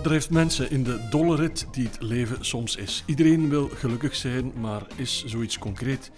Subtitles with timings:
[0.00, 3.02] Wat drijft mensen in de dolle rit die het leven soms is?
[3.06, 6.10] Iedereen wil gelukkig zijn, maar is zoiets concreet?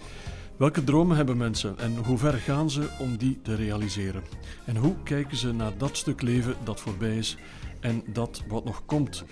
[0.57, 4.23] Welke dromen hebben mensen en hoe ver gaan ze om die te realiseren?
[4.65, 7.37] En hoe kijken ze naar dat stuk leven dat voorbij is
[7.79, 9.23] en dat wat nog komt?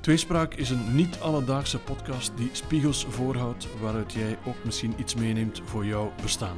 [0.00, 5.86] Tweespraak is een niet-alledaagse podcast die spiegels voorhoudt waaruit jij ook misschien iets meeneemt voor
[5.86, 6.56] jouw bestaan.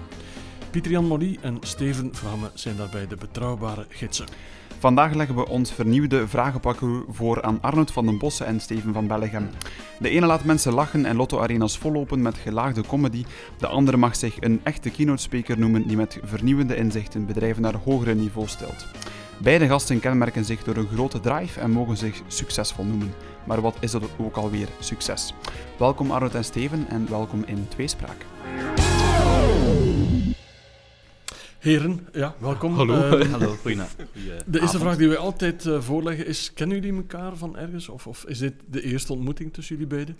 [0.70, 4.26] Pieter-Jan Molly en Steven Vramme zijn daarbij de betrouwbare gidsen.
[4.82, 9.06] Vandaag leggen we ons vernieuwde vragenparcours voor aan Arnold van den Bossen en Steven van
[9.06, 9.48] Bellegem.
[9.98, 13.24] De ene laat mensen lachen en lotto-arenas vollopen met gelaagde comedy.
[13.58, 18.14] De andere mag zich een echte keynote noemen die met vernieuwende inzichten bedrijven naar hogere
[18.14, 18.86] niveau stelt.
[19.38, 23.14] Beide gasten kenmerken zich door een grote drive en mogen zich succesvol noemen.
[23.44, 25.34] Maar wat is dat ook alweer succes?
[25.78, 28.26] Welkom Arnold en Steven en welkom in Tweespraak.
[31.62, 32.74] Heren, ja, welkom.
[32.74, 33.18] Hallo.
[33.18, 34.08] Uh, Hallo, goedenavond.
[34.46, 37.88] De eerste vraag die we altijd uh, voorleggen is, kennen jullie elkaar van ergens?
[37.88, 40.16] Of, of, is dit de eerste ontmoeting tussen jullie beiden?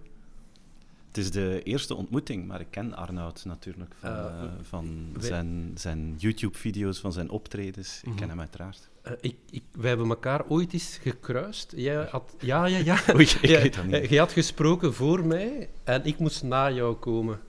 [1.08, 5.28] Het is de eerste ontmoeting, maar ik ken Arnoud natuurlijk van, uh, van wij...
[5.28, 7.98] zijn, zijn YouTube-video's, van zijn optredens.
[7.98, 8.20] Ik mm -hmm.
[8.20, 8.88] ken hem uiteraard.
[9.20, 11.72] ik, ik, wij hebben elkaar ooit eens gekruist.
[11.76, 12.98] Jij had, ja, ja, ja.
[13.14, 14.08] Oei, ik weet dat niet.
[14.08, 17.40] Je had gesproken voor mij en ik moest na jou komen.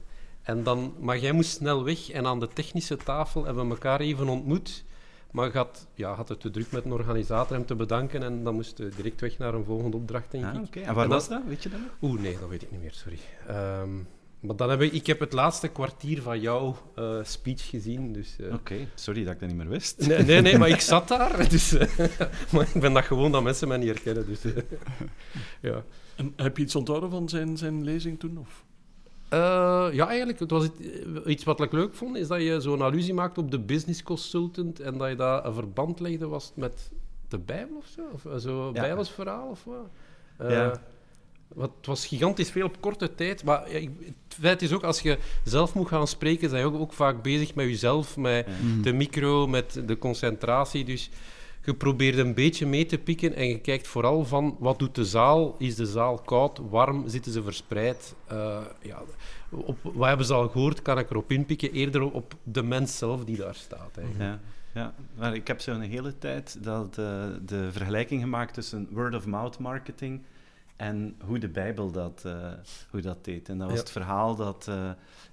[0.43, 3.99] En dan, maar jij moest snel weg en aan de technische tafel hebben we elkaar
[3.99, 4.85] even ontmoet.
[5.31, 8.43] Maar je had, ja, had het te druk met een organisator hem te bedanken en
[8.43, 10.65] dan moest je direct weg naar een volgende opdracht, denk ah, ik.
[10.65, 10.83] Okay.
[10.83, 11.41] En waar en was dat?
[11.47, 11.79] Weet je dat?
[12.01, 13.19] Oeh, nee, dat weet ik niet meer, sorry.
[13.81, 14.07] Um,
[14.43, 18.13] maar dan heb ik, ik heb het laatste kwartier van jouw uh, speech gezien.
[18.13, 18.45] Dus, uh...
[18.45, 18.87] Oké, okay.
[18.95, 20.07] sorry dat ik dat niet meer wist.
[20.07, 21.49] Nee, nee, nee maar ik zat daar.
[21.49, 21.81] Dus, uh,
[22.53, 24.25] maar ik ben dat gewoon dat mensen mij niet herkennen.
[24.25, 24.41] Dus,
[25.71, 25.83] ja.
[26.15, 28.37] En heb je iets onthouden van zijn, zijn lezing toen?
[28.37, 28.63] Of?
[29.33, 30.39] Uh, ja, eigenlijk.
[30.39, 30.69] Het was
[31.25, 34.79] iets wat ik leuk vond, is dat je zo'n allusie maakt op de business consultant
[34.79, 36.91] en dat je daar een verband legde was met
[37.27, 38.01] de Bijbel of zo?
[38.11, 38.81] Of zo'n ja.
[38.81, 39.87] Bijbelsverhaal of wat?
[40.41, 40.81] Uh, ja.
[41.47, 44.99] Wat, het was gigantisch veel op korte tijd, maar ja, het feit is ook, als
[44.99, 48.47] je zelf moet gaan spreken, zijn je ook, ook vaak bezig met jezelf, met
[48.81, 51.09] de micro, met de concentratie, dus
[51.65, 55.05] je probeert een beetje mee te pikken en je kijkt vooral van wat doet de
[55.05, 55.55] zaal?
[55.59, 58.15] Is de zaal koud, warm, zitten ze verspreid?
[58.31, 59.01] Uh, ja,
[59.49, 60.81] op, wat hebben ze al gehoord?
[60.81, 61.71] Kan ik erop inpikken?
[61.71, 63.99] Eerder op de mens zelf die daar staat.
[64.17, 64.39] Ja,
[64.73, 69.59] ja, maar ik heb zo een hele tijd dat, uh, de vergelijking gemaakt tussen word-of-mouth
[69.59, 70.21] marketing
[70.75, 72.51] en hoe de Bijbel dat, uh,
[72.89, 73.49] hoe dat deed.
[73.49, 73.83] En dat was ja.
[73.83, 74.71] het verhaal dat,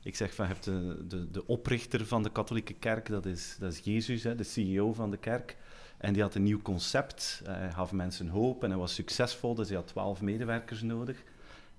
[0.03, 3.73] ik zeg van, hebt de, de, de oprichter van de katholieke kerk, dat is, dat
[3.73, 5.57] is Jezus, hè, de CEO van de kerk.
[6.01, 7.43] En die had een nieuw concept.
[7.45, 11.23] Hij gaf mensen hoop en hij was succesvol, dus hij had twaalf medewerkers nodig.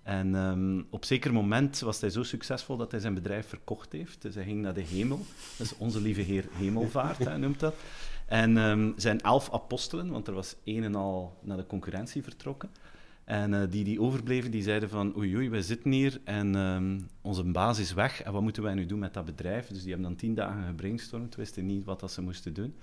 [0.03, 4.21] En um, op zeker moment was hij zo succesvol dat hij zijn bedrijf verkocht heeft.
[4.21, 5.17] Dus hij ging naar de hemel.
[5.57, 7.75] Dat is onze lieve Heer Hemelvaart, hij noemt dat.
[8.25, 12.69] En um, zijn elf apostelen, want er was een en al naar de concurrentie vertrokken.
[13.23, 17.09] En uh, die die overbleven, die zeiden van oei oei, wij zitten hier en um,
[17.21, 18.21] onze baas is weg.
[18.21, 19.67] En wat moeten wij nu doen met dat bedrijf?
[19.67, 22.75] Dus die hebben dan tien dagen gebrainstormd, wisten niet wat dat ze moesten doen.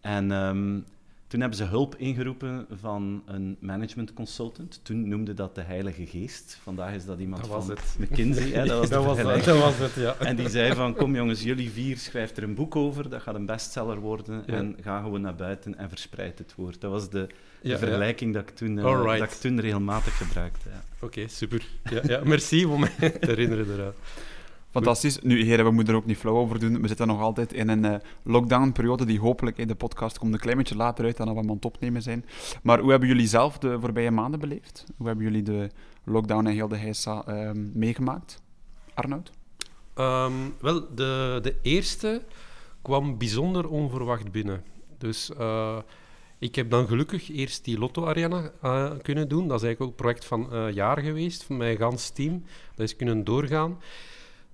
[0.00, 0.84] En um,
[1.30, 4.80] toen hebben ze hulp ingeroepen van een management consultant.
[4.82, 6.58] Toen noemde dat de Heilige Geest.
[6.62, 7.96] Vandaag is dat iemand dat van het.
[7.98, 8.50] McKinsey.
[8.50, 8.64] Hè?
[8.64, 10.16] Dat was dat, was het, dat was het, ja.
[10.18, 13.08] En die zei van, kom jongens, jullie vier schrijft er een boek over.
[13.08, 14.42] Dat gaat een bestseller worden.
[14.46, 14.54] Ja.
[14.54, 16.80] En ga gewoon naar buiten en verspreid het woord.
[16.80, 17.26] Dat was de,
[17.62, 19.18] de ja, vergelijking Dat, ik toen, uh, right.
[19.18, 20.68] dat ik toen regelmatig gebruikte.
[20.94, 21.66] Oké, okay, super.
[22.02, 23.94] Ja, merci om mij te herinneren eraan.
[24.70, 25.18] Fantastisch.
[25.20, 26.80] Nu, heren, we moeten er ook niet flauw over doen.
[26.80, 30.40] We zitten nog altijd in een uh, lockdown-periode die hopelijk in de podcast komt een
[30.40, 32.24] klein beetje later uit dan dat we aan het opnemen zijn.
[32.62, 34.84] Maar hoe hebben jullie zelf de voorbije maanden beleefd?
[34.96, 35.70] Hoe hebben jullie de
[36.04, 38.42] lockdown en heel de heisa uh, meegemaakt?
[38.94, 39.30] Arnoud?
[39.96, 42.22] Um, wel, de, de eerste
[42.82, 44.62] kwam bijzonder onverwacht binnen.
[44.98, 45.78] Dus uh,
[46.38, 49.48] ik heb dan gelukkig eerst die Lotto Arena uh, kunnen doen.
[49.48, 52.44] Dat is eigenlijk ook een project van uh, jaar geweest, van mijn gans team.
[52.74, 53.78] Dat is kunnen doorgaan.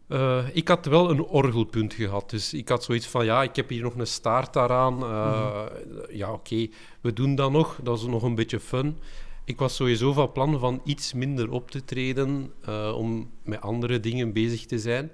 [0.08, 2.31] Uh, ik had wel een orgelpunt gehad.
[2.31, 5.03] Dus ik had zoiets van, ja, ik heb hier nog een staart daaraan.
[5.03, 6.03] Uh, mm.
[6.11, 6.70] Ja, oké, okay,
[7.00, 7.79] we doen dat nog.
[7.82, 8.99] Dat is nog een beetje fun.
[9.44, 14.00] Ik was sowieso van plan van iets minder op te treden, uh, om met andere
[14.00, 15.11] dingen bezig te zijn.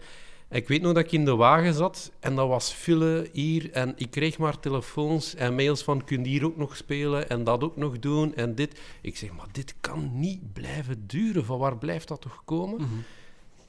[0.50, 3.70] Ik weet nog dat ik in de wagen zat en dat was file hier.
[3.70, 7.44] En ik kreeg maar telefoons en mails van, kun je hier ook nog spelen en
[7.44, 8.80] dat ook nog doen en dit.
[9.02, 11.44] Ik zeg, maar dit kan niet blijven duren.
[11.44, 12.80] Van waar blijft dat toch komen?
[12.80, 13.04] Mm -hmm.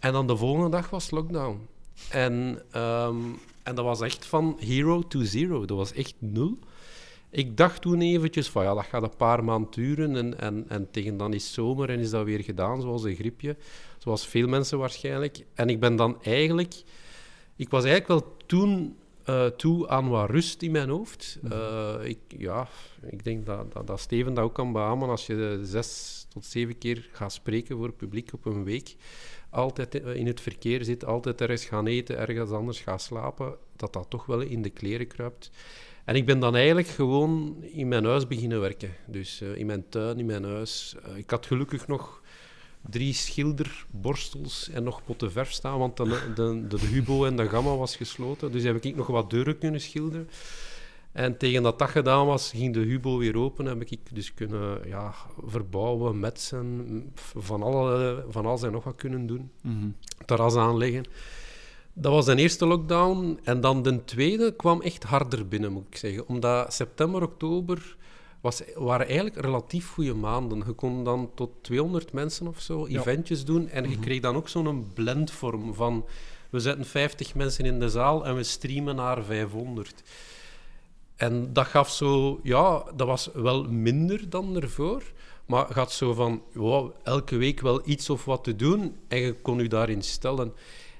[0.03, 1.67] En dan de volgende dag was lockdown.
[2.09, 5.65] En, um, en dat was echt van hero to zero.
[5.65, 6.57] Dat was echt nul.
[7.29, 10.91] Ik dacht toen eventjes van ja, dat gaat een paar maanden duren en, en, en
[10.91, 13.55] tegen dan is zomer en is dat weer gedaan, zoals een griepje.
[13.97, 15.45] Zoals veel mensen waarschijnlijk.
[15.53, 16.83] En ik ben dan eigenlijk...
[17.55, 21.39] Ik was eigenlijk wel toen eh, toe aan wat rust in mijn hoofd.
[21.51, 22.67] Uh, ik, ja,
[23.09, 26.77] ik denk dat, dat, dat, Steven dat ook kan beamen als je zes tot zeven
[26.77, 28.95] keer gaat spreken voor het publiek op een week.
[29.49, 33.55] Altijd in het verkeer zit, altijd ergens gaan eten, ergens anders gaan slapen.
[33.75, 35.51] Dat dat toch wel in de kleren kruipt.
[36.05, 38.95] En ik ben dan eigenlijk gewoon in mijn huis beginnen werken.
[39.07, 40.95] Dus uh, in mijn tuin, in mijn huis.
[41.15, 42.21] ik had gelukkig nog
[42.89, 47.75] drie schilderborstels en nog potten verf staan, want de, de, de, Hubo en de Gamma
[47.75, 48.51] was gesloten.
[48.51, 50.29] Dus heb ik nog wat deuren kunnen schilderen.
[51.13, 53.65] En tegen dat dat gedaan was, ging de Hubo weer open.
[53.65, 55.13] Heb ik dus kunnen ja,
[55.45, 59.51] verbouwen, metsen, van, alle, van alles en nog wat kunnen doen.
[59.61, 59.95] Mm
[60.25, 61.05] Terras aanleggen.
[61.93, 63.39] Dat was de eerste lockdown.
[63.43, 66.27] En dan de tweede kwam echt harder binnen, moet ik zeggen.
[66.27, 67.95] Omdat september, oktober
[68.41, 70.63] was, waren eigenlijk relatief goede maanden.
[70.65, 73.69] Je kon dan tot 200 mensen of zo eventjes doen.
[73.69, 74.01] En je mhm.
[74.01, 76.05] kreeg dan ook zo'n blendvorm van...
[76.49, 80.03] We zetten 50 mensen in de zaal en we streamen naar 500.
[81.15, 82.39] En dat gaf zo...
[82.43, 85.03] Ja, dat was wel minder dan ervoor.
[85.45, 86.41] Maar had zo van...
[86.53, 88.95] Wow, elke week wel iets of wat te doen.
[89.07, 90.53] En je kon je daarin stellen.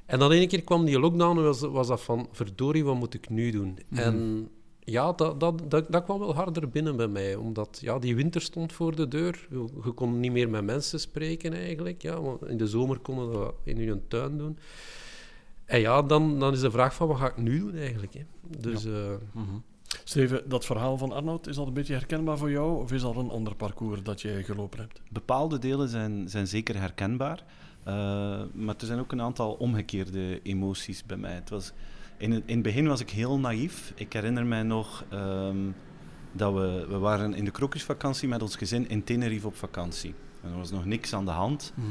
[0.05, 2.27] En dan ene keer kwam die lockdown en was, was dat van...
[2.31, 3.79] Verdorie, wat moet ik nu doen?
[3.89, 4.01] Mhm.
[4.01, 4.49] En
[4.79, 7.35] ja, dat, dat, dat, dat, kwam wel harder binnen bij mij.
[7.35, 9.47] Omdat ja, die winter stond voor de deur.
[9.49, 12.01] Je, kon niet meer met mensen spreken eigenlijk.
[12.01, 14.57] Ja, want in de zomer konden we dat in hun tuin doen.
[15.65, 18.13] En ja, dan, dan is de vraag van wat ga ik nu doen eigenlijk.
[18.13, 18.23] Hè?
[18.59, 18.89] Dus, ja.
[18.89, 19.41] uh,
[20.03, 22.81] Steven, dat verhaal van Arnoud, is dat een beetje herkenbaar voor jou?
[22.81, 25.01] Of is dat een ander parcours dat je gelopen hebt?
[25.09, 27.43] Bepaalde delen zijn, zijn zeker herkenbaar.
[27.87, 27.93] Uh,
[28.53, 31.33] maar er zijn ook een aantal omgekeerde emoties bij mij.
[31.33, 31.73] Het was
[32.17, 33.93] in het, in het begin was ik heel naïef.
[33.95, 35.75] Ik herinner mij nog um,
[36.31, 40.13] dat we, we waren in de krokusvakantie met ons gezin in Tenerife op vakantie.
[40.41, 41.73] En er was nog niks aan de hand.
[41.75, 41.85] Mm.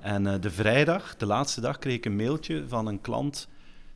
[0.00, 3.48] En uh, de vrijdag, de laatste dag, kreeg ik een mailtje van een klant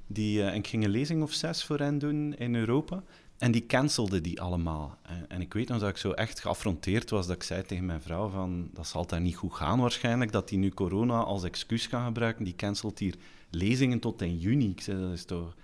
[0.07, 3.03] die, uh, ik ging een lezing of zes voor hen doen in Europa.
[3.43, 4.99] En die cancelde die allemaal.
[5.03, 7.85] En, en, ik weet nog dat ik zo echt geaffronteerd was, dat ik zei tegen
[7.85, 11.45] mijn vrouw van, dat zal daar niet goed gaan waarschijnlijk, dat die nu corona als
[11.45, 12.45] excuus gaan gebruiken.
[12.45, 13.15] Die cancelt hier
[13.51, 14.71] lezingen tot in juni.
[14.71, 15.55] Ik zei, dat is toch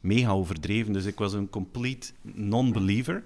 [0.00, 0.92] mega overdreven.
[0.92, 3.24] Dus ik was een complete non-believer.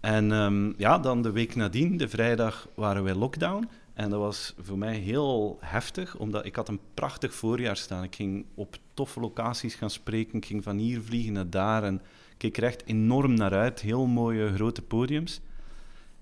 [0.00, 3.68] En um, ja, dan de week nadien, de vrijdag, waren wij lockdown.
[3.94, 8.02] En dat was voor mij heel heftig, omdat ik had een prachtig voorjaar staan.
[8.02, 10.38] Ik ging op toffe locaties gaan spreken.
[10.38, 11.84] Ik ging van hier vliegen naar daar.
[11.84, 12.02] En
[12.42, 13.80] keek er echt enorm naar uit.
[13.80, 15.40] Heel mooie grote podiums.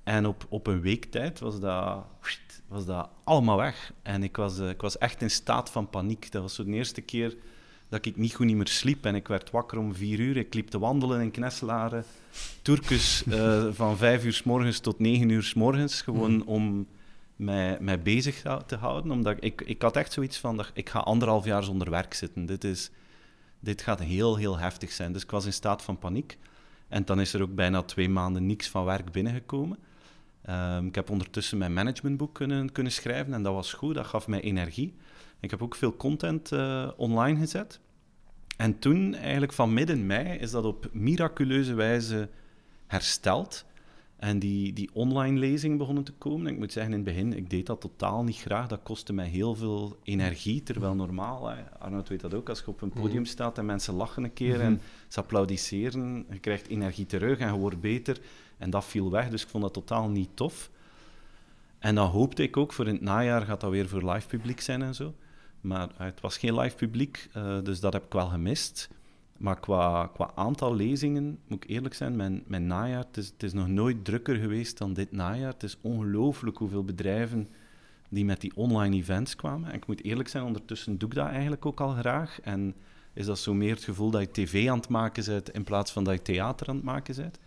[0.05, 2.05] En op, op een week tijd was dat,
[2.69, 3.93] was dat allemaal weg.
[4.03, 6.33] En ik was, uh, ik was echt in staat van paniek.
[6.33, 7.37] Dat was zo de eerste keer
[7.89, 9.05] dat ik niet goed niet meer sliep.
[9.05, 10.37] En ik werd wakker om vier uur.
[10.37, 12.05] Ik liep te wandelen in Knesselaren.
[12.63, 16.03] Turkus uh, van vijf uur s morgens tot negen uur s morgens.
[16.03, 16.49] Gewoon mhm.
[16.49, 16.87] om
[17.37, 19.11] mij, mij bezig te houden.
[19.11, 22.47] Omdat ik, ik had echt zoiets van, dat ik ga anderhalf jaar zonder werk zitten.
[22.47, 22.91] Dit, is,
[23.61, 25.13] dit gaat heel, heel heftig zijn.
[25.13, 26.39] Dus ik was in staat van paniek.
[26.89, 29.79] En dan is er ook bijna twee maanden niks van werk binnengekomen.
[30.51, 34.27] Um, ik heb ondertussen mijn managementboek kunnen, kunnen schrijven en dat was goed, dat gaf
[34.29, 34.95] mij energie.
[35.41, 37.81] Ik heb ook veel content uh, online gezet.
[38.57, 42.29] En toen, eigenlijk van midden mei, is dat op miraculeuze wijze
[42.87, 43.65] hersteld.
[44.21, 46.47] En die, die online lezingen begonnen te komen.
[46.47, 48.69] En ik moet zeggen, in het begin, ik deed dat totaal niet graag.
[48.69, 50.63] Dat kostte mij heel veel energie.
[50.63, 53.31] Terwijl normaal, hè, Arnoud weet dat ook, als je op een podium mhm.
[53.31, 54.81] staat en mensen lachen een keer en mhm.
[55.09, 58.21] ze applaudisseren, je krijgt energie terug en je wordt beter.
[58.59, 60.71] En dat viel weg, dus ik vond dat totaal niet tof.
[61.79, 64.61] En dan hoopte ik ook, voor in het najaar gaat dat weer voor live publiek
[64.61, 65.15] zijn en zo.
[65.61, 68.89] Maar eh, het was geen live publiek, uh, dus dat heb ik wel gemist.
[69.41, 73.43] Maar qua, qua aantal lezingen, moet ik eerlijk zijn, mijn, mijn najaar, het is, het
[73.43, 75.53] is nog nooit drukker geweest dan dit najaar.
[75.53, 77.49] Het is ongelooflijk hoeveel bedrijven
[78.09, 79.71] die met die online events kwamen.
[79.71, 82.41] En ik moet eerlijk zijn, ondertussen doe ik dat eigenlijk ook al graag.
[82.41, 82.75] En
[83.13, 85.93] is dat zo meer het gevoel dat je tv aan het maken bent in plaats
[85.93, 87.39] van dat je theater aan het maken bent.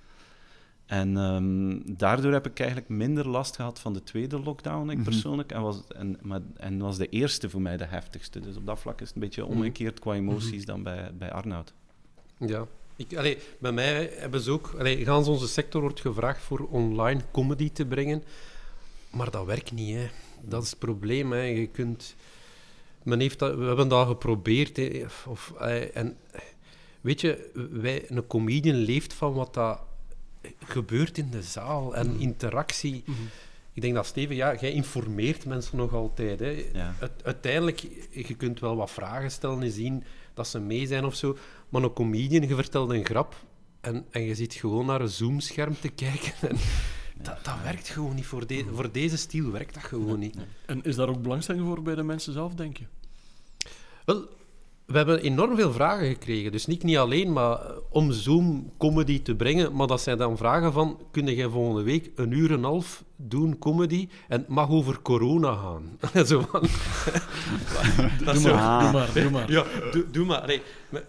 [0.86, 5.06] En um, daardoor heb ik eigenlijk minder last gehad van de tweede lockdown, ik mhm.
[5.06, 5.52] persoonlijk.
[5.52, 8.40] En was, en, maar, en was de eerste voor mij de heftigste.
[8.40, 9.52] Dus op dat vlak is het een beetje mhm.
[9.52, 10.66] omgekeerd qua emoties mhm.
[10.66, 11.74] dan bij, bij Arnoud.
[12.48, 12.68] Ja.
[12.96, 14.76] Ik, allee, bij mij hebben ze ook...
[14.80, 18.24] Allee, gans onze sector wordt gevraagd voor online comedy te brengen.
[19.10, 20.10] Maar dat werkt niet, hè.
[20.42, 21.42] Dat is het probleem, hè.
[21.42, 22.16] Je kunt...
[23.04, 25.06] Men heeft dat, we hebben dat geprobeerd, hè.
[25.28, 25.54] Of,
[25.94, 26.18] en
[27.02, 29.80] weet je, wij, een comedian leeft van wat dat
[30.66, 32.20] gebeurt in de zaal en mhm.
[32.22, 33.04] interactie.
[33.06, 33.22] Mhm.
[33.74, 36.40] Ik denk dat Steven, ja, jij informeert mensen nog altijd.
[36.40, 36.66] Hè.
[37.24, 37.80] uiteindelijk,
[38.12, 41.38] je kunt wel wat vragen stellen en zien dat ze mee zijn of zo.
[41.74, 43.36] Maar een comedian, je vertelt een grap
[43.82, 46.34] en, en je zit gewoon naar een zoomscherm te kijken.
[46.50, 46.58] En
[47.22, 48.26] dat, dat werkt gewoon niet.
[48.26, 50.36] Voor, de, voor deze stijl werkt dat gewoon niet.
[50.66, 52.86] En is daar ook belangstelling voor bij de mensen zelf, denk je?
[54.06, 54.28] Wel,
[54.86, 56.52] we hebben enorm veel vragen gekregen.
[56.52, 60.74] Dus niet, niet alleen maar eh, om Zoom-comedy te brengen, maar dat zijn dan vragen
[60.74, 64.70] van, kun jij volgende week een uur en een half doen comedy en het mag
[64.70, 66.00] over corona gaan?
[66.28, 66.62] Zo van...
[68.34, 69.52] doe, maar, doe maar, doe maar.
[69.52, 70.60] Ja, doe, doe maar.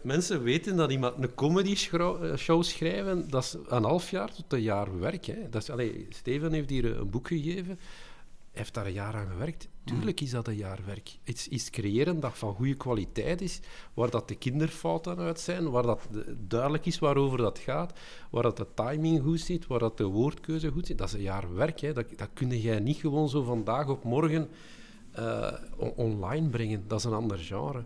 [0.02, 4.52] Mensen weten dat iemand een comedy eh, show schrijven, dat is een half jaar tot
[4.52, 5.24] een jaar werk.
[5.24, 5.48] Hè.
[5.50, 7.78] Dat is, allee, Steven heeft hier een boek gegeven
[8.54, 9.68] heeft daar een jaar aan gewerkt.
[9.84, 11.18] Tuurlijk is dat een jaar werk.
[11.24, 13.60] Iets, iets creëren dat van goede kwaliteit is,
[13.94, 16.08] waar dat de kinderfouten uit zijn, waar dat
[16.48, 17.98] duidelijk is waarover dat gaat,
[18.30, 20.98] waar dat de timing goed zit, waar dat de woordkeuze goed zit.
[20.98, 21.80] Dat is een jaar werk.
[21.80, 21.92] Hè.
[21.92, 24.48] Dat, dat kun jij niet gewoon zo vandaag op morgen
[25.18, 25.52] uh,
[25.96, 26.84] online brengen.
[26.86, 27.84] Dat is een ander genre.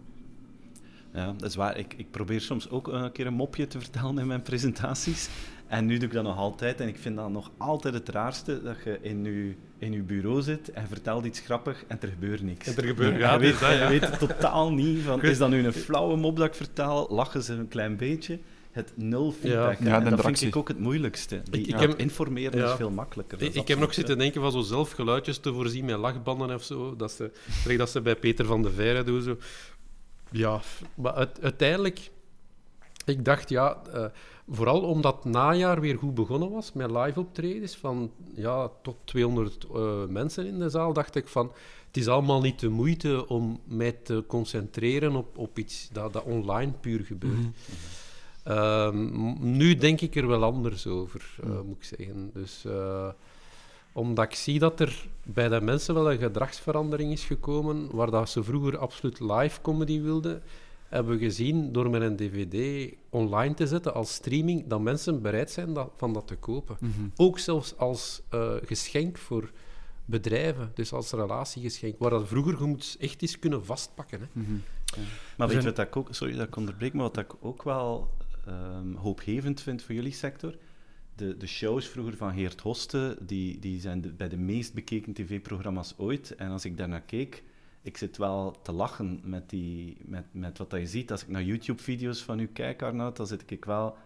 [1.12, 1.78] Ja, dat is waar.
[1.78, 5.28] Ik, ik probeer soms ook een keer een mopje te vertellen in mijn presentaties.
[5.68, 6.80] En nu doe ik dat nog altijd.
[6.80, 10.42] En ik vind dat nog altijd het raarste, dat je in je, in je bureau
[10.42, 12.66] zit en vertelt iets grappig en er gebeurt niks.
[12.66, 13.88] En er gebeurt, ja, je, weet, dat, ja.
[13.88, 17.06] weet totaal niet van, is dat nu een flauwe mop dat ik vertel?
[17.10, 18.38] Lachen ze een klein beetje?
[18.70, 19.78] Het nul feedback.
[19.78, 21.42] Ja, dat vind ik ook het moeilijkste.
[21.50, 23.42] Die, ik, heb, informeren is veel makkelijker.
[23.42, 26.62] Ik, ik heb nog zitten denken van zo zelf geluidjes te voorzien met lachbanden of
[26.62, 26.96] zo.
[26.96, 27.30] Dat ze,
[27.76, 29.22] dat ze bij Peter van de Veire doen.
[29.22, 29.37] Zo.
[30.30, 30.60] Ja,
[30.94, 32.10] maar uiteindelijk...
[33.04, 33.82] Ik dacht, ja...
[33.94, 34.04] Uh,
[34.50, 39.67] Vooral omdat het najaar weer goed begonnen was met live optredens van ja, tot 200
[39.75, 41.52] uh, eh, mensen in de zaal, dacht ik van
[41.87, 46.25] het is allemaal niet de moeite om mij te concentreren op, op iets dat, dat
[46.25, 47.38] online puur gebeurt.
[47.38, 47.52] Mm
[49.40, 52.31] nu denk ik er wel anders over, uh, moet ik zeggen.
[52.35, 53.09] Dus, uh,
[53.93, 58.28] omdat ik zie dat er bij de mensen wel een gedragsverandering is gekomen, waar dat
[58.28, 60.43] ze vroeger absoluut live comedy wilden
[60.88, 65.50] hebben we gezien door met een dvd online te zetten als streaming, dat mensen bereid
[65.50, 66.76] zijn dat, van dat te kopen.
[66.80, 66.90] Mhm.
[67.16, 69.50] Ook zelfs als uh, geschenk voor
[70.04, 74.21] bedrijven, dus als relatiegeschenk, waar dat vroeger je moet echt eens kunnen vastpakken.
[74.21, 74.26] Hè.
[74.33, 74.54] Mhm.
[74.85, 75.02] ja.
[75.37, 78.11] Maar weet je wat ik ook, sorry dat ik onderbreek, maar wat ik ook wel
[78.49, 80.57] um, hoopgevend vind voor jullie sector?
[81.14, 85.95] De, de shows vroeger van Geert Hoste, die, die zijn bij de meest bekeken tv-programma's
[85.97, 86.35] ooit.
[86.35, 87.42] En als ik daarnaar keek,
[87.88, 91.11] ik zit wel te lachen met, die, met, met wat je ziet.
[91.11, 93.97] Als ik naar YouTube-video's van u kijk, Arnoud, dan zit ik wel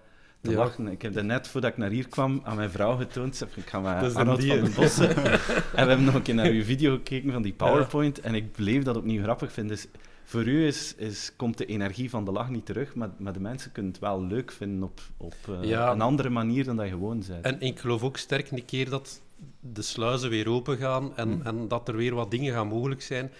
[0.41, 0.87] te lachen.
[0.87, 3.47] Ik heb dat net voordat ik naar hier kwam aan mijn vrouw getoond.
[3.55, 5.17] Ik ga met Arnoud van den Bossen.
[5.79, 8.21] en we hebben nog een keer naar uw video gekeken van die PowerPoint.
[8.21, 9.77] En ik bleef dat opnieuw grappig vinden.
[9.77, 9.87] Dus
[10.25, 13.41] voor u is, is, komt de energie van de lach niet terug, maar, maar de
[13.41, 16.93] mensen kunnen het wel leuk vinden op, op uh, een andere manier dan dat je
[16.93, 17.45] gewoon bent.
[17.45, 19.21] En ik geloof ook sterk een keer dat
[19.61, 21.43] de sluizen weer open gaan en, mm.
[21.43, 23.31] en dat er weer wat dingen gaan mogelijk zijn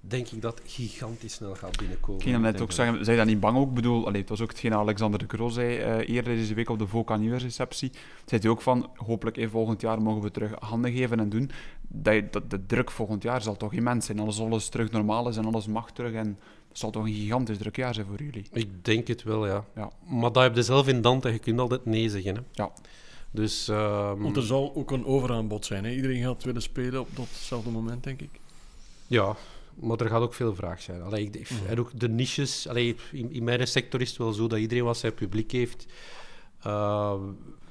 [0.00, 2.20] denk ik dat gigantisch snel gaat binnenkomen.
[2.20, 3.68] Ik ging net ook zeggen, zij dat niet bang ook?
[3.68, 6.70] Ik bedoel, allee, het was ook hetgeen Alexander de Croo zei uh, eerder deze week
[6.70, 7.90] op de Voca receptie.
[8.24, 11.50] Zei hij ook van, hopelijk in volgend jaar mogen we terug handen geven en doen.
[11.88, 14.18] Dat, dat, de druk volgend jaar zal toch immens zijn.
[14.18, 16.12] Als alles terug normaal is en alles mag terug.
[16.12, 16.38] En
[16.68, 18.46] het zal toch een gigantisch druk jaar zijn voor jullie?
[18.52, 19.64] Ik denk het wel, ja.
[19.74, 19.90] ja.
[20.08, 22.34] Maar dat heb je zelf in Dante, je kunt altijd nee zeggen.
[22.34, 22.40] Hè.
[22.52, 22.70] Ja.
[23.30, 24.22] Dus, um...
[24.22, 25.84] Want er zal ook een overaanbod zijn.
[25.84, 25.90] Hè?
[25.90, 28.40] Iedereen gaat willen spelen op datzelfde moment, denk ik.
[29.06, 29.36] Ja,
[29.80, 31.02] maar er gaat ook veel vraag zijn.
[31.02, 31.66] Allee, ik, mhm.
[31.66, 32.68] En ook de niches.
[32.68, 35.86] Allee, in, in, mijn sector is het wel zo dat iedereen wat zijn publiek heeft.
[36.66, 37.14] Uh,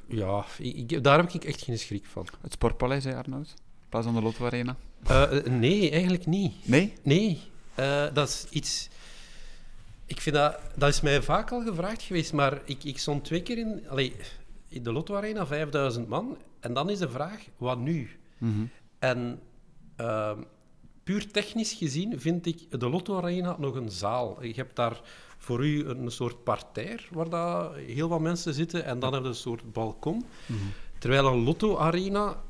[0.07, 2.27] ja, ik, daar heb ik echt geen schrik van.
[2.41, 3.47] Het Sportpaleis, hè, Arnoud?
[3.47, 4.75] In plaats van de Lotto Arena?
[5.09, 6.67] Uh, nee, eigenlijk niet.
[6.67, 6.93] Nee?
[7.01, 7.41] Nee.
[7.79, 8.89] Uh, dat is iets...
[10.05, 10.59] Ik vind dat...
[10.75, 13.89] Dat is mij vaak al gevraagd geweest, maar ik, ik stond twee keer in...
[13.89, 14.15] Allee,
[14.67, 16.37] in de Lotto Arena, 5000 man.
[16.59, 18.09] En dan is de vraag, wat nu?
[18.37, 18.69] Mm -hmm.
[18.99, 19.39] En...
[19.95, 20.39] Ehm,
[21.07, 24.43] puur technisch gezien vind ik de Lotto Arena nog een zaal.
[24.43, 25.01] Je hebt daar
[25.37, 29.27] voor u een soort parterre waar daar heel wat mensen zitten en dan heb je
[29.27, 30.25] een soort balkon.
[30.45, 30.59] Mhm.
[30.97, 32.43] Terwijl een Lotto Arena,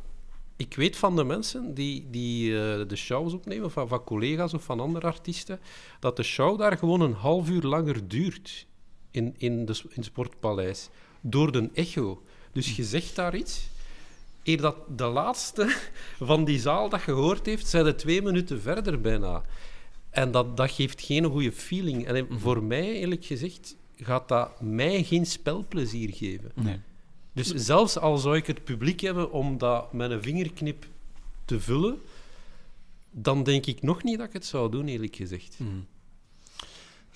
[0.55, 4.63] ik weet van de mensen die, die uh, de shows opnemen, van, van collega's of
[4.63, 5.59] van andere artiesten,
[5.99, 8.67] dat de show daar gewoon een half uur langer duurt
[9.11, 10.89] in, in, de, in het Sportpaleis.
[11.21, 12.23] Door de echo.
[12.51, 13.69] Dus je zegt daar iets
[14.47, 15.75] eer dat de laatste
[16.19, 19.43] van die zaal dat gehoord heeft, zijn er twee minuten verder bijna.
[20.09, 22.05] En dat, dat geeft geen goede feeling.
[22.05, 22.37] En mhm.
[22.37, 26.51] voor mij, eerlijk gezegd, gaat dat mij geen spelplezier geven.
[26.55, 26.79] Nee.
[27.33, 30.85] Dus zelfs al zou ik het publiek hebben om dat met een vingerknip
[31.45, 31.99] te vullen,
[33.11, 35.57] dan denk ik nog niet dat ik het zou doen, eerlijk gezegd.
[35.59, 35.85] Mm.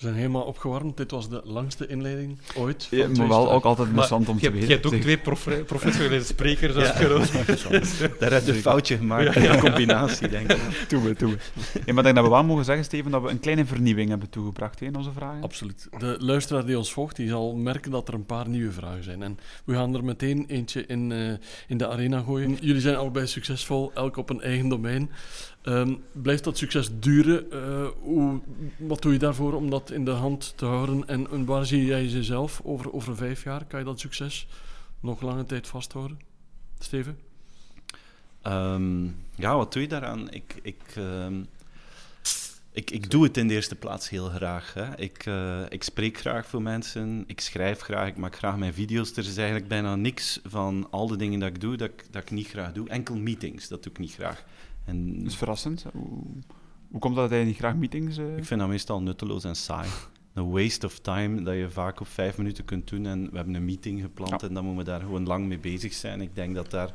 [0.02, 0.96] We zijn helemaal opgewarmd.
[0.96, 2.86] Dit was de langste inleiding ooit.
[2.90, 4.68] Ja, maar wel ook altijd interessant om te weten.
[4.68, 5.18] Je hebt ook twee
[5.64, 8.08] professionele sprekers als ja.
[8.18, 10.60] Daar heb je een foutje gemaakt in combinatie, denk ik.
[10.88, 11.38] Doen we, doen we.
[11.86, 14.30] Ja, maar denk dat we wel mogen zeggen, Steven, dat we een kleine vernieuwing hebben
[14.30, 15.42] toegebracht in onze vragen.
[15.42, 15.88] Absoluut.
[15.98, 19.22] De luisteraar die ons volgt, die zal merken dat er een paar nieuwe vragen zijn.
[19.22, 21.32] En we gaan er meteen eentje in, uh,
[21.68, 22.58] in de arena gooien.
[22.60, 25.10] Jullie zijn allebei succesvol, elk op een eigen domein.
[25.62, 27.46] Ehm, blijft dat succes duren?
[27.52, 28.40] Uh, hoe,
[28.76, 31.08] wat doe je daarvoor om dat in de hand te houden?
[31.08, 33.64] En, waar zie jij jezelf over, over vijf jaar?
[33.64, 34.46] Kan je dat succes
[35.00, 36.18] nog lange tijd vasthouden?
[36.78, 37.18] Steven?
[38.46, 40.30] Um, ja, wat doe je daaraan?
[40.30, 41.46] Ik, ik, um,
[42.72, 44.74] ik, ik doe het in de eerste plaats heel graag.
[44.74, 44.98] Hè.
[44.98, 49.12] Ik, uh, ik spreek graag voor mensen, ik schrijf graag, ik maak graag mijn video's.
[49.12, 52.22] Er is eigenlijk bijna niks van al de dingen dat ik doe dat ik, dat
[52.22, 52.88] ik niet graag doe.
[52.88, 54.44] Enkel meetings, dat doe ik niet graag.
[54.84, 55.84] En, dat is verrassend.
[55.92, 56.22] Hoe,
[56.90, 58.18] hoe komt dat dat je niet graag meetings...
[58.18, 58.36] Uh...
[58.36, 59.88] Ik vind dat meestal nutteloos en saai.
[60.34, 63.06] Een waste of time dat je vaak op vijf minuten kunt doen.
[63.06, 64.48] En we hebben een meeting gepland ja.
[64.48, 66.20] en dan moeten we daar gewoon lang mee bezig zijn.
[66.20, 66.94] Ik denk dat daar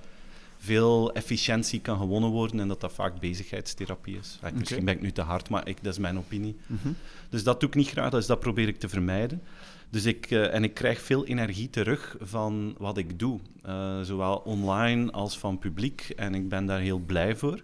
[0.57, 4.39] veel efficiëntie kan gewonnen worden en dat dat vaak bezigheidstherapie is.
[4.53, 6.55] Misschien ben ik nu te hard, maar ik, dat is mijn opinie.
[6.65, 6.95] Mm -hmm.
[7.29, 9.41] Dus dat doe ik niet graag, dus dat probeer ik te vermijden.
[9.89, 14.35] Dus ik, uh, en ik krijg veel energie terug van wat ik doe, uh, zowel
[14.35, 16.13] online als van publiek.
[16.15, 17.63] En ik ben daar heel blij voor.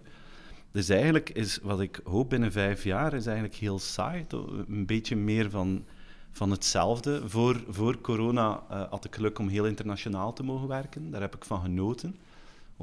[0.70, 4.26] Dus eigenlijk is wat ik hoop binnen vijf jaar, is eigenlijk heel saai.
[4.68, 5.84] Een beetje meer van,
[6.32, 7.28] van hetzelfde.
[7.28, 11.10] Voor, voor corona uh, had ik geluk om heel internationaal te mogen werken.
[11.10, 12.16] Daar heb ik van genoten.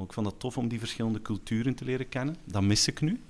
[0.04, 2.36] Ik vond het tof om die verschillende culturen te leren kennen.
[2.44, 3.20] Dat mis ik nu.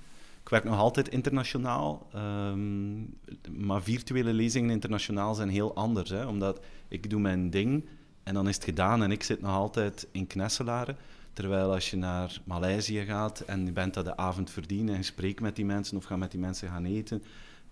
[0.43, 3.15] Ik werk nog altijd internationaal, um,
[3.57, 6.09] maar virtuele lezingen internationaal zijn heel anders.
[6.09, 7.85] Hè, omdat ik doe mijn ding
[8.23, 10.97] en dan is het gedaan en ik zit nog altijd in Knesselaren.
[11.33, 15.05] Terwijl als je naar Maleisië gaat en je bent dat de avond verdienen en je
[15.05, 17.23] spreekt met die mensen of gaat met die mensen gaan eten,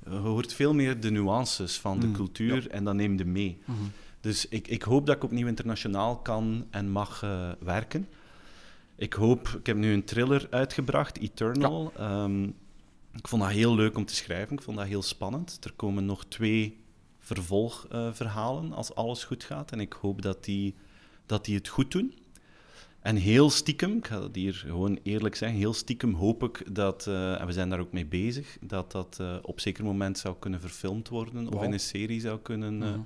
[0.04, 2.70] je hoort veel meer de nuances van de mm, cultuur ja.
[2.70, 3.58] en dan neem je mee.
[3.66, 3.92] Mm -hmm.
[4.22, 8.08] Dus ik, ik hoop dat ik opnieuw internationaal kan en mag uh, werken.
[9.02, 11.94] Ik hoop, ik heb nu een thriller uitgebracht, Eternal.
[11.98, 12.24] Ja.
[12.24, 12.56] Um,
[13.14, 15.60] ik vond dat heel leuk om te schrijven, ik vond dat heel spannend.
[15.64, 16.80] Er komen nog twee
[17.20, 19.72] vervolgverhalen uh, als alles goed gaat.
[19.72, 20.76] En ik hoop dat die,
[21.26, 22.14] dat die het goed doen.
[23.00, 27.06] En heel stiekem, ik ga dat hier gewoon eerlijk zeggen, heel stiekem hoop ik dat,
[27.08, 30.36] uh, en we zijn daar ook mee bezig, dat dat uh, op zeker moment zou
[30.40, 31.54] kunnen verfilmd worden wow.
[31.54, 33.00] of in een serie zou kunnen uh.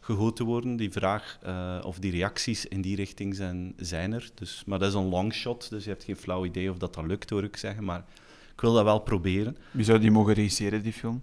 [0.00, 0.76] Gegoten worden.
[0.76, 1.38] Die vraag
[1.82, 4.30] of die reacties in die richting zijn, zijn er.
[4.34, 6.94] Dus, maar dat is een long shot, dus je hebt geen flauw idee of dat
[6.94, 7.84] dat lukt, hoor ik zeggen.
[7.84, 8.04] Maar
[8.52, 9.56] ik wil dat wel proberen.
[9.70, 11.22] Wie zou die mogen regisseren, die film?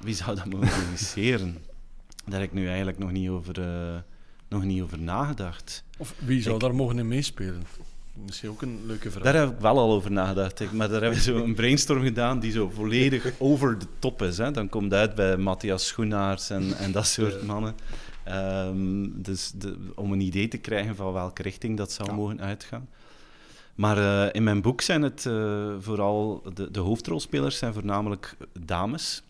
[0.00, 1.58] Wie zou dat mogen regisseren?
[2.24, 3.54] Daar heb ik nu eigenlijk nog niet over
[4.48, 5.84] nog niet over nagedacht.
[5.98, 6.60] Of wie zou ik...
[6.60, 7.62] daar mogen in meespelen?
[8.24, 9.22] Misschien ook een leuke vraag.
[9.22, 10.72] Daar heb ik wel al over nagedacht.
[10.72, 14.38] Maar daar hebben we zo een brainstorm gedaan die zo volledig over de top is.
[14.38, 14.50] Hè.
[14.50, 17.74] Dan komt het uit bij Matthias Schoenaerts en, en dat soort mannen.
[18.28, 22.14] Um, dus de, om een idee te krijgen van welke richting dat zou ja.
[22.14, 22.88] mogen uitgaan.
[23.74, 26.42] Maar uh, in mijn boek zijn het uh, vooral...
[26.54, 29.22] De, de hoofdrolspelers zijn voornamelijk dames.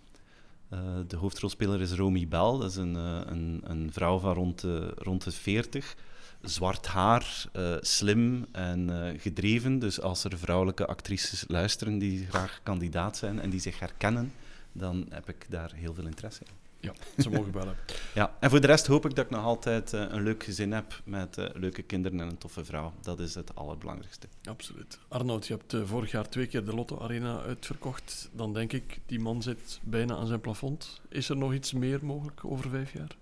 [0.72, 4.92] Uh, de hoofdrolspeler is Romy Bell, dat is een, een, een, vrouw van rond de,
[4.96, 5.96] rond de 40.
[6.42, 7.46] Zwart haar,
[7.80, 9.78] slim en gedreven.
[9.78, 14.32] Dus als er vrouwelijke actrices luisteren die graag kandidaat zijn en die zich herkennen,
[14.72, 16.65] dan heb ik daar heel veel interesse in.
[16.86, 17.76] Ja, ze mogen bellen.
[18.14, 20.72] ja, en voor de rest hoop ik dat ik nog altijd uh, een leuk gezin
[20.72, 22.92] heb met uh, leuke kinderen en een toffe vrouw.
[23.00, 24.26] Dat is het allerbelangrijkste.
[24.44, 24.98] Absoluut.
[25.08, 28.28] Arnoud, je hebt uh, vorig jaar twee keer de Lotto Arena uitverkocht.
[28.32, 31.00] Dan denk ik, die man zit bijna aan zijn plafond.
[31.08, 33.16] Is er nog iets meer mogelijk over vijf jaar?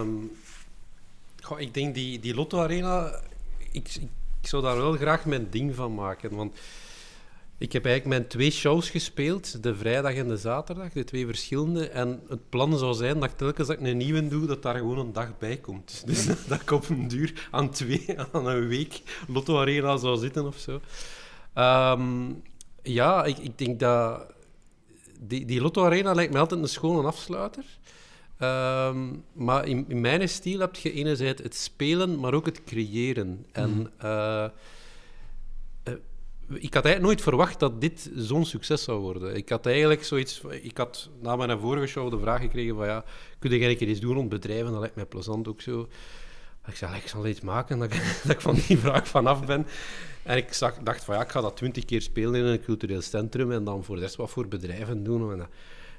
[0.00, 0.30] Um,
[1.40, 3.20] goh, ik denk die, die Lotto Arena,
[3.58, 4.08] ik, ik,
[4.40, 6.36] ik zou daar wel graag mijn ding van maken.
[6.36, 6.58] Want
[7.62, 11.88] ik heb eigenlijk mijn twee shows gespeeld, de vrijdag en de zaterdag, de twee verschillende.
[11.88, 14.98] En het plan zou zijn dat telkens dat ik een nieuwe doe, dat daar gewoon
[14.98, 16.02] een dag bij komt.
[16.06, 20.46] Dus dat ik op een duur aan twee, aan een week Lotto Arena zou zitten
[20.46, 20.80] of zo.
[21.54, 22.42] Um,
[22.82, 24.26] ja, ik, ik, denk dat...
[25.20, 27.64] Die, die Lotto Arena lijkt mij altijd een schone afsluiter.
[28.38, 33.46] Um, maar in, in, mijn stijl heb je enerzijds het spelen, maar ook het creëren.
[33.52, 33.70] En...
[33.70, 33.88] Mm.
[34.04, 34.44] Uh,
[36.54, 39.36] ik had eigenlijk nooit verwacht dat dit zo'n succes zou worden.
[39.36, 40.42] Ik had eigenlijk zoiets...
[40.62, 43.04] Ik had na mijn vorige show de vraag gekregen van ja,
[43.38, 44.70] kun je een iets doen rond bedrijven?
[44.70, 45.88] Dat lijkt mij plezant ook zo.
[46.66, 49.66] Ik zei, ik zal iets maken dat ik, dat ik van die vraag vanaf ben.
[50.22, 53.02] En ik zag, dacht van ja, ik ga dat twintig keer spelen in een cultureel
[53.02, 55.32] centrum en dan voor de wat voor bedrijven doen.
[55.32, 55.48] En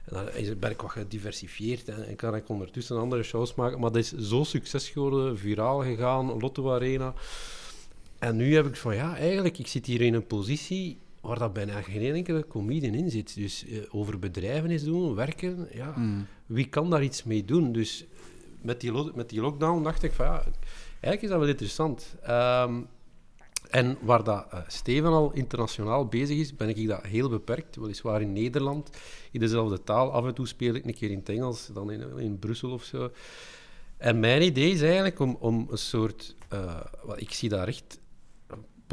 [0.04, 3.80] en dan ben ik wat gediversifieerd en, en kan ik ondertussen andere shows maken.
[3.80, 7.14] Maar dat is zo succes geworden, viraal gegaan, Lotto Arena...
[8.24, 11.54] En nu heb ik van ja, eigenlijk, ik zit hier in een positie waar dat
[11.54, 13.36] bijna geen enkele comedian in zit.
[13.36, 16.28] Dus uh, over bedrijven is doen, werken, ja, mm.
[16.46, 17.72] wie kan daar iets mee doen?
[17.72, 18.06] Dus
[18.62, 20.44] met die, met die lockdown dacht ik van ja,
[20.90, 22.16] eigenlijk is dat wel interessant.
[22.30, 22.88] Um,
[23.70, 27.76] en waar dat uh, Steven al internationaal bezig is, ben ik dat heel beperkt.
[27.76, 28.90] Weliswaar in Nederland,
[29.32, 30.12] in dezelfde taal.
[30.12, 32.84] Af en toe speel ik een keer in het Engels, dan in, in Brussel of
[32.84, 33.12] zo.
[33.98, 36.36] En mijn idee is eigenlijk om, om een soort...
[36.54, 36.80] Uh,
[37.16, 38.02] ik zie daar echt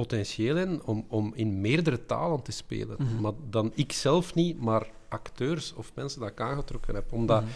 [0.00, 2.96] potentieel in om, om in meerdere talen te spelen.
[2.98, 3.20] Mhm.
[3.20, 7.12] Maar dan ik zelf niet, maar acteurs of mensen dat ik aangetrokken heb.
[7.12, 7.50] Omdat Mhm.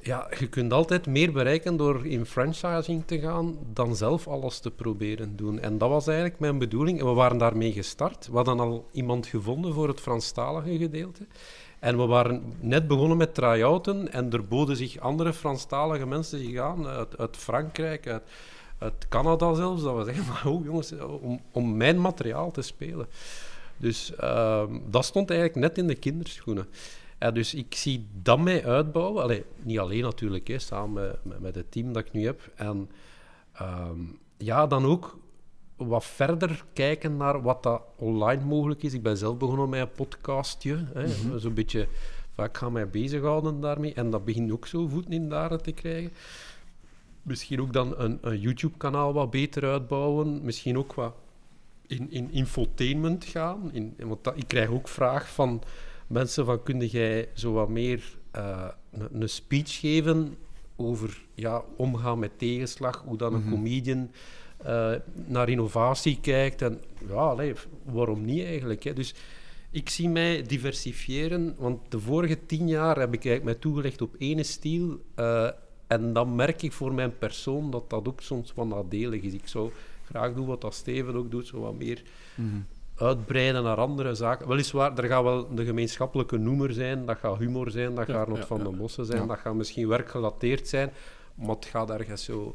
[0.00, 4.70] ja, je kunt altijd meer bereiken door in franchising te gaan dan zelf alles te
[4.70, 5.60] proberen doen.
[5.60, 7.00] En dat was eigenlijk mijn bedoeling.
[7.00, 8.26] En we waren daarmee gestart.
[8.26, 11.26] We hadden al iemand gevonden voor het Franstalige gedeelte.
[11.78, 16.58] En we waren net begonnen met try-outen en er boden zich andere Franstalige mensen zich
[16.58, 18.22] aan, uit, uit Frankrijk, uit,
[18.84, 23.06] uit Canada zelfs, dat we zeggen, maar oh jongens, om, om mijn materiaal te spelen.
[23.76, 26.66] Dus ehm, dat stond eigenlijk net in de kinderschoenen.
[27.32, 29.22] Dus ik zie dat mij uitbouwen.
[29.22, 32.50] Allee, niet alleen natuurlijk, hè, samen met, met, het team dat ik nu heb.
[32.54, 32.90] En
[33.52, 33.98] ehm,
[34.36, 35.18] ja, dan ook
[35.76, 38.92] wat verder kijken naar wat dat online mogelijk is.
[38.92, 40.84] Ik ben zelf begonnen met een podcastje.
[40.92, 41.88] Hè, Zo'n beetje,
[42.34, 43.94] van, ik ga mij bezighouden daarmee.
[43.94, 46.12] En dat begint ook zo voeten in de te krijgen.
[47.24, 50.40] Misschien ook dan een, een YouTube-kanaal wat beter uitbouwen.
[50.44, 51.14] Misschien ook wat
[51.86, 53.70] in, in infotainment gaan.
[53.72, 55.62] In, want dat, ik krijg ook vraag van
[56.06, 60.36] mensen van, kun jij zo wat meer eh, een, een speech geven
[60.76, 63.50] over ja, omgaan met tegenslag, hoe dan een Mhm.
[63.50, 64.10] comedian
[64.56, 64.92] eh,
[65.26, 66.62] naar innovatie kijkt.
[66.62, 67.52] En ja, allee,
[67.84, 68.82] waarom niet eigenlijk?
[68.82, 68.92] Hè?
[68.92, 69.14] Dus
[69.70, 74.14] ik zie mij diversifiëren, want de vorige tien jaar heb ik eigenlijk mij toegelegd op
[74.18, 75.00] één stiel.
[75.14, 75.48] eh,
[75.86, 79.32] en dan merk ik voor mijn persoon dat dat ook soms wat nadelig is.
[79.32, 79.70] Ik zou
[80.04, 82.02] graag doen wat dat Steven ook doet, zo wat meer
[82.34, 82.48] Mhm.
[82.96, 84.48] uitbreiden naar andere zaken.
[84.48, 88.22] Weliswaar, er gaat wel de gemeenschappelijke noemer zijn, dat gaat humor zijn, dat Ja, gaat
[88.22, 88.64] Arnold ja, van ja.
[88.64, 89.26] den Bossen zijn, Ja.
[89.26, 90.90] dat gaat misschien werkgelateerd zijn,
[91.34, 92.54] maar het gaat ergens zo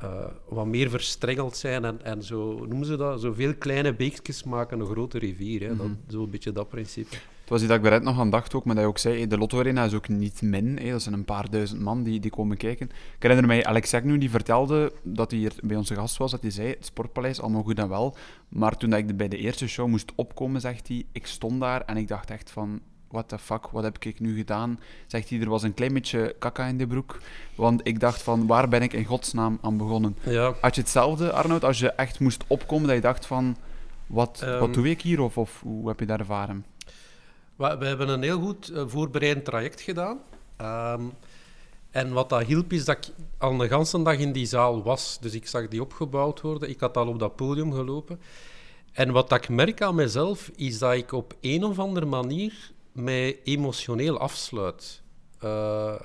[0.00, 4.80] eh, wat meer verstrengeld zijn en, en zo, noemen ze dat, zoveel kleine beekjes maken
[4.80, 5.60] een grote rivier.
[5.60, 5.76] Hè?
[5.76, 5.94] dat, Mhm.
[6.08, 7.16] Zo'n beetje dat principe.
[7.50, 9.38] Was iets dat ik bereid nog aan dacht ook, maar dat je ook zei, de
[9.38, 10.78] Lotto Arena is ook niet min.
[10.82, 10.90] Hè.
[10.90, 12.86] Dat zijn een paar duizend man die, die komen kijken.
[12.86, 16.40] Ik herinner mij, Alex Agnew die vertelde dat hij hier bij onze gast was, dat
[16.42, 18.16] hij zei, het Sportpaleis, allemaal goed en wel.
[18.48, 21.80] Maar toen dat ik bij de eerste show moest opkomen, zegt hij, ik stond daar
[21.80, 24.80] en ik dacht echt van, what the fuck, wat heb ik nu gedaan?
[25.06, 27.18] Zegt hij, er was een klein beetje kaka in de broek.
[27.54, 30.16] Want ik dacht van, waar ben ik in godsnaam aan begonnen?
[30.22, 33.56] Ja, Had je hetzelfde, Arnoud, als je echt moest opkomen, dat je dacht van,
[34.06, 34.58] wat, Ehm.
[34.58, 35.20] wat doe ik hier?
[35.20, 36.64] Of, of hoe heb je dat ervaren?
[37.60, 40.20] We, hebben een heel goed eh, voorbereid traject gedaan.
[40.56, 41.02] Ehm,
[41.90, 45.18] en wat dat hielp is dat ik al een ganse dag in die zaal was.
[45.20, 46.68] Dus ik zag die opgebouwd worden.
[46.68, 48.20] Ik had al op dat podium gelopen.
[48.92, 52.72] En wat dat ik merk aan mezelf, is dat ik op een of andere manier
[52.92, 55.02] mij emotioneel afsluit.
[55.38, 56.00] Eh,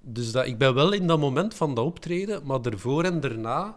[0.00, 3.76] dus dat, ik ben wel in dat moment van dat optreden, maar ervoor en daarna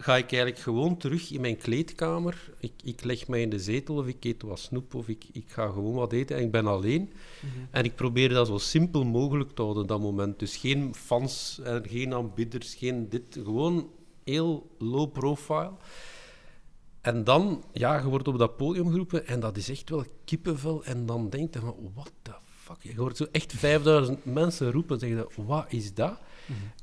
[0.00, 2.52] ga ik eigenlijk gewoon terug in mijn kleedkamer.
[2.58, 5.44] Ik, ik leg mij in de zetel of ik eet wat snoep of ik, ik
[5.46, 7.12] ga gewoon wat eten en ik ben alleen.
[7.70, 10.38] En ik probeer dat zo simpel mogelijk te houden, dat moment.
[10.38, 13.38] Dus geen fans, en geen aanbidders, geen dit.
[13.42, 13.90] Gewoon
[14.24, 15.72] heel low profile.
[17.00, 20.84] En dan, ja, je wordt op dat podium geroepen en dat is echt wel kippenvel.
[20.84, 22.82] En dan denk je van, what the fuck?
[22.82, 26.18] Je hoort zo echt 5000 mensen roepen en zeggen, wat is dat?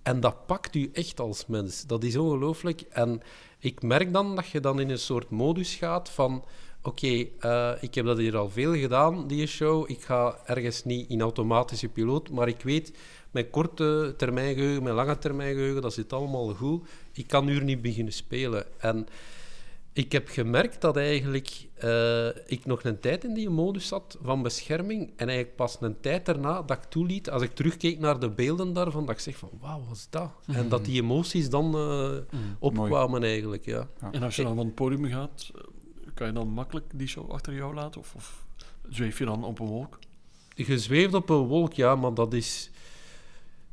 [0.04, 1.86] En dat pakt u echt als mens.
[1.86, 2.82] Dat is ongelooflijk.
[2.82, 3.22] En
[3.60, 6.46] ik merk dan dat je dan in een soort modus gaat van...
[6.82, 9.90] Oké, eh, ik heb dat hier al veel gedaan, die show.
[9.90, 12.98] Ik ga ergens niet in automatische piloot, maar ik weet,
[13.32, 16.88] mijn korte termijn geheugen, mijn lange termijn geheugen, dat zit allemaal goed.
[17.12, 18.66] Ik kan nu niet beginnen spelen.
[18.80, 19.08] En
[19.98, 24.42] ik heb gemerkt dat eigenlijk eh, ik nog een tijd in die modus zat van
[24.42, 25.14] bescherming.
[25.16, 28.74] En eigenlijk pas een tijd daarna dat ik toeliet, als ik terugkeek naar de beelden
[28.74, 30.32] daarvan, dat ik zeg van, wauw, wat is dat?
[30.46, 33.88] En dat die emoties dan eh, opkwamen eigenlijk, ja.
[34.12, 35.62] En als je dan van het podium gaat, eh,
[36.14, 38.02] kan je dan makkelijk die show achter jou laten?
[38.02, 38.46] Of, of
[38.90, 40.00] zweef je dan op een wolk?
[40.56, 42.70] Je zweeft op een wolk, ja, maar dat is...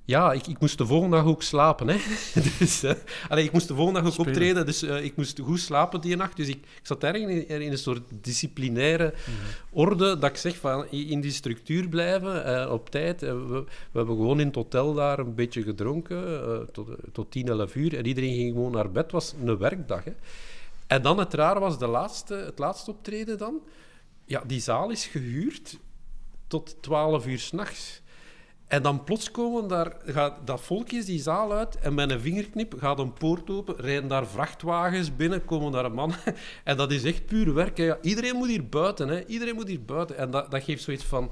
[0.06, 1.88] Ja, ik, ik moest de volgende dag ook slapen.
[1.88, 1.96] Hè.
[2.58, 2.92] dus, eh,
[3.28, 4.32] allee, ik moest de volgende dag ook Spelen.
[4.32, 6.36] optreden, dus eh, ik moest goed slapen die nacht.
[6.36, 9.14] Dus ik, ik zat ergens in, in een soort disciplinaire
[9.70, 13.20] orde, dat ik zeg van in die structuur blijven, eh, op tijd.
[13.20, 17.74] We, we hebben gewoon in het hotel daar een beetje gedronken, tot, tot 10, 11
[17.74, 17.96] uur.
[17.96, 19.02] En iedereen ging gewoon naar bed.
[19.02, 20.04] Het was een werkdag.
[20.04, 20.12] Hè.
[20.86, 23.60] En dan het raar was de laatste, het laatste optreden dan.
[24.24, 25.78] Ja, die zaal is gehuurd
[26.46, 28.02] tot 12 uur s'nachts.
[28.66, 32.74] En dan plots komen daar, gaat dat volkjes die zaal uit en met een vingerknip
[32.78, 36.18] gaat een poort open, rijden daar vrachtwagens binnen, komen daar mannen.
[36.64, 37.76] En dat is echt puur werk.
[37.76, 38.02] hè.
[38.02, 39.26] Iedereen moet hier buiten, hè.
[39.26, 40.16] iedereen moet hier buiten.
[40.16, 41.30] En dat, dat geeft zoiets van,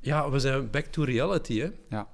[0.00, 1.58] ja, we zijn back to reality.
[1.58, 1.68] Hè.
[1.88, 2.08] Ja,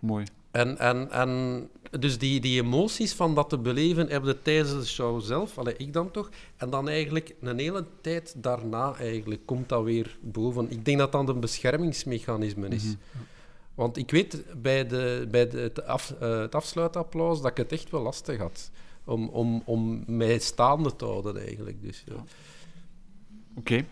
[0.00, 0.24] mooi.
[0.50, 1.68] En, en, en
[2.00, 5.74] dus die, die emoties van dat te beleven hebben we tijdens de show zelf, allee,
[5.76, 10.70] ik dan toch, en dan eigenlijk een hele tijd daarna eigenlijk komt dat weer boven.
[10.70, 12.94] Ik denk dat dat een beschermingsmechanisme is.
[13.80, 17.72] Want ik weet bij, de, bij de, het, af, eh, het afsluitapplaus dat ik het
[17.72, 18.70] echt wel lastig had.
[19.04, 21.82] om, om, om mij staande te houden eigenlijk.
[21.82, 22.24] Dus, ja.
[23.54, 23.84] Oké.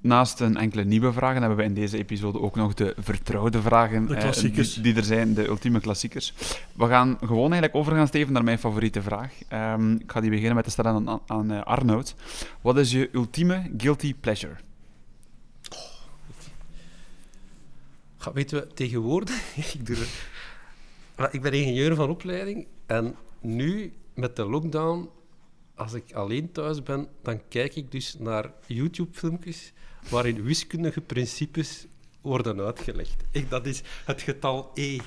[0.00, 4.06] Naast een enkele nieuwe vragen hebben we in deze episode ook nog de vertrouwde vragen
[4.06, 4.74] De eh, klassiekers.
[4.74, 6.34] die, die er zijn, de ultieme klassiekers.
[6.72, 9.32] We gaan gewoon eigenlijk overgaan, Steven, naar mijn favoriete vraag.
[9.48, 12.14] Ehm, ik ga die beginnen met te stellen aan, aan eh, Arnoud.
[12.60, 14.56] Wat is je ultieme guilty pleasure?
[18.20, 19.96] Ga, weten we, tegenwoordig, ik, doe
[21.30, 25.08] ik ben ingenieur van opleiding en nu met de lockdown,
[25.74, 29.72] als ik alleen thuis ben, dan kijk ik dus naar YouTube-filmpjes
[30.08, 31.86] waarin wiskundige principes
[32.20, 33.24] worden uitgelegd.
[33.30, 34.98] Ik, dat is het getal e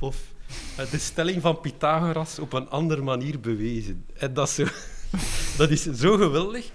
[0.00, 0.34] of
[0.76, 4.06] eh, de stelling van Pythagoras op een andere manier bewezen.
[4.14, 4.66] En dat is zo,
[5.58, 6.70] dat is zo geweldig.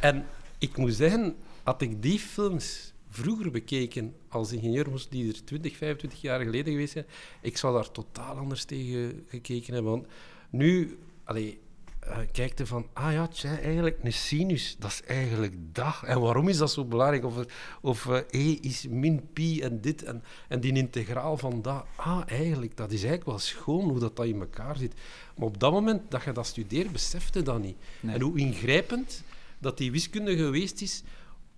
[0.00, 0.26] En
[0.58, 5.76] ik moet zeggen, had ik die films vroeger bekeken als ingenieur, moest die er 20,
[5.76, 7.06] 25 jaar geleden geweest zijn,
[7.40, 9.92] ik zou daar totaal anders tegen gekeken hebben.
[9.92, 10.06] Want
[10.50, 11.60] nu, allee,
[12.00, 16.00] eh, kijk je van, ah ja, tja, eigenlijk een sinus, dat is eigenlijk dat.
[16.04, 17.24] En waarom is dat zo belangrijk?
[17.24, 17.44] Of,
[17.80, 21.84] of eh, e is min pi en dit en, en die integraal van dat.
[21.96, 24.94] Ah, eigenlijk, dat is eigenlijk wel schoon hoe dat, dat in elkaar zit.
[25.36, 27.76] Maar op dat moment dat je dat studeert, besefte dat niet.
[28.00, 28.14] Nee.
[28.14, 29.22] En hoe ingrijpend
[29.58, 31.02] dat die wiskunde geweest is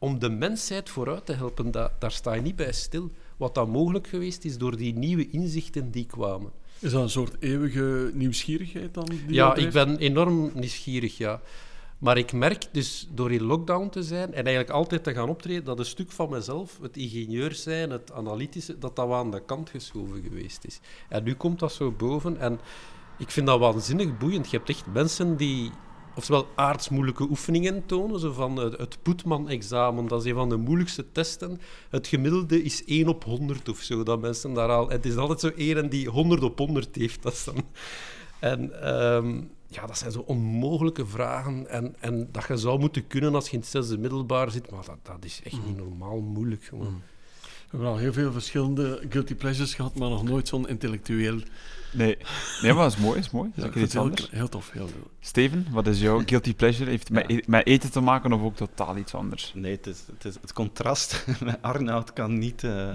[0.02, 3.10] om de mensheid vooruit te helpen, dat, daar sta je niet bij stil.
[3.36, 6.50] Wat dan mogelijk geweest is door die nieuwe inzichten die kwamen.
[6.78, 9.04] Is dat een soort eeuwige nieuwsgierigheid dan?
[9.04, 11.40] Die ja, ik ben enorm nieuwsgierig, ja.
[11.98, 15.64] Maar ik merk dus door in lockdown te zijn en eigenlijk altijd te gaan optreden,
[15.64, 19.44] dat een stuk van mezelf, het ingenieur zijn, het analytische, dat dat wel aan de
[19.44, 20.80] kant geschoven geweest is.
[21.08, 22.60] En nu komt dat zo boven en
[23.18, 24.50] ik vind dat waanzinnig boeiend.
[24.50, 25.70] Je hebt echt mensen die
[26.14, 31.60] oftewel aardsmoeilijke oefeningen tonen, zo van het Poetman-examen, dat is een van de moeilijkste testen.
[31.90, 34.88] Het gemiddelde is 1 op 100 of zo, dat mensen daar al...
[34.88, 37.22] Het is altijd zo één die 100 op 100 heeft.
[37.22, 37.64] Dat is dan...
[38.40, 43.34] En ehm, ja, dat zijn zo onmogelijke vragen en, en dat je zou moeten kunnen
[43.34, 46.64] als je in het zesde middelbaar zit, maar dat, dat is echt niet normaal moeilijk.
[46.64, 47.02] Gewoon.
[47.42, 51.40] We hebben al heel veel verschillende guilty pleasures gehad, maar nog nooit zo'n intellectueel.
[51.92, 52.16] Nee,
[52.62, 53.18] nee maar dat is mooi.
[53.18, 53.50] Is mooi.
[53.54, 54.20] Ja, ik vind het anders.
[54.20, 54.70] heel, heel tof.
[54.70, 54.88] Heel.
[55.20, 56.90] Steven, wat is jouw guilty pleasure?
[56.90, 59.52] Heeft het met, e- met eten te maken of ook totaal iets anders?
[59.54, 62.88] Nee, het, is, het, is, het contrast met Arnoud kan niet eh,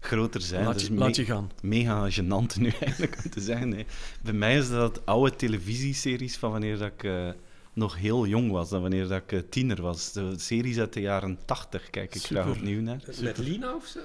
[0.00, 0.64] groter zijn.
[0.64, 1.50] Laat, je, me- laat je gaan.
[1.62, 3.68] mega gênant nu eigenlijk om te zeggen.
[3.68, 3.86] Nee.
[4.22, 7.28] Bij mij is dat oude televisieseries van wanneer dat ik eh,
[7.72, 10.12] nog heel jong was, dan wanneer dat ik eh, tiener was.
[10.12, 12.42] De series uit de jaren tachtig kijk ik Super.
[12.42, 13.00] graag opnieuw naar.
[13.22, 14.00] Met Lina of zo?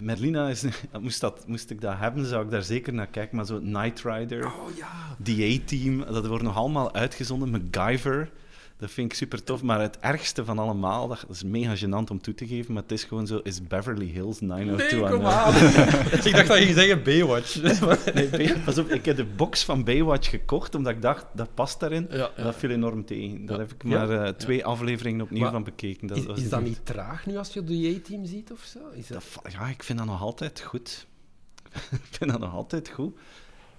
[0.00, 0.64] Merlina, is,
[1.00, 3.36] moest, dat, moest ik dat hebben, zou ik daar zeker naar kijken.
[3.36, 5.16] Maar zo Knight Rider, Oh ja.
[5.22, 7.50] The A-Team, dat wordt nog allemaal uitgezonden.
[7.50, 8.30] MacGyver,
[8.78, 9.62] dat vind ik super tof.
[9.62, 12.92] Maar het ergste van allemaal, dat is mega gênant om toe te geven, maar het
[12.92, 16.12] is gewoon zo, is Beverly Hills 90210.
[16.12, 17.54] Nee, ik dacht dat je ging zeggen Baywatch.
[18.14, 21.54] Nee, Bay- pas op, ik heb de box van Baywatch gekocht, omdat ik dacht, dat
[21.54, 22.06] past daarin.
[22.10, 22.42] Ja, ja.
[22.42, 23.46] Dat viel enorm tegen.
[23.46, 23.62] Daar Ja.
[23.62, 23.88] heb ik Ja?
[24.06, 26.06] maar eh, twee afleveringen opnieuw Maar van bekeken.
[26.06, 28.78] Dat is, dat niet- traag nu als je de J-team ziet of zo?
[28.94, 29.24] Is dat...
[29.52, 31.06] ja, ik vind dat nog altijd goed.
[31.90, 33.16] ik vind dat nog altijd goed.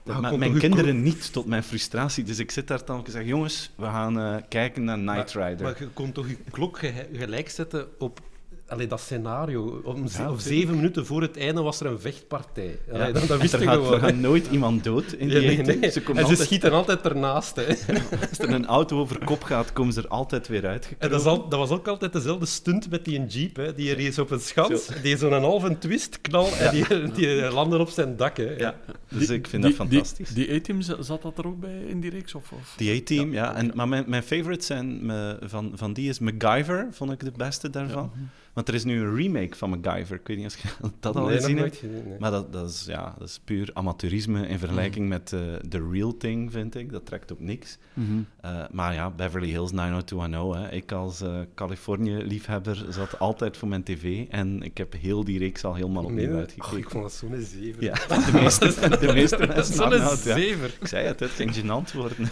[0.06, 2.24] Dat komt mijn kinderen niet, tot mijn frustratie.
[2.24, 5.62] Dus ik zit daar dan en zeg, jongens, we gaan eh, kijken naar Knight Rider.
[5.62, 8.20] Maar je kon toch je klok ge- gelijk zetten op
[8.68, 9.82] allee, dat scenario.
[9.84, 12.78] Om ze- Ja, of zeven minuten voor het einde was er een vechtpartij.
[12.88, 12.94] Ja.
[12.94, 13.94] Allee, dan, dan wist er, je gaat, gewoon.
[13.94, 15.80] er gaat nooit iemand dood in die Ja, nee, eten.
[15.80, 15.92] nee.
[15.92, 17.56] Ze komen En ze altijd- schieten altijd ernaast.
[17.56, 17.66] Hè.
[18.30, 20.96] Als er een auto over kop gaat, komen ze er altijd weer uit.
[20.98, 23.56] En dat, is al- dat was ook altijd dezelfde stunt met die jeep.
[23.56, 23.74] Hè.
[23.74, 27.90] Die reed op een schans, die zo'n halve twist knal en die, die landde op
[27.90, 28.38] zijn dak.
[28.38, 28.56] Hè.
[28.58, 28.76] Ja,
[29.10, 30.30] dus ik vind Die- dat fantastisch.
[30.30, 32.36] Die, die A-team, zat dat er ook bij in die reeks?
[32.36, 32.74] Of, of?
[32.78, 33.56] Die A-team, ja.
[33.56, 37.32] En, maar mijn, mijn favorites zijn me- van, van die is MacGyver, vond ik de
[37.38, 38.12] beste daarvan.
[38.56, 40.16] Want er is nu een remake van MacGyver.
[40.16, 40.68] Ik weet niet of je
[41.00, 41.84] dat al Nee, gezien hebt.
[41.84, 42.20] nee.
[42.20, 45.40] Maar dat, dat, is, ja, dat is puur amateurisme in vergelijking met eh
[45.70, 46.92] The Real Thing, vind ik.
[46.92, 47.78] Dat trekt op niks.
[47.94, 48.08] Mhm.
[48.42, 50.62] Eh, maar ja, Beverly Hills 90210.
[50.64, 50.72] Hè.
[50.72, 54.26] Ik als eh, Californië-liefhebber zat altijd voor mijn tv.
[54.30, 56.72] En ik heb heel die reeks al helemaal opnieuw Nee, uitgekeken.
[56.74, 57.84] Oh, ik vond dat zo'n zever.
[57.84, 57.94] Ja,
[58.26, 60.16] de meeste, de meeste mensen zo'n ja.
[60.16, 60.76] zever.
[60.82, 62.30] Ik zei het, het ging gênant worden.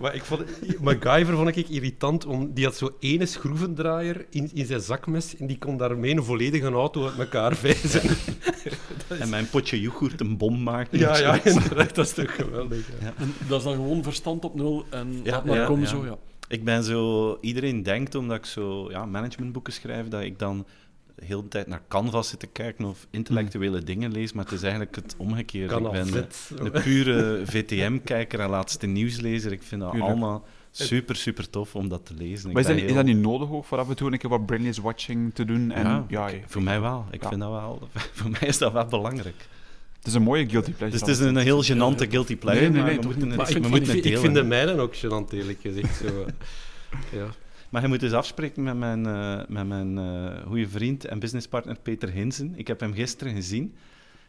[0.00, 0.42] Maar ik vond,
[0.80, 5.46] MacGyver vond ik irritant, om, die had zo ene schroevendraaier in, in zijn zakmes en
[5.46, 8.02] die kon daarmee een volledige auto uit elkaar vijzen.
[9.20, 10.98] En mijn potje yoghurt een bom maken.
[10.98, 12.88] Ja, ja, inderdaad, dat is toch geweldig.
[13.00, 13.12] Ja.
[13.16, 15.88] En dat is dan gewoon verstand op nul en Ja, laat maar ja, komen ja.
[15.88, 16.16] zo, ja.
[16.48, 17.38] Ik ben zo...
[17.40, 20.66] Iedereen denkt, omdat ik zo ja, managementboeken schrijf, dat ik dan
[21.14, 24.62] de hele tijd naar Canvas zit te kijken of intellectuele dingen lees, maar het is
[24.62, 25.74] eigenlijk het omgekeerde.
[25.74, 29.52] Ik ben een pure VTM-kijker en laatste nieuwslezer.
[29.52, 30.12] Ik vind dat Tuurlijk.
[30.12, 32.46] allemaal super, super tof om dat te lezen.
[32.48, 34.12] Ik Maar is dat, niet- is dat heel- niet nodig ook voor af en toe
[34.12, 35.70] een keer wat brainless watching te doen?
[35.70, 37.04] En, Ja, ja, ik- voor mij wel.
[37.10, 37.28] Ik Ja.
[37.28, 37.88] vind dat wel...
[38.12, 39.48] Voor mij is dat wel belangrijk.
[39.98, 40.90] Het is een mooie guilty pleasure.
[40.90, 43.48] Dus het is een heel gênante guilty pleasure, Nee, nee, nee, maar we moeten het,
[43.48, 45.96] we ik, moeten vind, het ik vind de mijnen ook gênant, eerlijk gezegd.
[45.96, 46.26] Zo.
[47.12, 47.26] ja.
[47.68, 51.76] Maar je moet dus afspreken met mijn, eh, met mijn eh, goede vriend en businesspartner
[51.82, 52.52] Peter Hinsen.
[52.56, 53.74] Ik heb hem gisteren gezien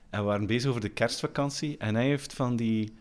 [0.09, 1.75] en we waren bezig over de kerstvakantie.
[1.77, 2.93] En hij heeft van die,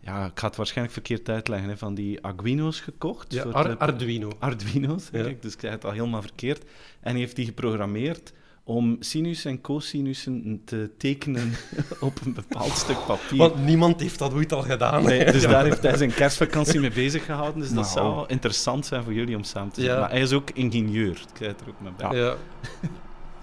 [0.00, 3.32] ja, ik ga het waarschijnlijk verkeerd uitleggen, hè, van die Aguino's gekocht.
[3.32, 4.32] Ja, Ar- Arduino.
[4.38, 5.22] Arduino's, Ja.
[5.22, 6.62] kijk, dus ik zei het al helemaal verkeerd.
[7.00, 8.32] En heeft die geprogrammeerd
[8.64, 11.52] om sinus en cosinussen te tekenen
[12.00, 13.38] op een bepaald stuk papier.
[13.38, 15.04] Want niemand heeft dat ooit al gedaan.
[15.04, 17.60] Nee, dus daar heeft hij zijn kerstvakantie mee bezig gehouden.
[17.60, 18.14] Dus dat Nou.
[18.14, 19.90] zou interessant zijn voor jullie om samen te zien.
[19.90, 20.00] Ja.
[20.00, 21.10] Maar hij is ook ingenieur.
[21.10, 22.18] Ik zei het er ook maar bij.
[22.18, 22.34] Ja.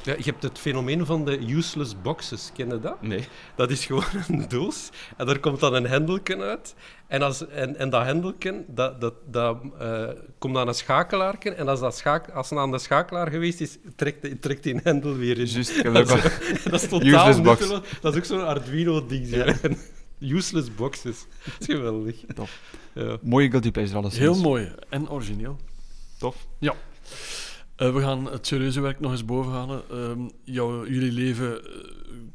[0.05, 3.01] Ja, je hebt het fenomeen van de useless boxes, ken je dat?
[3.01, 3.27] Nee.
[3.55, 6.75] Dat is gewoon een doos en daar komt dan een hendelken uit.
[7.07, 11.57] En, als, en, en dat hendelken, dat, dat, dat eh, komt aan een schakelaarken.
[11.57, 15.15] En als, dat schaak, als het aan de schakelaar geweest is, trekt, trekt die hendel
[15.15, 15.45] weer in.
[15.45, 16.39] Juist, gelukkig.
[16.63, 17.59] dat is totaal Useless box.
[17.59, 17.87] nutteloos.
[18.01, 19.27] Dat is ook zo'n Arduino-ding.
[19.27, 19.45] zo.
[20.35, 21.25] Useless boxes.
[21.43, 22.15] Dat is geweldig.
[22.33, 22.61] Tof.
[22.93, 23.17] Ja.
[23.21, 24.17] Mooie guilty pleasure, alles.
[24.17, 25.57] Heel mooi en origineel.
[26.17, 26.35] Tof.
[27.75, 29.81] Eh, we gaan het serieuze werk nog eens bovenhalen.
[30.43, 31.71] Jouw, jullie leven eh,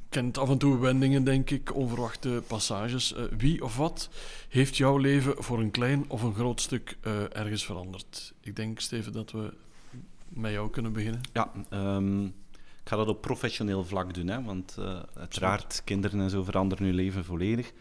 [0.08, 3.14] kent af en toe wendingen, denk ik, onverwachte passages.
[3.14, 4.10] Eh, wie of wat
[4.48, 6.98] heeft jouw leven voor een klein of een groot stuk
[7.32, 8.32] ergens veranderd?
[8.40, 9.52] Ik denk, Steven, dat we
[10.28, 11.20] met jou kunnen beginnen.
[11.32, 14.76] Ja, ehm, ik ga dat op professioneel vlak doen, hè, want
[15.14, 17.72] uiteraard, kinderen en zo veranderen hun leven volledig.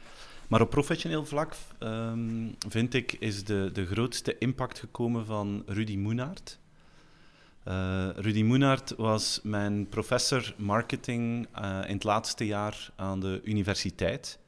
[0.47, 5.97] Maar op professioneel vlak, ehm, vind ik, is de, de grootste impact gekomen van Rudy
[5.97, 6.59] Moenaert.
[7.69, 14.39] Eh, Rudy Moenaert was mijn professor marketing eh, in het laatste jaar aan de universiteit.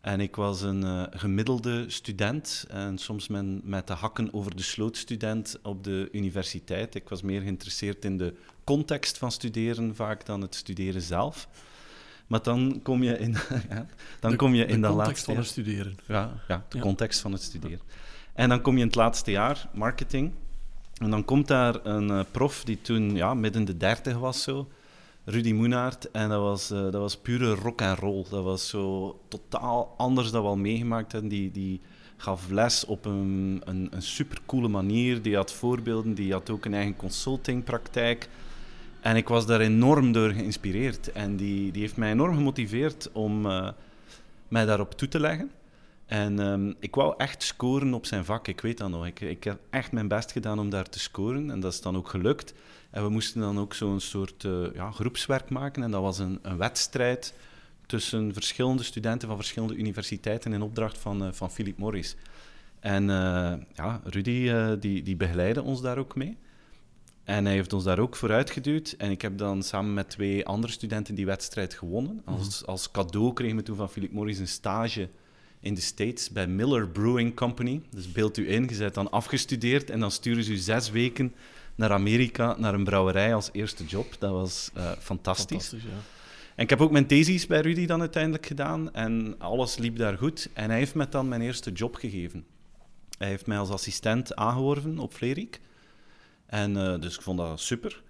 [0.00, 4.62] En ik was een eh, gemiddelde student en soms men, met de hakken over de
[4.62, 6.94] sloot student op de universiteit.
[6.94, 11.48] Ik was meer geïnteresseerd in de context van studeren vaak dan het studeren zelf.
[12.26, 13.32] Maar dan kom je in,
[13.70, 13.86] ja,
[14.20, 15.96] dan De- kom je de in dat context laatste van het studeren.
[16.06, 16.82] Ja, ja de Ja.
[16.82, 17.80] context van het studeren.
[18.34, 20.32] En dan kom je in het laatste jaar, marketing.
[20.98, 24.68] En dan komt daar een eh, prof die toen ja, midden de dertig was, zo.
[25.24, 26.10] Rudy Moenaert.
[26.10, 28.24] En dat was, eh, dat was pure rock and roll.
[28.30, 31.30] Dat was zo totaal anders dan we al meegemaakt hebben.
[31.30, 31.80] Die, die
[32.16, 35.22] gaf les op een, een, een supercoole manier.
[35.22, 38.28] Die had voorbeelden, die had ook een eigen consultingpraktijk.
[39.00, 41.12] En ik was daar enorm door geïnspireerd.
[41.12, 43.68] En die, die heeft mij enorm gemotiveerd om eh,
[44.48, 45.50] mij daarop toe te leggen.
[46.06, 49.06] En ehm, ik wou echt scoren op zijn vak, ik weet dat nog.
[49.06, 51.96] Ik, ik heb echt mijn best gedaan om daar te scoren en dat is dan
[51.96, 52.54] ook gelukt.
[52.90, 56.38] En we moesten dan ook zo'n soort eh, ja, groepswerk maken en dat was een,
[56.42, 57.34] een wedstrijd
[57.86, 62.16] tussen verschillende studenten van verschillende universiteiten in opdracht van, eh, van Philip Morris.
[62.80, 66.36] En eh, ja, Rudy die, die begeleidde ons daar ook mee.
[67.24, 68.94] En hij heeft ons daar ook vooruit geduwd.
[68.98, 72.22] En ik heb dan samen met twee andere studenten die wedstrijd gewonnen.
[72.24, 75.08] Als, als cadeau kregen we toen van Philip Morris een stage
[75.66, 77.82] in de States bij Miller Brewing Company.
[77.90, 81.34] Dus beeld u in, je bent dan afgestudeerd en dan sturen ze u zes weken
[81.74, 84.16] naar Amerika, naar een brouwerij als eerste job.
[84.18, 85.68] Dat was eh, fantastisch.
[85.68, 85.98] Fantastisch, ja.
[86.54, 90.18] En ik heb ook mijn thesis bij Rudy dan uiteindelijk gedaan en alles liep daar
[90.18, 90.48] goed.
[90.52, 92.44] En hij heeft me dan mijn eerste job gegeven.
[93.18, 95.60] Hij heeft mij als assistent aangeworven op Vlerik.
[96.46, 98.02] En eh, dus ik vond dat super.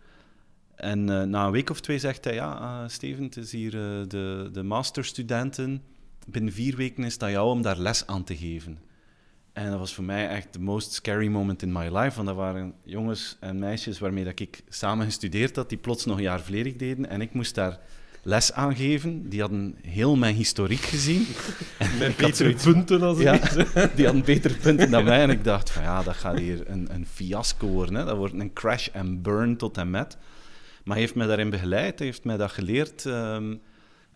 [0.74, 3.70] En eh, na een week of twee zegt hij, ja, Steven, het is hier
[4.08, 5.82] de, de masterstudenten.
[6.28, 8.78] Binnen vier weken is het aan jou om daar les aan te geven.
[9.52, 12.14] En dat was voor mij echt de most scary moment in my life.
[12.16, 16.16] Want dat waren jongens en meisjes waarmee dat ik samen gestudeerd had, die plots nog
[16.16, 17.08] een jaar Vlerik deden.
[17.08, 17.78] En ik moest daar
[18.22, 19.28] les aan geven.
[19.28, 21.26] Die hadden heel mijn historiek gezien.
[21.78, 23.38] En Met betere punten als ja,
[23.96, 25.22] die hadden betere punten dan mij.
[25.22, 27.94] En ik dacht van ja, dat gaat hier een, een fiasco worden.
[27.94, 28.04] Hè.
[28.04, 30.16] Dat wordt een crash and burn tot en met.
[30.84, 33.06] Maar hij heeft mij daarin begeleid, hij heeft mij dat geleerd.
[33.06, 33.54] ehm,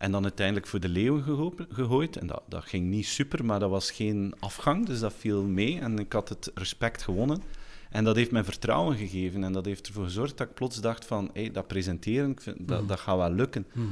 [0.00, 1.22] en dan uiteindelijk voor de leeuwen
[1.70, 2.16] gegooid.
[2.16, 4.86] En dat, dat ging niet super, maar dat was geen afgang.
[4.86, 7.42] Dus dat viel mee en ik had het respect gewonnen.
[7.90, 9.44] En dat heeft mij vertrouwen gegeven.
[9.44, 11.30] En dat heeft ervoor gezorgd dat ik plots dacht van...
[11.32, 13.66] Hé, dat presenteren, ik vind, dat, dat gaat wel lukken.
[13.72, 13.86] Mhm.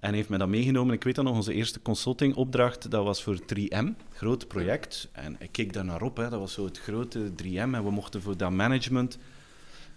[0.00, 0.94] En heeft mij dat meegenomen.
[0.94, 5.08] Ik weet dat nog, onze eerste consultingopdracht, dat was voor 3M, groot project.
[5.12, 6.28] En ik keek daar naar op, hè.
[6.28, 7.54] dat was zo het grote 3M.
[7.54, 9.18] En we mochten voor dat management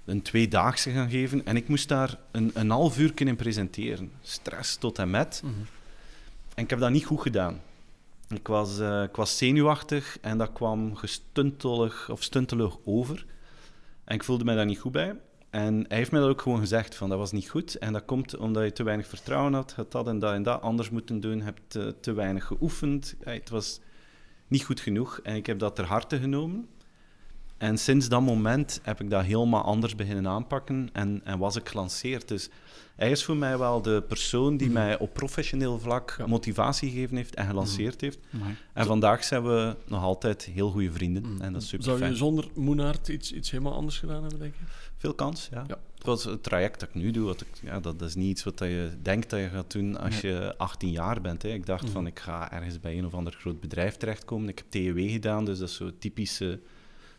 [0.05, 1.45] een tweedaagse gaan geven.
[1.45, 4.11] En ik moest daar een, een half uur in presenteren.
[4.21, 5.41] Stress tot en met.
[5.43, 5.53] Mhm.
[6.55, 7.61] En ik heb dat niet goed gedaan.
[8.29, 13.25] Ik was, eh, ik was zenuwachtig en dat kwam gestuntelig of stuntelig over.
[14.03, 15.15] En ik voelde mij daar niet goed bij.
[15.49, 17.75] En hij heeft mij dat ook gewoon gezegd, van dat was niet goed.
[17.75, 19.73] En dat komt omdat je te weinig vertrouwen had.
[19.73, 21.37] Had dat en dat en dat anders moeten doen.
[21.37, 23.15] Je hebt eh, te weinig geoefend.
[23.23, 23.79] Het was
[24.47, 25.19] niet goed genoeg.
[25.23, 26.67] En ik heb dat ter harte genomen.
[27.63, 31.69] En sinds dat moment heb ik dat helemaal anders beginnen aanpakken en, en was ik
[31.69, 32.27] gelanceerd.
[32.27, 32.49] Dus
[32.95, 34.75] hij is voor mij wel de persoon die Mhm.
[34.77, 36.25] mij op professioneel vlak Ja.
[36.27, 38.19] motivatie gegeven heeft en gelanceerd heeft.
[38.33, 38.55] Amai.
[38.73, 41.23] En vandaag zijn we nog altijd heel goede vrienden.
[41.33, 41.41] Mhm.
[41.41, 42.15] En dat is super Zou je fijn.
[42.15, 44.63] zonder Moenaert iets, iets helemaal anders gedaan hebben, denk je?
[44.97, 45.63] Veel kans, ja.
[45.67, 45.77] Ja.
[45.95, 48.43] Het was het traject dat ik nu doe, wat ik, ja, dat is niet iets
[48.43, 51.41] wat je denkt dat je gaat doen als je 18 jaar bent.
[51.41, 51.49] Hè.
[51.49, 51.91] Ik dacht Mhm.
[51.91, 54.49] van, ik ga ergens bij een of ander groot bedrijf terechtkomen.
[54.49, 56.59] Ik heb TEW gedaan, dus dat is zo'n typische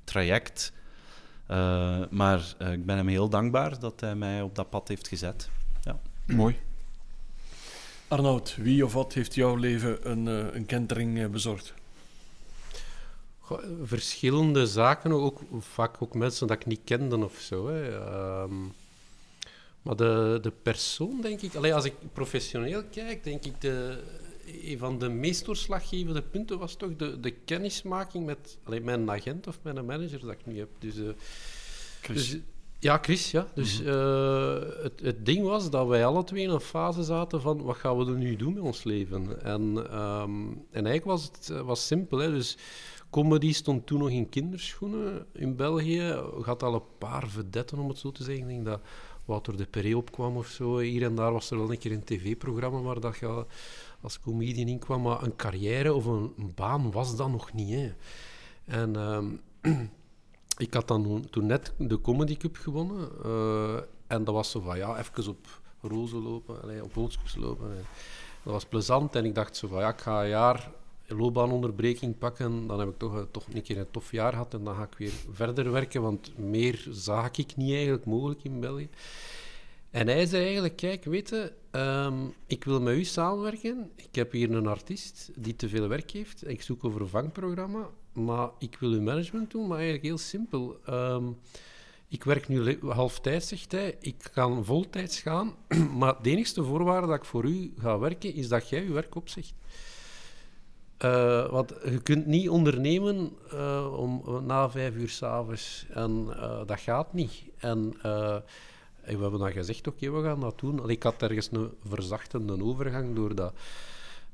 [0.05, 0.73] traject.
[1.47, 5.09] Eh, maar eh, ik ben hem heel dankbaar dat hij mij op dat pad heeft
[5.09, 5.49] gezet.
[6.27, 6.57] Mooi.
[8.09, 11.75] Arnoud, wie of wat heeft jouw leven een, eh, een kentering bezorgd?
[13.39, 17.69] Goh, verschillende zaken, ook, vaak ook mensen dat ik niet kende of zo.
[17.69, 17.99] Hè.
[17.99, 18.55] Ehm,
[19.83, 24.03] maar de, de persoon, denk ik, allee, als ik professioneel kijk, denk ik de,
[24.63, 29.59] een van de meest doorslaggevende punten was toch de, de kennismaking met mijn agent of
[29.63, 30.69] mijn manager dat ik nu heb.
[30.79, 31.09] Dus, eh,
[32.01, 32.31] Chris.
[32.31, 32.41] dus,
[32.79, 33.47] ja, Chris, ja.
[33.55, 37.63] Dus eh, het, het ding was dat wij alle twee in een fase zaten van
[37.63, 39.43] wat gaan we er nu doen met ons leven?
[39.43, 42.19] En, ehm, en eigenlijk was het eh, was simpel.
[42.19, 42.31] Hè.
[42.31, 42.57] Dus
[43.11, 46.23] comedy stond toen nog in kinderschoenen in België.
[46.43, 48.43] Had al een paar vedetten, om het zo te zeggen.
[48.43, 48.81] Ik denk dat
[49.25, 50.79] Wouter de Peré opkwam of zo.
[50.79, 53.47] Hier en daar was er wel een keer een tv-programma waar dat je
[54.05, 55.03] als comedian in kwam.
[55.03, 57.75] Maar een carrière of een, baan was dat nog niet.
[57.75, 57.93] Hè.
[58.65, 58.97] En...
[58.97, 59.27] ehm,
[60.57, 63.09] ik had dan toen net de Comedy Cup gewonnen.
[63.25, 63.77] eh,
[64.07, 67.71] en dat was zo van, ja, even op rozen lopen, allee, op hoogskoes lopen.
[67.71, 67.85] En
[68.43, 69.15] dat was plezant.
[69.15, 70.71] En ik dacht zo van, ja, ik ga een jaar
[71.07, 72.67] loopbaanonderbreking pakken.
[72.67, 74.55] Dan heb ik toch, eh, toch een keer een tof jaar gehad.
[74.55, 78.61] En dan ga ik weer verder werken, want meer zag ik niet eigenlijk mogelijk in
[78.61, 78.89] België.
[79.91, 82.15] En hij zei eigenlijk, kijk, weet je, ehm,
[82.47, 83.91] ik wil met u samenwerken.
[83.97, 86.49] Ik heb hier een artiest die te veel werk heeft.
[86.49, 90.79] Ik zoek een vervangprogramma, maar ik wil uw management doen, maar eigenlijk heel simpel.
[90.85, 91.25] Ehm,
[92.09, 93.97] ik werk nu halftijds, zegt hij.
[94.01, 95.55] Ik kan voltijds gaan,
[95.99, 99.15] maar de enige voorwaarde dat ik voor u ga werken, is dat jij uw werk
[99.15, 99.55] opzegt.
[100.97, 105.87] Eh, want je kunt niet ondernemen eh, om, na vijf uur s'avonds.
[105.91, 107.43] En eh, dat gaat niet.
[107.59, 107.95] En
[109.05, 110.81] en we hebben dan gezegd, oké, we gaan dat doen.
[110.81, 113.55] Allee, ik had ergens een verzachtende overgang door, dat,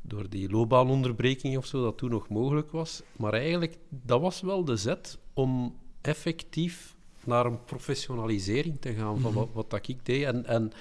[0.01, 3.03] door die loopbaanonderbreking of zo, dat toen nog mogelijk was.
[3.17, 9.33] Maar eigenlijk, dat was wel de zet om effectief naar een professionalisering te gaan van
[9.33, 10.25] wat, wat dat ik deed.
[10.25, 10.73] En, en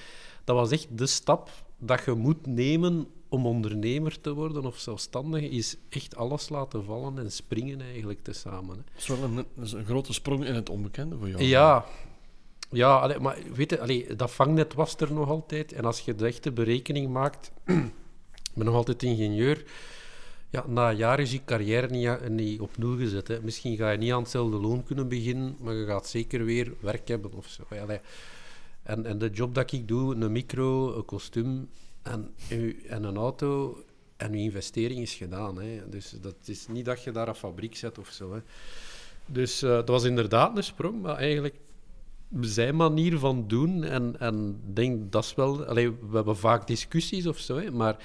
[0.43, 5.49] dat was echt de stap dat je moet nemen om ondernemer te worden of zelfstandige,
[5.49, 8.77] is echt alles laten vallen en springen eigenlijk tezamen.
[8.77, 8.81] Hè.
[8.93, 11.43] Dat is wel een, dat is een grote sprong in het onbekende voor jou.
[11.43, 11.85] Ja,
[12.69, 15.73] ja maar weet je, dat vangnet was er nog altijd.
[15.73, 19.63] En als je de echte berekening maakt, ik ben nog altijd ingenieur.
[20.49, 23.27] Ja, na een jaar is je carrière niet, niet op nul gezet.
[23.27, 23.41] Hè.
[23.41, 27.07] Misschien ga je niet aan hetzelfde loon kunnen beginnen, maar je gaat zeker weer werk
[27.07, 27.63] hebben of zo.
[28.83, 31.69] En, en de job dat ik doe, een micro, een kostuum
[32.01, 32.33] en,
[32.87, 33.83] en een auto,
[34.17, 35.61] en je investering is gedaan.
[35.61, 35.89] Hè.
[35.89, 38.33] Dus dat is niet dat je daar een fabriek zet of zo.
[38.33, 38.39] Hè.
[39.25, 41.55] Dus eh, dat was inderdaad een sprong, maar eigenlijk
[42.39, 43.83] zijn manier van doen.
[43.83, 45.65] En en denk dat is wel.
[45.65, 47.97] Allee, we hebben vaak discussies of zo, hè, maar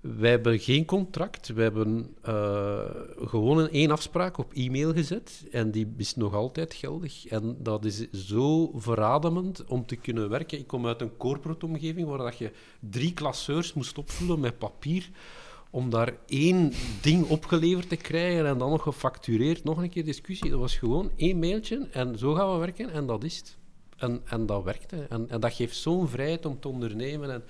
[0.00, 1.48] wij hebben geen contract.
[1.48, 2.84] We hebben eh,
[3.24, 7.26] gewoon een één afspraak op e-mail gezet en die is nog altijd geldig.
[7.26, 10.58] En dat is zo verademend om te kunnen werken.
[10.58, 12.50] Ik kom uit een corporate omgeving waar dat je
[12.80, 15.10] drie klasseurs moest opvullen met papier
[15.74, 20.50] om daar één ding opgeleverd te krijgen en dan nog gefactureerd, nog een keer discussie.
[20.50, 23.56] Dat was gewoon één mailtje en zo gaan we werken en dat is het.
[23.96, 25.06] En, en dat werkte.
[25.08, 27.30] En, en dat geeft zo'n vrijheid om te ondernemen.
[27.30, 27.44] En,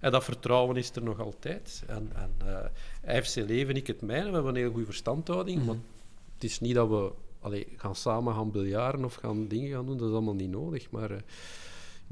[0.00, 1.82] en dat vertrouwen is er nog altijd.
[1.86, 2.46] En, en eh,
[3.00, 4.28] hij heeft zijn leven, ik het mijne.
[4.28, 5.64] We hebben een heel goede verstandhouding.
[5.64, 5.76] Maar
[6.34, 9.98] het is niet dat we allee, gaan samen gaan biljaren of gaan dingen gaan doen.
[9.98, 10.90] Dat is allemaal niet nodig.
[10.90, 11.18] Maar eh,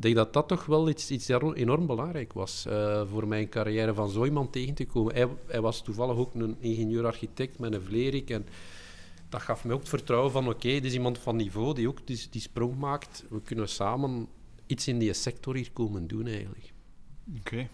[0.02, 4.10] denk dat dat toch wel iets, iets enorm- belangrijk was eh, voor mijn carrière, van
[4.10, 5.14] zo iemand tegen te komen.
[5.14, 8.46] Hij, hij was toevallig ook een ingenieur-architect met een vlerik en
[9.28, 12.06] dat gaf mij ook het vertrouwen van oké, dit is iemand van niveau die ook
[12.06, 13.24] die, die sprong maakt.
[13.30, 14.28] We kunnen samen
[14.66, 16.72] iets in die sector hier komen doen eigenlijk.
[17.38, 17.68] Oké.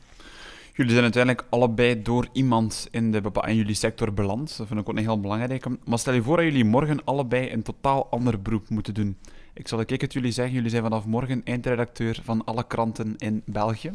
[0.76, 4.56] Jullie zijn uiteindelijk allebei door iemand in, de, in jullie sector beland.
[4.56, 5.66] Dat vind ik ook heel belangrijk.
[5.84, 9.16] Maar stel je voor dat jullie morgen allebei een totaal ander beroep moeten doen.
[9.56, 13.42] Ik zal ik het jullie zeggen, jullie zijn vanaf morgen eindredacteur van alle kranten in
[13.46, 13.92] België.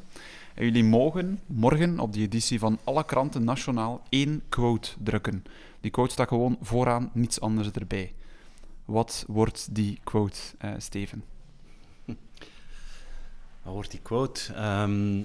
[0.54, 5.44] En jullie mogen morgen op die editie van alle kranten nationaal één quote drukken.
[5.82, 8.14] Die quote staat gewoon vooraan, niets anders erbij.
[8.86, 11.24] Wat wordt die quote, eh, Steven?
[13.64, 14.54] Wat wordt die quote?
[14.54, 15.20] Ehm,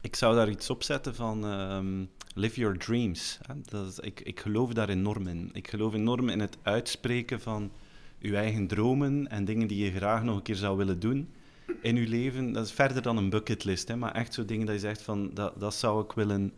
[0.00, 2.04] ik zou daar iets op zetten van ehm,
[2.34, 3.38] live your dreams.
[3.64, 5.50] Dat ik, ik geloof daar enorm in.
[5.52, 7.70] Ik geloof enorm in het uitspreken van
[8.22, 11.28] je eigen dromen en dingen die je graag nog een keer zou willen doen
[11.80, 12.52] in je leven.
[12.52, 15.30] Dat is verder dan een bucketlist, hè, maar echt zo dingen dat je zegt van
[15.34, 16.52] dat, dat zou ik willen,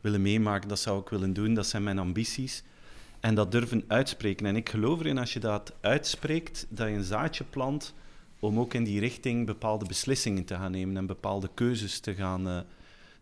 [0.00, 2.62] willen meemaken, dat zou ik willen doen, dat zijn mijn ambities.
[3.20, 4.46] En dat durven uitspreken.
[4.46, 7.94] En ik geloof erin als je dat uitspreekt, dat je een zaadje plant
[8.38, 12.48] om ook in die richting bepaalde beslissingen te gaan nemen en bepaalde keuzes te gaan,
[12.48, 12.58] uh,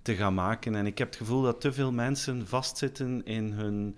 [0.03, 0.75] te gaan maken.
[0.75, 3.97] En ik heb het gevoel dat te veel mensen vastzitten in hun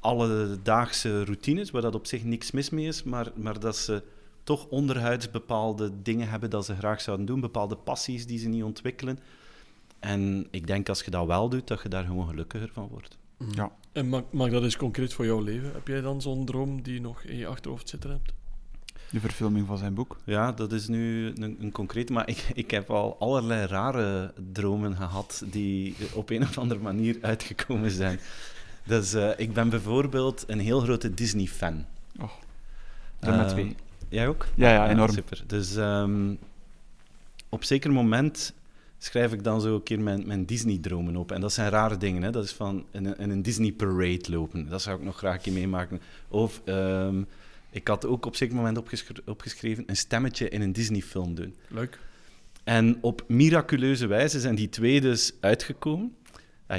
[0.00, 4.02] alledaagse routines, waar dat op zich niks mis mee is, maar, maar dat ze
[4.42, 8.62] toch onderhuids bepaalde dingen hebben dat ze graag zouden doen, bepaalde passies die ze niet
[8.62, 9.18] ontwikkelen.
[9.98, 13.18] En ik denk als je dat wel doet, dat je daar gewoon gelukkiger van wordt.
[13.36, 13.48] Mm.
[13.54, 13.72] Ja.
[13.92, 15.72] En maak, maak dat eens concreet voor jouw leven.
[15.72, 18.32] Heb jij dan zo'n droom die je nog in je achterhoofd zitten hebt?
[19.10, 20.16] De verfilming van zijn boek.
[20.24, 22.12] Ja, dat is nu een, een concrete.
[22.12, 27.18] Maar ik, ik heb al allerlei rare dromen gehad die op een of andere manier
[27.20, 28.20] uitgekomen zijn.
[28.88, 31.84] Dus uh, ik ben bijvoorbeeld een heel grote Disney-fan.
[32.20, 32.32] Oh,
[33.20, 33.76] er met twee.
[34.08, 34.46] Jij ook?
[34.54, 35.12] Ja, ja, enorm.
[35.12, 35.42] super.
[35.46, 36.38] Dus um,
[37.48, 38.54] op zeker moment
[38.98, 41.32] schrijf ik dan zo een keer mijn, mijn Disney-dromen op.
[41.32, 42.22] En dat zijn rare dingen.
[42.22, 42.30] Hè?
[42.30, 44.68] Dat is van in, in een Disney-parade lopen.
[44.68, 46.00] Dat zou ik nog graag een keer meemaken.
[46.28, 47.26] Of um,
[47.70, 48.82] ik had ook op zeker moment
[49.24, 51.54] opgeschreven een stemmetje in een Disney-film doen.
[51.68, 51.98] Leuk.
[52.64, 56.16] En op miraculeuze wijze zijn die twee dus uitgekomen.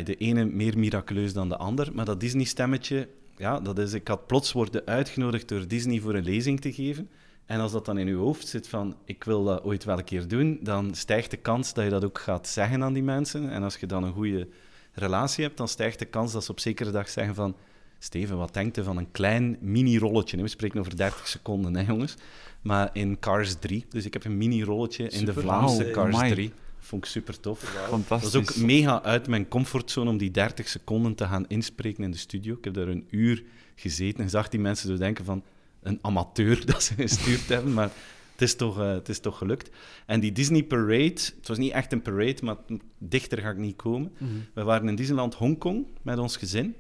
[0.03, 1.89] De ene meer miraculeus dan de ander.
[1.93, 3.93] Maar dat Disney-stemmetje, ja, dat is...
[3.93, 7.09] Ik had plots worden uitgenodigd door Disney voor een lezing te geven.
[7.45, 10.03] En als dat dan in je hoofd zit van, ik wil dat ooit wel een
[10.03, 13.49] keer doen, dan stijgt de kans dat je dat ook gaat zeggen aan die mensen.
[13.49, 14.47] En als je dan een goede
[14.91, 17.55] relatie hebt, dan stijgt de kans dat ze op zekere dag zeggen van,
[17.99, 20.41] Steven, wat denkt u van een klein mini-rolletje?
[20.41, 22.15] We spreken over 30 seconden, hè jongens.
[22.61, 23.85] Maar in Cars 3.
[23.89, 26.51] Dus ik heb een mini-rolletje in de Vlaamse Cars 3.
[26.89, 27.59] Vond ik super tof.
[27.89, 28.31] Fantastisch.
[28.31, 32.11] Dat is ook mega uit mijn comfortzone om die 30 seconden te gaan inspreken in
[32.11, 32.55] de studio.
[32.55, 33.43] Ik heb daar een uur
[33.75, 35.43] gezeten en zag die mensen zo denken van
[35.81, 37.91] een amateur dat ze gestuurd hebben, maar
[38.31, 39.69] het is, toch, uh, het is toch gelukt.
[40.05, 42.55] En die Disney Parade, het was niet echt een parade, maar
[42.97, 44.11] dichter ga ik niet komen.
[44.17, 46.75] Mm We waren in Disneyland Hongkong met ons gezin.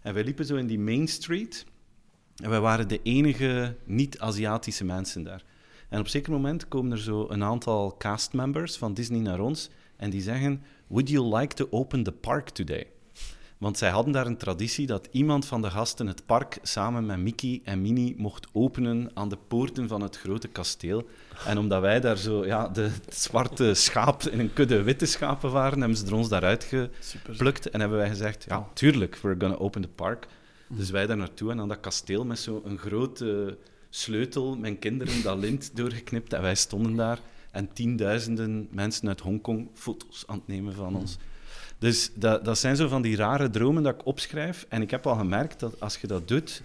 [0.00, 1.64] En wij liepen zo in die Main Street.
[2.36, 5.44] En wij waren de enige niet-Aziatische mensen daar.
[5.92, 9.70] En op een zeker moment komen er zo een aantal castmembers van Disney naar ons.
[9.96, 12.86] En die zeggen: Would you like to open the park today?
[13.58, 17.18] Want zij hadden daar een traditie dat iemand van de gasten het park samen met
[17.18, 21.08] Mickey en Minnie mocht openen aan de poorten van het grote kasteel.
[21.46, 25.78] En omdat wij daar zo ja, de zwarte schaap in een kudde witte schapen waren,
[25.78, 26.64] hebben ze er ons daaruit
[27.00, 27.70] geplukt.
[27.70, 30.26] En hebben wij gezegd, ja, tuurlijk, we're gonna open the park.
[30.68, 33.56] Dus wij daar naartoe en aan dat kasteel met zo'n grote
[33.94, 36.32] sleutel, mijn kinderen dat lint doorgeknipt.
[36.32, 37.18] En wij stonden daar
[37.50, 41.18] en tienduizenden mensen uit Hongkong foto's aan het nemen van ons.
[41.78, 44.66] Dus dat, dat zijn zo van die rare dromen dat ik opschrijf.
[44.68, 46.62] En ik heb al gemerkt dat als je dat doet,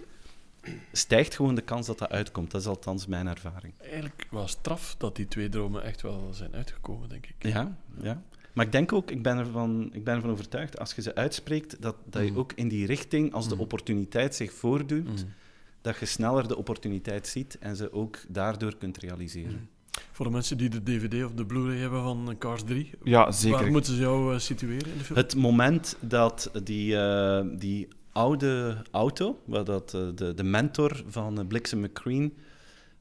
[0.92, 2.50] stijgt gewoon de kans dat dat uitkomt.
[2.50, 3.72] Dat is althans mijn ervaring.
[3.78, 7.34] Eigenlijk was straf dat die twee dromen echt wel zijn uitgekomen, denk ik.
[7.52, 8.22] Ja, ja.
[8.52, 11.82] Maar ik denk ook, ik ben ervan, ik ben ervan overtuigd, als je ze uitspreekt,
[11.82, 12.38] dat, dat je mm.
[12.38, 13.60] ook in die richting, als de mm.
[13.60, 15.32] opportuniteit zich voordoet, mm.
[15.80, 19.68] Dat je sneller de opportuniteit ziet en ze ook daardoor kunt realiseren.
[20.12, 23.58] Voor de mensen die de DVD of de Blu-ray hebben van Cars 3, ja, zeker.
[23.58, 25.18] waar moeten ze jou uh, situeren in de film?
[25.18, 31.46] Het moment dat die, uh, die oude auto, waar dat, uh, de, de mentor van
[31.46, 32.32] Bliksem McQueen,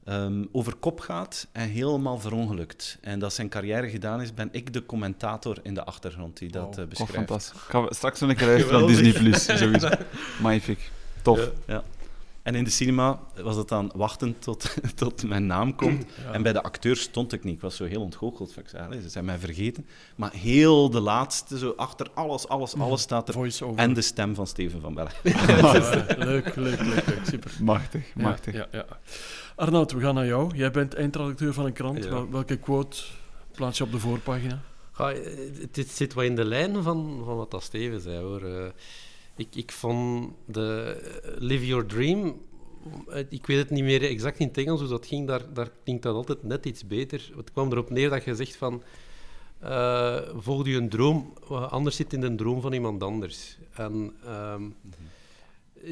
[0.06, 2.98] um, over kop gaat en helemaal verongelukt.
[3.02, 6.76] En dat zijn carrière gedaan is, ben ik de commentator in de achtergrond die dat
[6.76, 6.88] wow.
[6.88, 7.12] beschrijft.
[7.14, 7.62] Oh, fantastisch.
[7.62, 9.12] Ik ga straks nog een keer uit van Disney+.
[9.12, 9.86] Plus, zoiets.
[10.42, 10.92] Magnifiek.
[11.22, 11.40] Tof.
[11.40, 11.52] Ja.
[11.66, 11.84] ja.
[12.48, 16.06] En in de cinema was het dan wachten tot, tot mijn naam komt.
[16.32, 17.54] En bij de acteur stond ik niet.
[17.54, 18.58] Ik was zo heel ontgoocheld.
[18.58, 19.86] Ik zei, ze zijn mij vergeten.
[20.16, 23.76] Maar heel de laatste, zo achter alles, alles, alles staat er.
[23.76, 25.12] En de stem van Steven van Bellen.
[25.24, 27.52] leuk, leuk, leuk, leuk, Super.
[27.62, 28.54] Machtig, machtig.
[28.54, 28.86] Ja, ja,
[29.56, 30.56] Arnoud, we gaan naar jou.
[30.56, 32.08] Jij bent eindredacteur van een krant.
[32.30, 32.98] welke quote
[33.52, 34.62] plaats je op de voorpagina?
[34.98, 35.14] Ja,
[35.72, 38.72] het zit wat in de lijn van, van wat dat Steven zei, hoor.
[39.38, 40.98] Ik, ik vond de
[41.38, 42.42] Live Your Dream,
[43.30, 46.04] ik weet het niet meer exact in het Engels hoe dat ging, daar, daar klinkt
[46.04, 47.32] dat altijd net iets beter.
[47.36, 48.84] Het kwam erop neer dat je zegt van,
[49.64, 53.58] uh, volg je een droom, anders zit in de droom van iemand anders.
[53.74, 54.76] En um,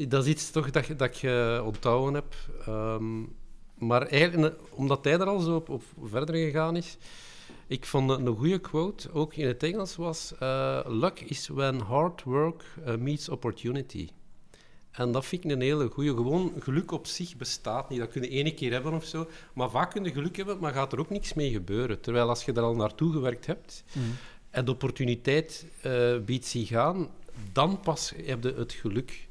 [0.08, 2.36] dat is iets toch dat, dat je onthouden hebt.
[2.68, 3.34] Um,
[3.78, 6.96] maar eigenlijk, omdat hij er al zo op, op verder gegaan is,
[7.66, 12.22] ik vond een goede quote, ook in het Engels, was: uh, Luck is when hard
[12.22, 14.08] work uh, meets opportunity.
[14.90, 16.14] En dat vind ik een hele goede.
[16.14, 17.98] Gewoon geluk op zich bestaat niet.
[17.98, 19.28] Dat kun je ene keer hebben of zo.
[19.54, 22.00] Maar vaak kun je geluk hebben, maar gaat er ook niks mee gebeuren.
[22.00, 24.02] Terwijl als je er al naartoe gewerkt hebt mm.
[24.50, 27.08] en de opportuniteit uh, biedt zich aan,
[27.52, 29.28] dan pas heb je het geluk.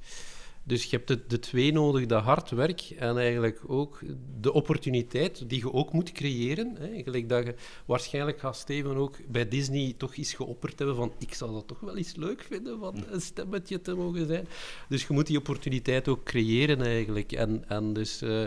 [0.67, 3.99] Dus je hebt de, de twee nodig, dat hard werk en eigenlijk ook
[4.41, 6.75] de opportuniteit die je ook moet creëren.
[6.79, 7.03] Hè.
[7.03, 7.55] Gelijk dat je
[7.85, 11.79] waarschijnlijk gaat Steven ook bij Disney toch eens geopperd hebben van ik zou dat toch
[11.79, 14.47] wel eens leuk vinden van een stemmetje te mogen zijn.
[14.89, 17.31] Dus je moet die opportuniteit ook creëren eigenlijk.
[17.31, 18.21] En, en dus...
[18.21, 18.43] Uh,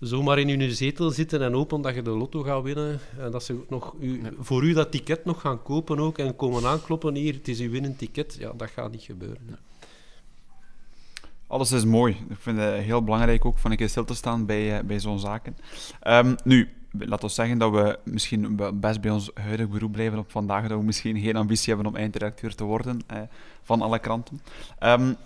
[0.00, 3.00] zomaar in je zetel zitten en hopen dat je de lotto gaat winnen.
[3.18, 6.64] En dat ze nog u, voor u dat ticket nog gaan kopen ook en komen
[6.64, 8.36] aankloppen hier, het is uw winnend ticket.
[8.38, 9.69] Ja, dat gaat niet gebeuren.
[11.50, 12.16] Alles is mooi.
[12.28, 15.00] Ik vind het heel belangrijk ook van een keer stil te staan bij, uh, bij
[15.00, 15.56] zo'n zaken.
[16.06, 20.30] Um, nu, laten we zeggen dat we misschien best bij ons huidig beroep blijven op
[20.30, 23.18] vandaag, dat we misschien geen ambitie hebben om eindredacteur te worden uh,
[23.62, 24.40] van alle kranten.
[24.80, 25.16] Um,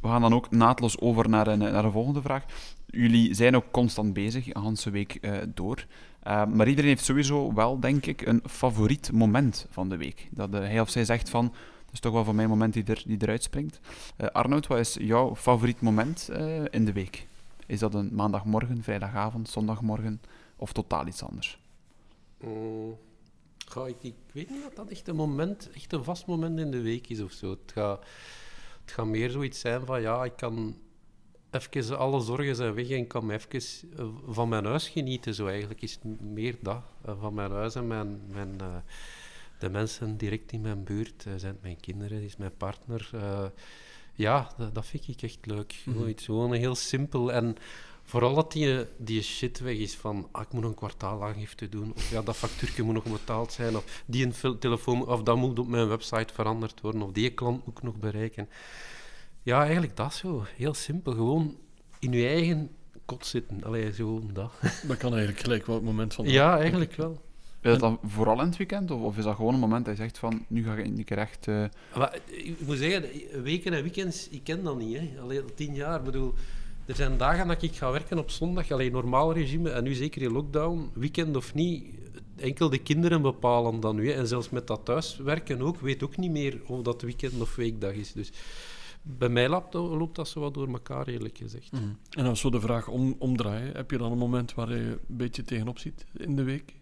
[0.00, 2.44] we gaan dan ook naadloos over naar een, naar de volgende vraag.
[2.86, 5.86] Jullie zijn ook constant bezig, een hele week uh, door.
[6.26, 10.28] Uh, maar iedereen heeft sowieso wel, denk ik, een favoriet moment van de week.
[10.30, 11.52] Dat uh, hij of zij zegt van,
[11.94, 13.80] is toch wel voor mij een moment die, er, die eruit springt.
[14.32, 16.30] Arnoud, wat is jouw favoriet moment
[16.70, 17.26] in de week?
[17.66, 20.20] Is dat een maandagmorgen, vrijdagavond, zondagmorgen
[20.56, 21.58] of totaal iets anders?
[22.40, 22.96] Mm,
[23.86, 26.80] ik, ik, weet niet of dat echt een moment, echt een vast moment in de
[26.80, 27.50] week is of zo.
[27.50, 28.04] Het gaat,
[28.84, 30.76] het gaat meer zoiets zijn van, ja, ik kan
[31.60, 35.34] even alle zorgen zijn weg en kan even eh, van mijn huis genieten.
[35.34, 38.76] Zo eigenlijk is het meer dat, eh, van mijn huis en mijn, mijn, uh,
[39.64, 41.24] de mensen direct in mijn buurt.
[41.28, 43.10] Uh, zijn mijn kinderen, is mijn partner.
[44.14, 45.82] ja, dat, dat, vind ik echt leuk.
[45.84, 46.12] Mm -hmm.
[46.16, 47.56] Gewoon heel simpel en
[48.04, 52.10] vooral dat die, die shit weg is van ah, ik moet een kwartaalaangifte doen of
[52.10, 55.68] ja, dat factuurtje moet nog betaald zijn of die een telefoon of dat moet op
[55.68, 58.48] mijn website veranderd worden of die klant moet ik nog bereiken.
[59.42, 60.44] Ja, eigenlijk dat zo.
[60.56, 61.12] Heel simpel.
[61.12, 61.56] Gewoon
[61.98, 62.70] in je eigen
[63.04, 63.64] kot zitten.
[63.64, 64.52] Allee, zo dat.
[64.88, 66.24] Dat kan eigenlijk gelijk wel het moment van...
[66.24, 67.22] Ja, eigenlijk wel.
[67.64, 68.90] Is dat dan vooral in het weekend?
[68.90, 71.04] Of, of is dat gewoon een moment dat je zegt van, nu ga ik in
[71.04, 71.46] keer echt...
[71.46, 71.64] Uh...
[71.96, 73.04] Maar, ik moet zeggen,
[73.42, 74.98] weken en weekends, ik ken dat niet.
[74.98, 75.10] Hè.
[75.20, 76.34] Allee, tien jaar, bedoel...
[76.86, 80.22] Er zijn dagen dat ik ga werken op zondag, alleen normaal regime, en nu zeker
[80.22, 81.84] in lockdown, weekend of niet,
[82.36, 84.10] enkel de kinderen bepalen dan nu.
[84.10, 84.18] Hè.
[84.18, 87.92] En zelfs met dat thuiswerken ook, weet ook niet meer of dat weekend of weekdag
[87.92, 88.12] is.
[88.12, 88.32] Dus
[89.02, 91.72] bij mij loopt, loopt dat zo wat door elkaar, eerlijk gezegd.
[91.72, 91.84] Mhm.
[92.10, 94.98] En als we de vraag om, omdraaien, heb je dan een moment waar je een
[95.06, 96.74] beetje tegenop ziet in de week?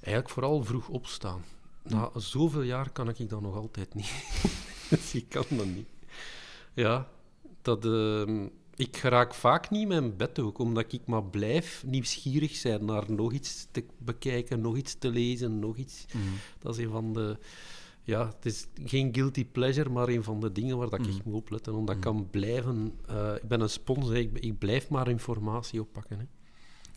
[0.00, 1.44] Eigenlijk vooral vroeg opstaan.
[1.82, 4.12] Na zoveel jaar kan ik dat nog altijd niet.
[4.90, 5.88] dus ik kan dat niet.
[6.74, 7.08] Ja,
[7.62, 12.84] dat, uh, ik raak vaak niet mijn bed ook, omdat ik maar blijf nieuwsgierig zijn
[12.84, 16.04] naar nog iets te bekijken, nog iets te lezen, nog iets.
[16.06, 16.24] Mhm.
[16.58, 17.38] Dat is een van de
[18.10, 21.24] ja, het is geen guilty pleasure, maar een van de dingen waar dat ik echt
[21.24, 21.74] moet opletten.
[21.74, 22.12] Omdat ik mm.
[22.12, 22.94] kan blijven...
[23.10, 26.18] Uh, ik ben een spons, ik, ik, blijf maar informatie oppakken.
[26.18, 26.24] Hè.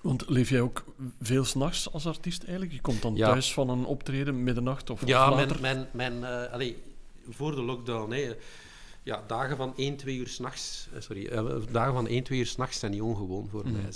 [0.04, 0.84] Want leef jij ook
[1.22, 2.74] veel s'nachts als artiest eigenlijk?
[2.74, 5.62] Je komt dan thuis van een optreden middernacht of, ja, of later?
[5.62, 5.88] mijn...
[5.92, 6.74] mijn, mijn uh, allez,
[7.30, 8.12] voor de lockdown...
[8.12, 8.34] Hè,
[9.04, 10.88] ja, dagen van 1, 2 uur s'nachts...
[10.94, 11.30] Uh, sorry,
[11.72, 13.72] dagen van 1, 2 uur s'nachts zijn niet ongewoon voor mm.
[13.72, 13.92] mij.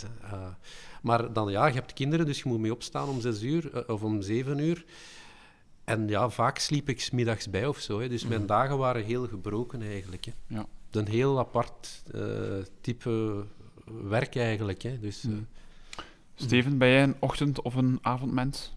[1.02, 4.04] maar dan, ja, je hebt kinderen, dus je moet mee opstaan om 6 uur of
[4.04, 4.86] om 7 uur.
[5.84, 8.00] En ja, vaak sliep ik middags bij of zo.
[8.00, 8.10] Hè.
[8.10, 8.50] Dus mijn mhm.
[8.50, 10.26] dagen waren heel gebroken eigenlijk.
[10.26, 10.32] Hè.
[10.48, 10.66] Ja.
[10.92, 12.22] Een heel apart uh,
[12.82, 13.44] type
[13.86, 14.82] werk eigenlijk.
[14.82, 15.00] Hè.
[15.00, 15.38] Dus, uh,
[16.40, 18.74] Steven, ben jij een ochtend- of een avondmens?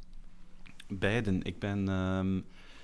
[0.89, 1.43] Beiden.
[1.43, 2.37] Ik, ben, um,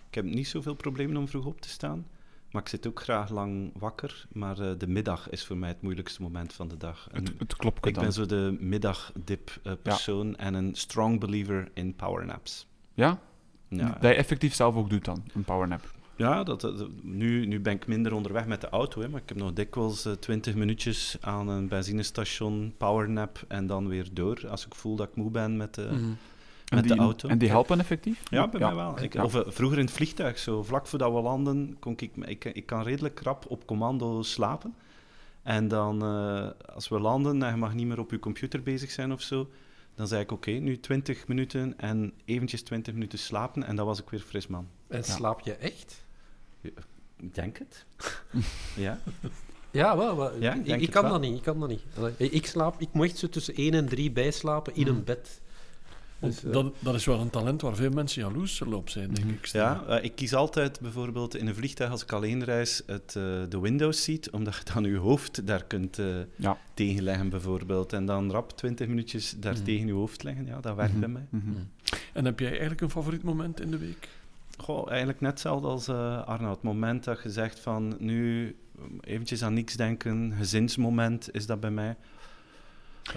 [0.09, 2.07] ik heb niet zoveel problemen om vroeg op te staan.
[2.51, 4.27] Maar ik zit ook graag lang wakker.
[4.33, 7.09] Maar uh, de middag is voor mij het moeilijkste moment van de dag.
[7.13, 10.37] het, het klopt Ik ben zo de middagdip persoon ja.
[10.37, 12.67] en een strong believer in powernaps.
[12.95, 13.21] Ja?
[13.69, 13.89] Ja.
[14.01, 15.95] Dat je effectief zelf ook doet dan, een powernap.
[16.17, 19.39] Ja, dat, nu, nu ben ik minder onderweg met de auto, hè, maar ik heb
[19.39, 24.75] nog dikwijls uh, 20 minuutjes aan een benzinestation, powernap en dan weer door als ik
[24.75, 26.17] voel dat ik moe ben met de, mm.
[26.75, 27.29] met die, de auto.
[27.29, 28.23] En die helpen effectief?
[28.31, 28.67] Ja, bij ja.
[28.67, 29.03] mij wel.
[29.03, 32.45] Ik, of uh, vroeger in het vliegtuig, zo vlak voordat we landen, kon ik, ik,
[32.45, 34.75] ik kan redelijk krap op commando slapen.
[35.43, 38.91] En dan, uh, als we landen en je mag niet meer op je computer bezig
[38.91, 39.49] zijn of zo,
[39.95, 43.87] dan zei ik, oké, okay, nu 20 minuten en eventjes 20 minuten slapen en dan
[43.87, 44.69] was ik weer fris man.
[44.89, 45.03] En ja.
[45.03, 46.05] slaap je echt?
[47.17, 47.85] Ik denk het.
[48.77, 48.99] ja.
[49.71, 50.41] Ja, wel, wel.
[50.41, 51.13] Ja, ik, ik kan wel.
[51.13, 51.37] dat niet.
[51.37, 51.83] Ik kan dat niet.
[52.33, 54.97] Ik slaap, ik moet echt zo tussen 1 en 3 bijslapen in mm.
[54.97, 55.41] een bed.
[56.19, 59.31] Dus, uh, dat, dat is wel een talent waar veel mensen jaloers op zijn, denk
[59.31, 59.47] ik.
[59.47, 63.23] Ja, uh, ik kies altijd bijvoorbeeld in een vliegtuig als ik alleen reis het, uh,
[63.49, 65.99] de window seat, omdat je dan je hoofd daar kunt
[66.37, 66.59] ja.
[66.75, 67.93] tegenleggen bijvoorbeeld.
[67.93, 69.65] En dan rap 20 minuutjes daar mm.
[69.65, 71.13] tegen je hoofd leggen, ja, dat werkt mm -hmm.
[71.13, 71.41] bij mij.
[71.41, 71.71] Mm -hmm.
[72.13, 74.09] En heb jij eigenlijk een favoriet moment in de week?
[74.57, 75.89] Goh, eigenlijk net hetzelfde als
[76.27, 76.51] Arno.
[76.51, 78.57] Het moment dat je zegt van nu
[79.01, 81.97] eventjes aan niks denken, gezinsmoment is dat bij mij.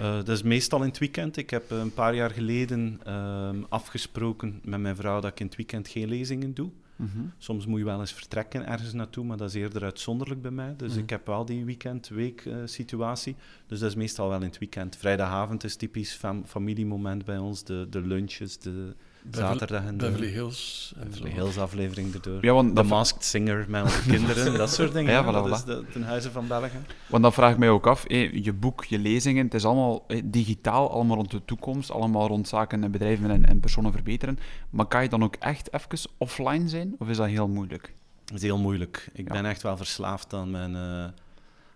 [0.00, 1.36] Uh, dat is meestal in het weekend.
[1.36, 5.56] Ik heb een paar jaar geleden uh, afgesproken met mijn vrouw dat ik in het
[5.56, 6.70] weekend geen lezingen doe.
[6.96, 7.18] Mhm.
[7.38, 10.74] Soms moet je wel eens vertrekken ergens naartoe, maar dat is eerder uitzonderlijk bij mij.
[10.76, 10.98] Dus Mhm.
[11.02, 13.36] ik heb wel die weekend-week-situatie.
[13.66, 14.96] dus dat is meestal wel in het weekend.
[14.96, 17.64] Vrijdagavond is typisch fam- familiemoment bij ons.
[17.64, 18.94] De, de lunches, de
[19.30, 20.92] zaterdag en de Beverly Hills.
[21.00, 21.36] En Beverly zo.
[21.36, 22.44] Hills aflevering erdoor.
[22.44, 25.12] Ja, want De dat, Masked Singer met onze kinderen, dat soort dingen.
[25.12, 25.52] Ja, voilà, dat voilà.
[25.52, 26.78] is de, ten huize van België.
[27.06, 28.04] want dat vraag ik mij ook af.
[28.08, 32.26] hé, je boek, je lezingen, het is allemaal hé, digitaal, allemaal rond de toekomst, allemaal
[32.26, 34.38] rond zaken en bedrijven en, en personen verbeteren.
[34.70, 37.92] Maar kan je dan ook echt even offline zijn, of is dat heel moeilijk?
[38.24, 39.10] Dat is heel moeilijk.
[39.12, 39.32] Ik Ja.
[39.32, 41.04] ben echt wel verslaafd aan mijn, eh,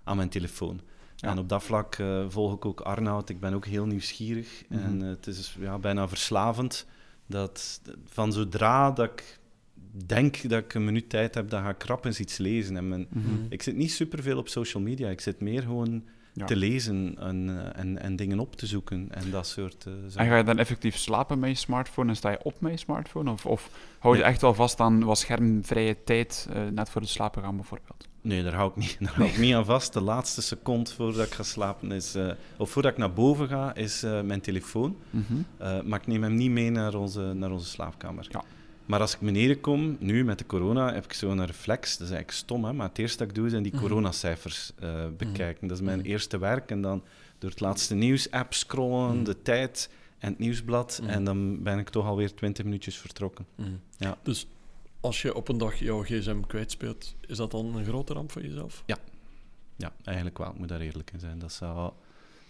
[0.04, 0.80] aan mijn telefoon.
[1.16, 1.28] Ja.
[1.30, 3.28] En op dat vlak eh, volg ik ook Arnoud.
[3.28, 4.62] Ik ben ook heel nieuwsgierig.
[4.68, 4.82] Mhm.
[4.82, 6.86] En eh, het is ja, bijna verslavend.
[7.26, 9.38] Dat van zodra dat ik
[10.06, 12.76] denk dat ik een minuut tijd heb, dan ga ik krap eens iets lezen.
[12.76, 13.24] En mijn, Mhm.
[13.48, 15.08] ik zit niet superveel op social media.
[15.08, 16.04] Ik zit meer gewoon
[16.36, 16.44] Ja.
[16.46, 20.10] te lezen en, eh, en, en dingen op te zoeken en dat soort eh, En
[20.10, 20.28] zaken.
[20.30, 23.30] ga je dan effectief slapen met je smartphone en sta je op met je smartphone?
[23.30, 24.30] Of, of hou je Nee.
[24.30, 28.08] echt wel vast aan wat schermvrije tijd, eh, net voor het slapen gaan bijvoorbeeld?
[28.20, 29.92] Nee, daar hou ik niet, daar hou ik niet aan vast.
[29.92, 32.16] De laatste seconde voordat ik ga slapen is,
[32.56, 34.96] of voordat ik naar boven ga, is mijn telefoon.
[35.10, 35.88] Mhm.
[35.88, 38.26] Maar ik neem hem niet mee naar onze, naar onze slaapkamer.
[38.30, 38.42] Ja.
[38.86, 41.90] Maar als ik beneden kom, nu met de corona, heb ik zo'n reflex.
[41.96, 42.72] Dat is eigenlijk stom, hè?
[42.72, 43.80] maar het eerste dat ik doe, zijn die Mhm.
[43.82, 45.68] coronacijfers eh, bekijken.
[45.68, 46.08] Dat is mijn Mhm.
[46.08, 46.70] eerste werk.
[46.70, 47.02] En dan
[47.38, 49.24] door het laatste nieuws-app scrollen, Mhm.
[49.24, 50.98] de tijd en het nieuwsblad.
[51.02, 51.10] Mhm.
[51.10, 53.46] En dan ben ik toch alweer 20 minuutjes vertrokken.
[53.54, 53.68] Mhm.
[53.96, 54.18] Ja.
[54.22, 54.46] Dus
[55.00, 58.42] als je op een dag jouw gsm kwijtspeelt, is dat dan een grote ramp voor
[58.42, 58.82] jezelf?
[59.76, 60.50] Ja, eigenlijk wel.
[60.50, 61.38] Ik moet daar eerlijk in zijn.
[61.38, 61.92] Dat zou,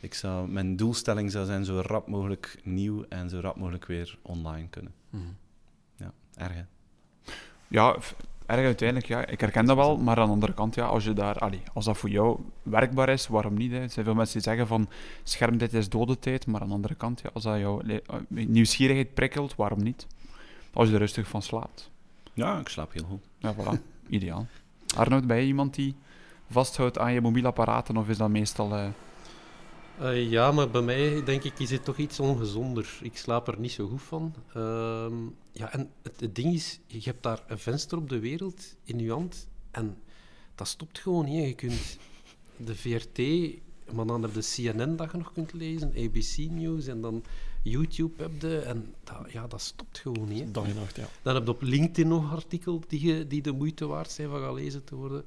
[0.00, 4.18] ik zou, mijn doelstelling zou zijn zo rap mogelijk nieuw en zo rap mogelijk weer
[4.22, 4.92] online kunnen.
[5.10, 5.22] Mhm.
[6.36, 6.62] Erg, hè?
[7.68, 7.96] Ja,
[8.46, 9.26] erg uiteindelijk, ja.
[9.26, 11.84] Ik herken dat wel, maar aan de andere kant, ja, als, je daar, allee, als
[11.84, 13.72] dat voor jou werkbaar is, waarom niet?
[13.72, 13.80] Hè?
[13.80, 14.88] Er zijn veel mensen die zeggen van
[15.22, 19.14] schermtijd is dode tijd, maar aan de andere kant, ja, als dat jouw eh, nieuwsgierigheid
[19.14, 20.06] prikkelt, waarom niet?
[20.72, 21.90] Als je er rustig van slaapt.
[22.32, 23.22] Ja, ik slaap heel goed.
[23.38, 23.80] Ja, voilà.
[24.08, 24.46] Ideaal.
[24.96, 25.94] Arnoud, ben je iemand die
[26.50, 28.74] vasthoudt aan je mobiele apparaten, of is dat meestal...
[28.74, 28.86] eh,
[29.98, 32.98] Eh, ja, maar bij mij denk ik is het toch iets ongezonder.
[33.02, 34.34] Ik slaap er niet zo goed van.
[34.54, 35.14] Ehm,
[35.52, 38.98] ja, en het, het ding is, je hebt daar een venster op de wereld in
[38.98, 39.96] je hand en
[40.54, 41.46] dat stopt gewoon niet.
[41.46, 41.98] Je kunt
[42.56, 43.18] de VRT,
[43.92, 47.24] maar dan heb je CNN dat je nog kunt lezen, ABC News en dan
[47.62, 50.54] YouTube heb je en dat, ja, dat stopt gewoon niet.
[50.54, 51.08] Dag en nacht, ja.
[51.22, 54.84] Dan heb je op LinkedIn nog artikelen die, die de moeite waard zijn van gelezen
[54.84, 55.24] te worden.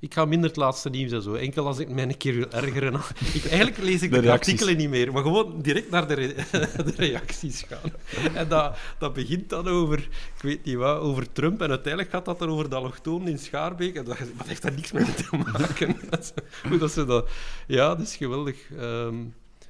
[0.00, 1.34] Ik ga minder het laatste nieuws en zo.
[1.34, 2.94] Enkel als ik mij een keer wil ergeren.
[3.34, 6.34] Ik, eigenlijk lees ik De artikelen niet meer, maar gewoon direct naar de, re-
[6.84, 7.92] de reacties gaan.
[8.34, 11.62] En dat, dat begint dan over, ik weet niet wat, over Trump.
[11.62, 13.94] En uiteindelijk gaat dat dan over de allochtonen in Schaarbeek.
[13.96, 15.96] En dat, wat heeft dat niks mee te maken?
[16.68, 17.28] Hoe dat ze dat...
[17.66, 18.56] Ja, dat is geweldig.
[18.78, 19.16] Ehm,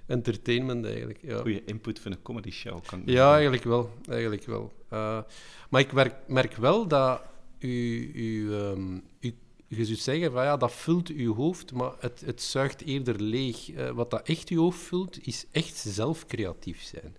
[0.07, 1.19] entertainment eigenlijk.
[1.23, 1.39] Ja.
[1.39, 2.79] Goeie input van een comedy show.
[2.87, 3.91] Kan ik Ja, eigenlijk wel.
[4.09, 4.73] Eigenlijk wel.
[4.89, 5.19] Eh,
[5.69, 7.21] maar ik merk, merk wel dat
[7.59, 9.03] u, u, ehm, u,
[9.69, 13.73] je zou zeggen van ja, dat vult uw hoofd, maar het, het zuigt eerder leeg.
[13.73, 17.17] Eh, wat dat echt uw hoofd vult, is echt zelf creatief zijn.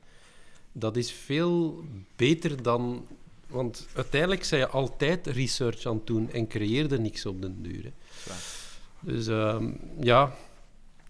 [0.71, 1.83] Dat is veel
[2.15, 3.07] beter dan...
[3.47, 7.83] Want uiteindelijk zijn je altijd research aan het doen en creëerde niks op den duur.
[7.83, 7.91] hè.
[8.99, 10.35] Dus ehm, ja,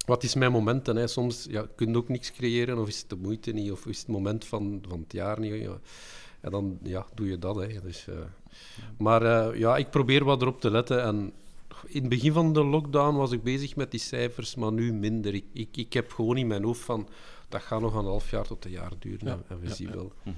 [0.06, 0.96] wat is mijn momenten?
[0.96, 1.08] Hè?
[1.08, 4.00] Soms ja, kun je ook niks creëren, of is het de moeite niet, of is
[4.00, 5.62] het moment van, van het jaar niet.
[5.62, 5.80] Ja.
[6.40, 7.56] En dan ja, doe je dat.
[7.56, 7.82] Hè.
[7.82, 8.16] Dus, eh,
[8.97, 11.04] Maar eh, ja, ik probeer wat erop te letten.
[11.04, 11.34] En
[11.86, 15.34] in het begin van de lockdown was ik bezig met die cijfers, maar nu minder.
[15.34, 17.08] Ik, ik, ik heb gewoon in mijn hoofd van,
[17.50, 19.28] dat gaat nog een half jaar tot een jaar duren.
[19.28, 19.95] Ja, en we ja, zien ja.
[19.95, 20.14] wel.
[20.24, 20.34] Mhm.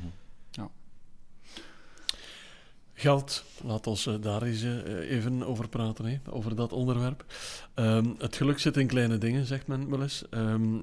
[3.02, 7.26] Geld, laat ons eh, daar eens eh, even over praten, hè, over dat onderwerp.
[7.74, 10.24] Ehm, het geluk zit in kleine dingen, zegt men wel eens.
[10.30, 10.78] Ehm,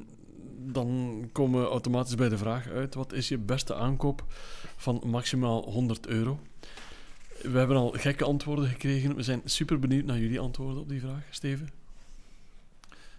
[0.59, 4.25] dan komen we automatisch bij de vraag uit, wat is je beste aankoop
[4.77, 6.39] van maximaal 100 euro?
[7.43, 9.17] We hebben al gekke antwoorden gekregen.
[9.17, 11.71] We zijn super benieuwd naar jullie antwoorden op die vraag, Steven.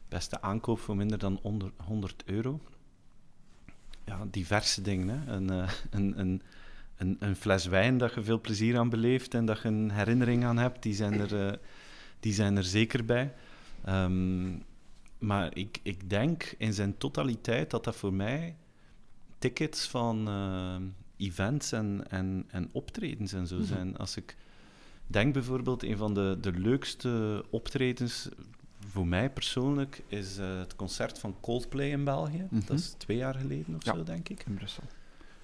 [0.08, 2.60] Beste aankoop voor minder dan onder 100 euro.
[4.06, 5.10] Ja, diverse dingen.
[5.10, 5.34] Hè.
[5.34, 6.42] Een, eh, een, een,
[6.98, 10.46] een, een fles wijn dat je veel plezier aan beleeft en dat je een herinnering
[10.46, 11.58] aan hebt, die zijn er, eh,
[12.20, 13.34] die zijn er zeker bij.
[13.84, 14.52] Ehm,
[15.18, 18.56] maar ik, ik denk in zijn totaliteit dat dat voor mij
[19.38, 20.76] tickets van eh,
[21.20, 23.66] events en, en, en optredens en zo Mhm.
[23.66, 23.98] zijn.
[23.98, 24.36] Als ik
[25.08, 28.30] denk bijvoorbeeld, een van de, de leukste optredens
[28.92, 32.48] voor mij persoonlijk is eh, het concert van Coldplay in België.
[32.50, 32.66] Mhm.
[32.66, 33.94] Dat is twee jaar geleden of Ja.
[33.96, 34.44] zo, denk ik.
[34.48, 34.84] in Brussel.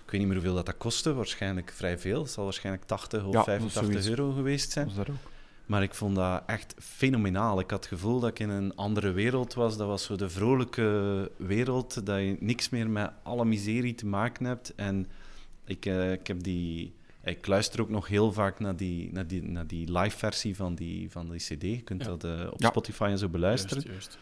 [0.05, 2.21] Ik weet niet meer hoeveel dat, dat kostte, waarschijnlijk vrij veel.
[2.21, 4.19] Het zal waarschijnlijk 80 of Ja, 85 zoiets.
[4.19, 4.86] euro geweest zijn.
[4.86, 5.15] Was dat ook?
[5.65, 7.59] Maar ik vond dat echt fenomenaal.
[7.59, 9.78] Ik had het gevoel dat ik in een andere wereld was.
[9.78, 14.45] Dat was zo de vrolijke wereld, dat je niks meer met alle miserie te maken
[14.45, 14.76] hebt.
[14.76, 15.07] En
[15.66, 16.93] ik, eh, ik heb die
[17.24, 20.76] Ik luister ook nog heel vaak naar die, naar die, naar die live versie van
[20.76, 21.61] die, van die CD.
[21.61, 22.07] Je kunt Ja.
[22.07, 22.68] dat eh, op Ja.
[22.68, 23.84] Spotify en zo beluisteren.
[23.84, 24.18] Juist, juist.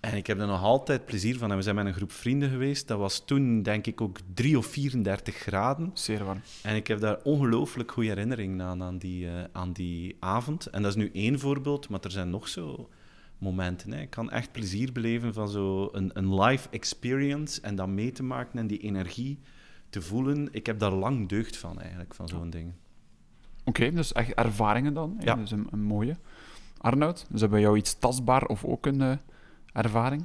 [0.00, 1.50] En ik heb er nog altijd plezier van.
[1.50, 2.88] En we zijn met een groep vrienden geweest.
[2.88, 5.90] Dat was toen, denk ik, ook 3 of 34 graden.
[5.94, 6.40] Zeer warm.
[6.62, 10.66] En ik heb daar ongelooflijk goede herinneringen aan, aan die, eh, aan die avond.
[10.66, 12.88] En dat is nu één voorbeeld, maar er zijn nog zo
[13.38, 13.92] momenten.
[13.92, 14.00] Hè.
[14.00, 18.22] Ik kan echt plezier beleven van zo een, een live experience en dat mee te
[18.22, 19.38] maken en die energie
[19.92, 20.48] te voelen.
[20.52, 22.72] Ik heb daar lang deugd van, eigenlijk, van zo'n ding.
[23.64, 25.16] Oké, dus echt ervaringen dan.
[25.20, 25.34] Ja.
[25.34, 26.16] Dus een, een mooie.
[26.78, 29.16] Arnoud, dus hebben we jou iets tastbaar of ook een eh,
[29.72, 30.24] ervaring?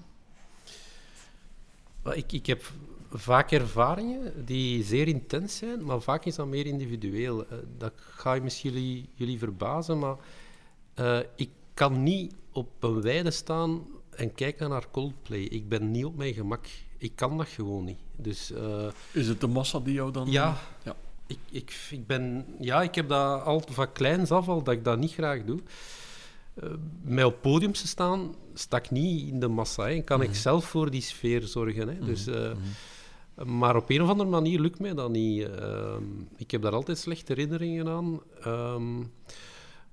[2.13, 2.72] Ik, ik heb
[3.11, 7.47] vaak ervaringen die zeer intens zijn, maar vaak is dat meer individueel.
[7.47, 10.15] Eh, Dat ga je misschien jullie, jullie verbazen, maar
[10.93, 15.39] eh, ik kan niet op een weide staan en kijken naar Coldplay.
[15.41, 16.68] Ik ben niet op mijn gemak.
[16.98, 18.00] Ik kan dat gewoon niet.
[18.16, 20.32] Dus eh, Is het de massa die jou dan...
[20.32, 20.95] ja, Ja.
[21.28, 24.84] Ik, ik, ik, ben, ja, ik heb dat al van kleins af al dat ik
[24.84, 25.60] dat niet graag doe.
[26.54, 26.70] Eh
[27.02, 29.88] mij op podiums te staan, sta ik niet in de massa.
[29.88, 30.02] Hè.
[30.02, 31.88] Kan ik zelf voor die sfeer zorgen.
[31.88, 32.00] Hè.
[32.06, 32.52] Dus, eh,
[33.45, 35.43] Maar op een of andere manier lukt mij dat niet.
[35.50, 36.04] Ehm,
[36.36, 38.20] ik heb daar altijd slechte herinneringen aan.
[38.41, 39.00] Ehm,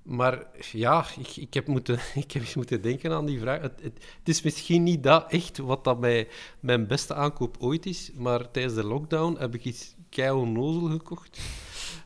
[0.05, 3.61] maar ja, ik, ik, heb moeten, ik heb eens moeten denken aan die vraag.
[3.61, 6.27] Het, het, is misschien niet dat echt wat dat mij,
[6.59, 11.39] mijn beste aankoop ooit is, maar tijdens de lockdown heb ik iets kei onnozel gekocht.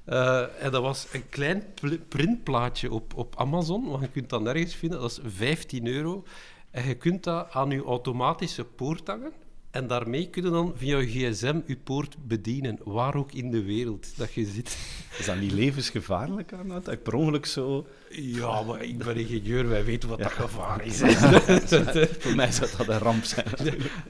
[0.05, 4.41] Eh, en dat was een klein pl- printplaatje op, op Amazon, want je kunt dat
[4.41, 4.99] nergens vinden.
[4.99, 6.23] Dat is 15 euro.
[6.71, 9.33] En je kunt dat aan je automatische poort hangen.
[9.71, 13.63] En daarmee kun je dan via je gsm je poort bedienen, waar ook in de
[13.63, 14.77] wereld dat je zit.
[15.19, 16.85] Is dat niet levensgevaarlijk, Arnoud?
[16.85, 17.85] Dat ik per ongeluk zo...
[18.09, 20.97] Ja, maar ik ben ingenieur, wij weten wat dat gevaar is.
[22.21, 23.45] Voor mij zou dat een ramp zijn.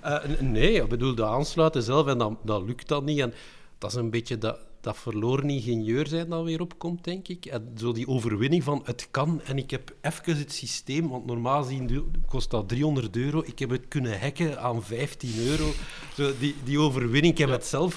[0.02, 3.20] Eh, nee, ik bedoel, de aansluiten zelf, en dat, dat lukt dan niet.
[3.20, 3.34] En
[3.78, 7.46] dat is een beetje dat, dat verloren ingenieur zijn dat weer opkomt, denk ik.
[7.46, 11.64] En zo die overwinning van het kan, en ik heb even het systeem, want normaal
[11.64, 15.72] gezien du- kost dat 300 euro, ik heb het kunnen hacken aan 15 euro.
[16.16, 17.94] Zo die, die overwinning, ik heb het zelf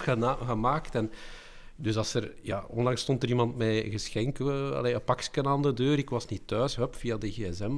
[0.46, 0.94] gemaakt.
[0.94, 1.10] En
[1.76, 5.72] dus als er, ja, onlangs stond er iemand mij geschenk, eh, een pakje aan de
[5.72, 7.72] deur, ik was niet thuis, hup, via de gsm.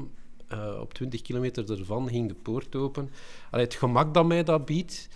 [0.58, 3.10] Eh, op 20 kilometer ervan ging de poort open.
[3.50, 5.08] Allee, het gemak dat mij dat biedt.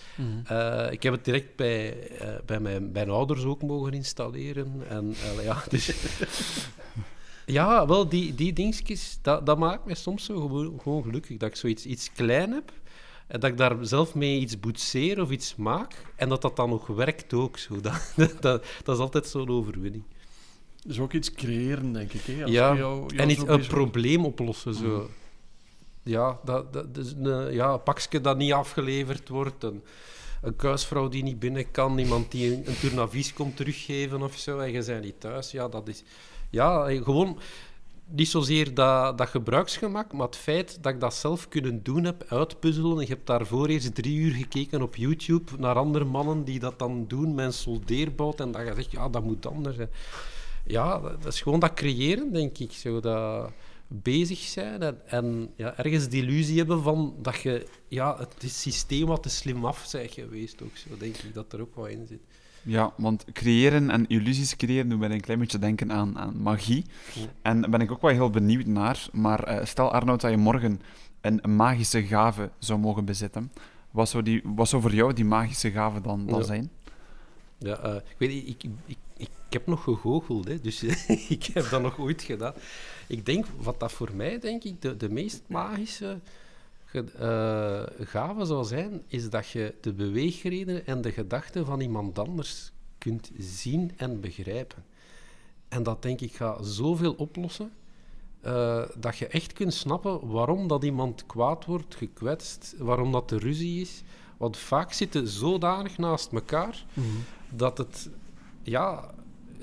[0.45, 4.83] eh, ik heb het direct bij, eh, bij mijn, mijn ouders ook mogen installeren.
[4.89, 5.93] En, ja, dus,
[7.47, 11.37] ja, wel, die, die dingetjes, dat, dat maakt mij soms zo gewoon, gewoon gelukkig.
[11.37, 12.73] Dat ik zoiets iets klein heb,
[13.27, 16.69] en dat ik daar zelf mee iets boetseer of iets maak, en dat dat dan
[16.69, 17.59] nog werkt ook.
[17.59, 17.81] Zo.
[17.81, 20.05] Dat, dat, dat is altijd zo'n overwinning.
[20.87, 22.21] Dus ook iets creëren, denk ik.
[22.23, 22.43] Hè?
[22.43, 24.75] Als Ja, je jou, jou en iets, een probleem oplossen.
[24.75, 25.09] Zo.
[26.03, 29.83] Ja, dat, dat, dus een, ja, een pakje dat niet afgeleverd wordt, een,
[30.43, 34.73] een kuisvrouw die niet binnen kan, iemand die een, een komt teruggeven of zo, en
[34.73, 35.51] je bent niet thuis.
[35.51, 36.03] Ja, dat is...
[36.51, 37.39] Ja, eh, gewoon
[38.11, 42.25] niet zozeer dat, dat gebruiksgemak, maar het feit dat ik dat zelf kunnen doen heb,
[42.29, 42.99] uitpuzzelen.
[42.99, 47.05] Ik heb daarvoor eerst drie uur gekeken op YouTube naar andere mannen die dat dan
[47.09, 49.77] doen met soldeerbout, en dat je zegt, ja, dat moet anders.
[49.77, 49.87] hè.
[50.67, 52.73] Ja, dat is gewoon dat creëren, denk ik.
[52.73, 53.51] Zo dat
[53.89, 58.61] bezig zijn en, en ja, ergens de illusie hebben van dat je ja, het is
[58.61, 60.63] systeem wat te slim af bent geweest.
[60.63, 62.21] Ook zo denk ik dat er ook wat in zit.
[62.63, 66.85] Ja, want creëren en illusies creëren doen mij een klein beetje denken aan, aan magie.
[67.15, 67.23] Ja.
[67.43, 69.07] En daar ben ik ook wel heel benieuwd naar.
[69.13, 70.81] Maar eh, stel, Arnoud, dat je morgen
[71.21, 73.53] een magische gave zou mogen bezitten.
[73.91, 76.45] Wat zou, die, wat zou voor jou die magische gave dan, dan Ja.
[76.45, 76.71] zijn?
[77.59, 80.83] Ja, eh, ik weet niet, ik, ik, ik, ik heb nog gegoocheld, hè, dus
[81.37, 82.55] ik heb dat nog ooit gedaan.
[83.07, 86.19] Ik denk, wat dat voor mij, denk ik, de, de meest magische
[86.93, 92.73] eh, gave zou zijn, is dat je de beweegreden en de gedachten van iemand anders
[92.99, 94.85] kunt zien en begrijpen.
[95.69, 97.73] En dat, denk ik, gaat zoveel oplossen,
[98.41, 103.39] eh, dat je echt kunt snappen waarom dat iemand kwaad wordt, gekwetst, waarom dat er
[103.39, 104.03] ruzie is.
[104.37, 106.85] Want vaak zitten zodanig naast elkaar
[107.51, 108.11] dat het,
[108.69, 109.11] ja,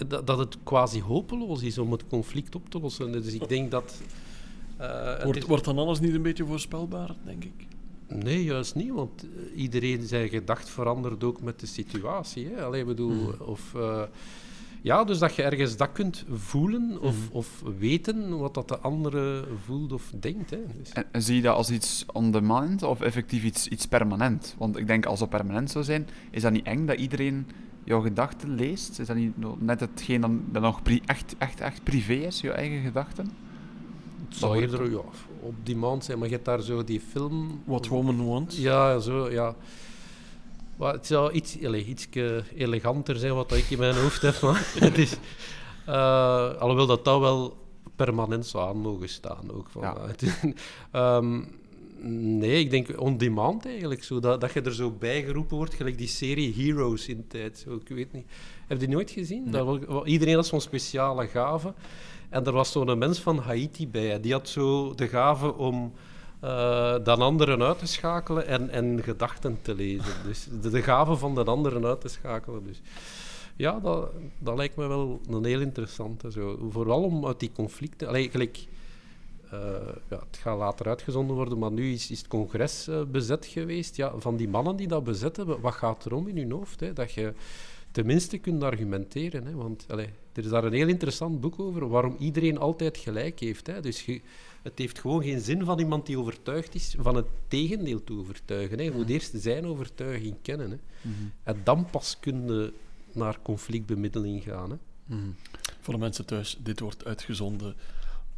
[0.08, 3.12] dat, dat het quasi hopeloos is om het conflict op te lossen.
[3.12, 4.02] Dus ik denk dat.
[4.78, 7.66] eh, Wordt, is- wordt dan alles niet een beetje voorspelbaar, denk ik?
[8.08, 12.48] Nee, juist niet, want eh, iedereen zijn gedacht verandert ook met de situatie.
[12.48, 12.64] Hè?
[12.64, 14.02] Allee, ik bedoel, of, eh,
[14.82, 19.44] ja, dus dat je ergens dat kunt voelen of, of weten wat dat de andere
[19.66, 20.50] voelt of denkt.
[20.50, 20.60] Hè?
[20.80, 24.56] Dus, En, en zie je dat als iets on demand of effectief iets, iets permanent?
[24.58, 27.48] Want ik denk, als dat permanent zou zijn, is dat niet eng dat iedereen
[27.86, 29.00] jouw gedachten leest?
[29.00, 32.54] Is dat niet net hetgeen dan, dat nog pri- echt, echt, echt privé is, jouw
[32.54, 33.32] eigen gedachten?
[34.28, 34.98] het zou eerder ja,
[35.40, 37.62] op demand zijn, maar je hebt daar zo die film...
[37.66, 38.58] What Woman Wants.
[38.58, 39.56] Ja, zo, ja.
[40.76, 42.08] Maar het zou iets, iets
[42.56, 44.42] eleganter zijn wat ik in mijn hoofd heb.
[44.42, 45.18] Maar het is,
[45.90, 47.58] uh, alhoewel dat dat wel
[47.96, 49.52] permanent zou aan mogen staan.
[49.52, 49.98] Ook van, Ja.
[50.92, 51.42] Ehm,
[52.12, 54.04] nee, ik denk on-demand eigenlijk.
[54.04, 57.58] Zo, dat, dat je er zo bijgeroepen wordt, gelijk die serie Heroes in tijd.
[57.58, 58.26] Zo, ik weet niet.
[58.68, 59.52] Heb je die nooit gezien?
[59.52, 61.74] Dat, iedereen had zo'n speciale gave.
[62.30, 64.20] En er was zo'n mens van Haiti bij.
[64.20, 65.94] Die had zo de gave om
[66.40, 70.14] eh, dan anderen uit te schakelen en, en gedachten te lezen.
[70.26, 72.64] Dus de, de gave van de anderen uit te schakelen.
[72.64, 72.82] Dus
[73.56, 76.32] ja, dat, dat lijkt me wel een heel interessante.
[76.32, 76.68] Zo.
[76.70, 78.08] Vooral om uit die conflicten...
[78.08, 78.66] Allee, gelijk,
[80.10, 83.96] ja, het gaat later uitgezonden worden, maar nu is, is het congres eh, bezet geweest.
[83.96, 86.80] Ja, van die mannen die dat bezet hebben, wat gaat er om in hun hoofd?
[86.80, 86.94] Hè?
[86.94, 87.34] Dat je
[87.92, 89.46] tenminste kunt argumenteren.
[89.46, 89.54] Hè?
[89.54, 93.68] Want allee, er is daar een heel interessant boek over, waarom iedereen altijd gelijk heeft.
[93.68, 93.82] Hè?
[93.82, 94.22] Dus je,
[94.62, 98.78] het heeft gewoon geen zin van iemand die overtuigd is van het tegendeel te overtuigen.
[98.78, 98.84] Hè?
[98.84, 100.72] Je moet eerst zijn overtuiging kennen.
[100.72, 100.78] Hè?
[101.44, 102.74] En dan pas kun je
[103.12, 104.70] naar conflictbemiddeling gaan.
[104.70, 104.78] Hè?
[105.80, 107.76] Voor de mensen thuis, dit wordt uitgezonden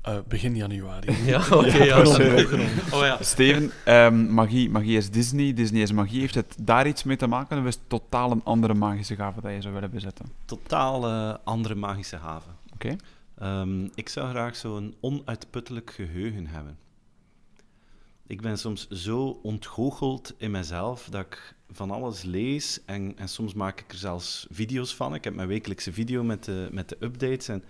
[0.01, 1.15] eh, begin januari.
[1.25, 1.83] Ja, oké.
[1.83, 2.41] ja, sorry.
[2.41, 2.71] opgenomen.
[2.93, 3.17] Oh ja.
[3.21, 6.19] Steven, ehm, magie, magie is Disney, Disney is magie.
[6.19, 9.41] Heeft het daar iets mee te maken of is het totaal een andere magische gave
[9.41, 10.25] dat je zou willen bezetten?
[10.45, 12.51] Totaal eh, andere magische haven.
[12.73, 12.95] Oké.
[13.37, 16.77] Ehm, ik zou graag zo'n onuitputtelijk geheugen hebben.
[18.27, 23.53] Ik ben soms zo ontgoocheld in mezelf dat ik van alles lees en, en soms
[23.53, 25.13] maak ik er zelfs video's van.
[25.13, 27.63] Ik heb mijn wekelijkse video met de, met de updates en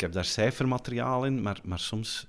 [0.00, 2.26] ik heb daar cijfermateriaal in, maar, maar soms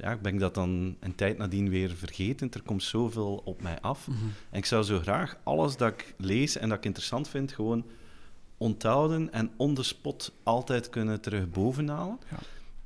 [0.00, 2.50] ja, ben ik dat dan een tijd nadien weer vergeten.
[2.52, 4.06] Er komt zoveel op mij af.
[4.50, 7.84] En ik zou zo graag alles dat ik lees en dat ik interessant vind, gewoon
[8.56, 12.18] onthouden en on the spot altijd kunnen terug bovenhalen.
[12.30, 12.38] Ja.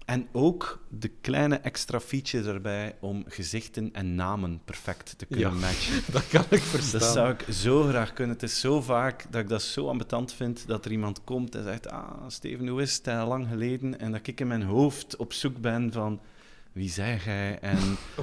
[0.05, 5.59] En ook de kleine extra feature erbij om gezichten en namen perfect te kunnen Ja.
[5.59, 6.03] matchen.
[6.13, 7.01] Dat kan ik verstaan.
[7.01, 8.35] Dat zou ik zo graag kunnen.
[8.35, 11.63] Het is zo vaak dat ik dat zo ambetant vind dat er iemand komt en
[11.63, 13.07] zegt: Ah, Steven, hoe is het?
[13.07, 14.01] Eh, Lang geleden.
[14.01, 16.21] En dat ik in mijn hoofd op zoek ben van
[16.75, 17.59] wie zij jij?
[17.59, 17.79] En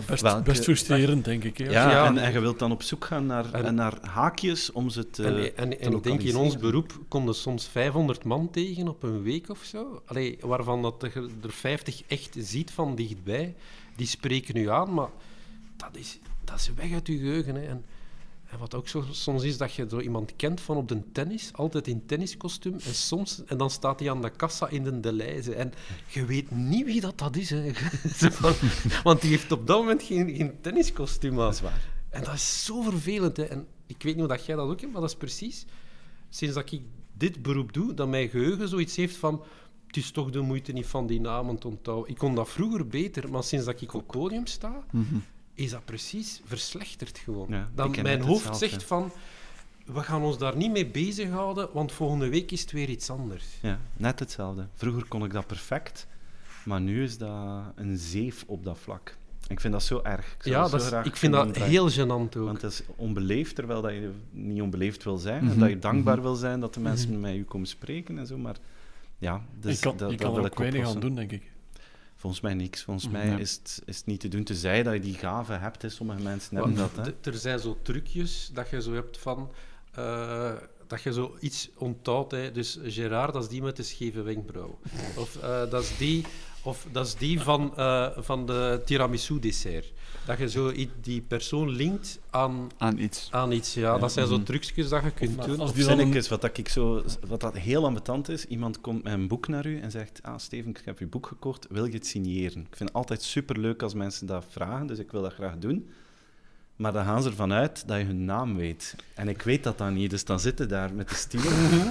[0.08, 1.58] Best, welke- best frustrerend, denk ik.
[1.58, 2.06] ja, Ja.
[2.06, 5.24] En, en je wilt dan op zoek gaan naar, En- naar haakjes om ze te.
[5.26, 9.04] En, en, en ik denk in ons beroep kom je soms 500 man tegen op
[9.04, 10.02] een week of zo.
[10.06, 13.56] Allee, waarvan dat je er 50 echt ziet van dichtbij.
[13.96, 15.10] Die spreken u aan, maar
[15.78, 17.56] dat is, dat is weg uit je geheugen.
[17.56, 17.62] Hè.
[17.68, 17.86] En,
[18.52, 21.50] en wat ook zo, soms is dat je zo iemand kent van op de tennis,
[21.54, 22.74] altijd in tenniskostuum.
[22.74, 25.56] En, soms, en dan staat hij aan de kassa in de Deleuze.
[25.56, 25.74] En
[26.08, 27.50] je weet niet wie dat, dat is.
[27.50, 27.72] Hè.
[29.04, 31.38] Want die heeft op dat moment geen, geen tenniskostuum aan.
[31.46, 31.90] Dat is waar.
[32.10, 33.38] En dat is zo vervelend.
[33.38, 33.44] Hè.
[33.44, 35.66] En ik weet niet of dat jij dat ook hebt, maar dat is precies
[36.30, 36.82] sinds dat ik
[37.14, 39.44] dit beroep doe, dat mijn geheugen zoiets heeft van.
[39.88, 42.12] Het is toch de moeite niet van die namen te onthouden.
[42.12, 45.16] Ik kon dat vroeger beter, maar sinds dat ik op het podium sta, Mhm.
[45.54, 47.48] Is dat precies verslechterd gewoon.
[47.50, 48.68] Ja, ik dan mijn hoofd hetzelfde.
[48.68, 49.12] zegt van.
[49.86, 53.46] We gaan ons daar niet mee bezighouden, want volgende week is het weer iets anders.
[53.62, 54.68] Ja, net hetzelfde.
[54.76, 56.08] Vroeger kon ik dat perfect,
[56.66, 59.16] maar nu is dat een zeef op dat vlak.
[59.48, 60.36] Ik vind dat zo erg.
[60.40, 62.46] Ik Ja, zo dat is, ik vind dat heel gênant ook.
[62.46, 65.40] Want het is onbeleefd, terwijl dat je niet onbeleefd wil zijn.
[65.40, 66.24] En Mhm, dat je dankbaar mhm.
[66.24, 68.38] wil zijn dat de mensen met je komen spreken en zo.
[68.38, 68.56] Maar
[69.18, 71.16] ja, dus je kan, dat, je dat kan wil er ik ook weinig aan doen,
[71.16, 71.52] denk ik.
[72.22, 72.84] Volgens mij niks.
[72.84, 73.16] Volgens Mhm.
[73.28, 74.44] mij is, het, is het niet te doen.
[74.44, 75.82] Tenzij dat je die gave hebt.
[75.82, 75.90] Hè.
[75.90, 76.96] Sommige mensen hebben dat.
[76.96, 77.12] Hè.
[77.32, 79.52] Er zijn zo trucjes dat je zo hebt van.
[79.92, 80.52] eh,
[80.88, 82.32] dat je zo iets onthoudt.
[82.32, 82.52] Hè.
[82.52, 84.80] Dus Gerard, dat is die met de scheve wenkbrauw.
[85.16, 86.26] Of eh, dat, is die,
[86.64, 89.92] of dat is die van, eh, van de tiramisu-dessert.
[90.26, 93.28] Dat je zo die persoon linkt aan, Aan iets.
[93.32, 93.74] aan iets.
[93.74, 94.44] Ja, dat zijn zo Mhm.
[94.44, 95.60] trucjes dat je kunt doen.
[95.60, 98.46] Of die dan een- zinnetjes, wat, dat ik zo, wat dat heel ambetant is.
[98.46, 100.20] Iemand komt met een boek naar u en zegt...
[100.24, 101.68] Ah, Steven, ik heb je boek gekocht.
[101.70, 102.60] Wil je het signeren?
[102.62, 105.90] Ik vind het altijd superleuk als mensen dat vragen, dus ik wil dat graag doen.
[106.76, 108.96] Maar dan gaan ze ervan uit dat je hun naam weet.
[109.16, 111.42] En ik weet dat dan niet, dus dan zitten daar met de stiel.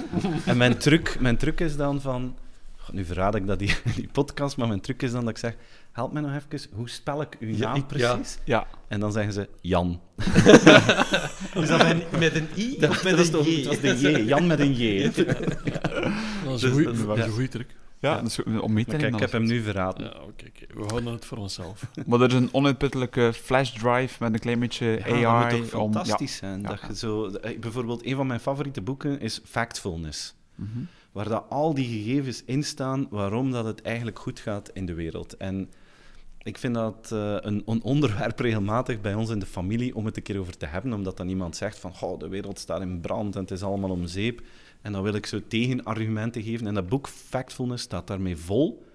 [0.45, 2.35] en mijn truc, mijn truc is dan van...
[2.83, 5.37] God, Nu verraad ik dat die, die podcast, maar mijn truc is dan dat ik
[5.37, 5.55] zeg...
[5.91, 8.13] Help mij nog even, hoe spel ik uw Ja, naam ik- ja.
[8.15, 8.37] precies?
[8.43, 8.67] Ja.
[8.87, 10.01] En dan zeggen ze Jan.
[11.53, 13.63] Is dat met, met een i of met dat is een j?
[13.63, 15.03] Dat is de J, Jan met een J.
[15.03, 17.27] Dat is een Dus ja.
[17.27, 17.75] goede truc.
[17.99, 20.03] Ja, dat is om mee te kijk, ik heb hem nu verraden.
[20.05, 20.79] Ja, oké, oké.
[20.79, 21.83] we houden het voor onszelf.
[22.05, 25.49] Maar er is een onuitputtelijke flash drive met een klein beetje Ja, AI.
[25.49, 26.61] dat moet toch om, fantastisch zijn.
[26.61, 26.67] Ja.
[26.69, 30.33] Dat je zo, bijvoorbeeld, een van mijn favoriete boeken is Factfulness.
[30.55, 30.69] Mhm.
[31.11, 34.93] Waar dat al die gegevens in staan waarom dat het eigenlijk goed gaat in de
[34.93, 35.37] wereld.
[35.37, 35.69] En
[36.43, 40.17] ik vind dat eh, een, een onderwerp regelmatig bij ons in de familie om het
[40.17, 40.93] een keer over te hebben.
[40.93, 43.89] Omdat dan iemand zegt van "Goh, de wereld staat in brand en het is allemaal
[43.89, 44.41] om zeep.
[44.81, 46.67] En dan wil ik zo tegenargumenten geven.
[46.67, 48.85] En dat boek Factfulness staat daarmee vol.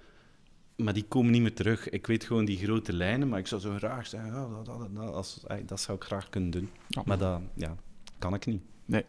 [0.76, 1.88] Maar die komen niet meer terug.
[1.88, 4.94] Ik weet gewoon die grote lijnen, maar ik zou zo graag zeggen, ja, dat, dat,
[4.94, 6.70] dat, als, dat zou ik graag kunnen doen.
[6.88, 7.02] Ja.
[7.04, 7.76] Maar dat ja,
[8.18, 8.62] kan ik niet.
[8.84, 9.04] Nee.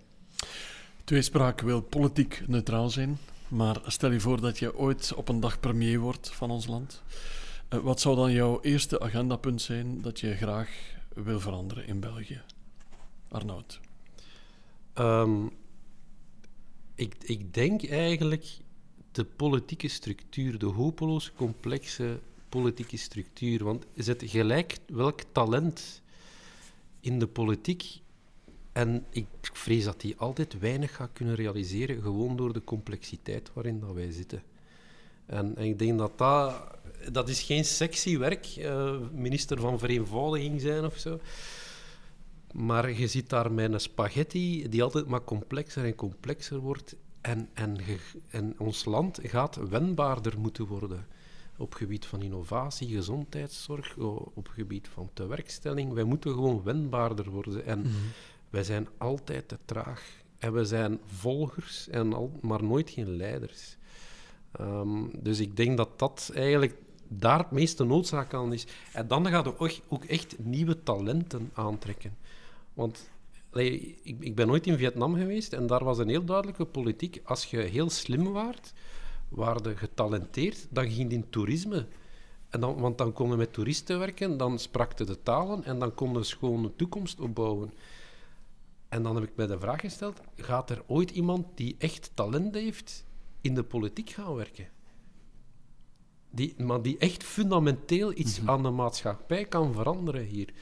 [1.07, 5.59] Tweespraak wil politiek neutraal zijn, maar stel je voor dat je ooit op een dag
[5.59, 7.03] premier wordt van ons land.
[7.73, 10.69] Uh, wat zou dan jouw eerste agendapunt zijn dat je graag
[11.13, 12.41] wil veranderen in België?
[13.29, 13.79] Arnoud.
[14.95, 15.51] Um,
[16.95, 18.45] ik, ik denk eigenlijk
[19.11, 23.63] de politieke structuur, de hopeloos complexe politieke structuur.
[23.63, 26.01] Want zet gelijk welk talent
[26.99, 28.01] in de politiek.
[28.77, 33.79] En ik vrees dat die altijd weinig gaat kunnen realiseren, gewoon door de complexiteit waarin
[33.79, 34.43] dat wij zitten.
[35.25, 36.53] En, en ik denk dat dat...
[37.11, 41.19] Dat is geen sexy werk, uh, minister van Vereenvoudiging zijn of zo.
[42.53, 46.95] Maar je ziet daar een spaghetti die altijd maar complexer en complexer wordt.
[47.21, 47.77] En, en,
[48.27, 51.07] en ons land gaat wendbaarder moeten worden
[51.57, 53.97] op gebied van innovatie, gezondheidszorg,
[54.33, 55.93] op gebied van tewerkstelling.
[55.93, 57.65] Wij moeten gewoon wendbaarder worden.
[57.65, 57.89] En mhm.
[58.49, 60.03] Wij zijn altijd te traag.
[60.37, 63.77] En we zijn volgers, en al, maar nooit geen leiders.
[64.51, 66.75] Ehm, dus ik denk dat dat eigenlijk
[67.07, 68.67] daar het meeste noodzaak aan is.
[68.93, 72.17] En dan gaat we ook, echt nieuwe talenten aantrekken.
[72.73, 73.09] Want
[73.51, 77.21] ik, ik, ben nooit in Vietnam geweest en daar was een heel duidelijke politiek.
[77.23, 78.73] Als je heel slim waart,
[79.29, 81.85] waarde getalenteerd, dan ging in toerisme.
[82.49, 86.23] En dan, want dan konden met toeristen werken, dan sprak de talen en dan konden
[86.41, 87.73] een toekomst opbouwen.
[88.89, 92.53] En dan heb ik mij de vraag gesteld: gaat er ooit iemand die echt talent
[92.53, 93.05] heeft
[93.41, 94.67] in de politiek gaan werken?
[96.29, 98.49] Die, maar die echt fundamenteel iets mhm.
[98.49, 100.53] aan de maatschappij kan veranderen hier.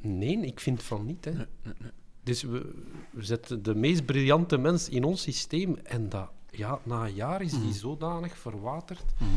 [0.00, 1.24] Nee, ik vind van niet.
[1.24, 1.32] Hè.
[1.32, 1.90] Nee, nee, nee.
[2.22, 2.74] Dus we,
[3.10, 7.42] we, zetten de meest briljante mens in ons systeem en dat, ja, na een jaar
[7.42, 7.72] is die mhm.
[7.72, 9.28] zodanig verwaterd mm.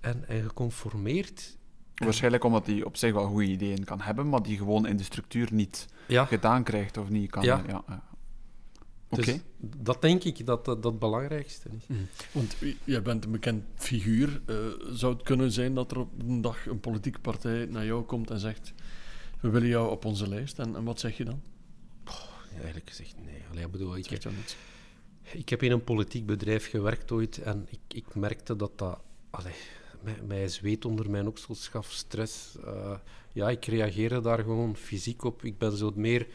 [0.00, 1.58] en, en geconformeerd.
[1.94, 5.02] Waarschijnlijk omdat hij op zich wel goede ideeën kan hebben, maar die gewoon in de
[5.02, 6.24] structuur niet ja.
[6.24, 7.42] gedaan krijgt of niet kan.
[7.42, 7.62] Ja.
[7.66, 8.02] ja.
[9.08, 9.40] Dus Oké.
[9.58, 11.86] dat denk ik dat dat het belangrijkste is.
[11.86, 12.08] Mm.
[12.32, 14.40] Want jij bent een bekend figuur.
[14.46, 14.56] Uh,
[14.92, 18.30] zou het kunnen zijn dat er op een dag een politieke partij naar jou komt
[18.30, 18.72] en zegt:
[19.40, 20.58] We willen jou op onze lijst?
[20.58, 21.42] En, en wat zeg je dan?
[22.06, 23.42] Oh, eigenlijk gezegd nee.
[23.50, 24.24] Allee, ik bedoel, ik, heb,
[25.32, 28.98] ik heb in een politiek bedrijf gewerkt ooit en ik, ik merkte dat dat...
[29.30, 29.54] Allee,
[30.26, 32.56] mij, zweet onder mijn oksels gaf, stress.
[32.64, 32.96] Uh,
[33.32, 35.44] ja, ik reageerde daar gewoon fysiek op.
[35.44, 36.26] Ik ben zo meer...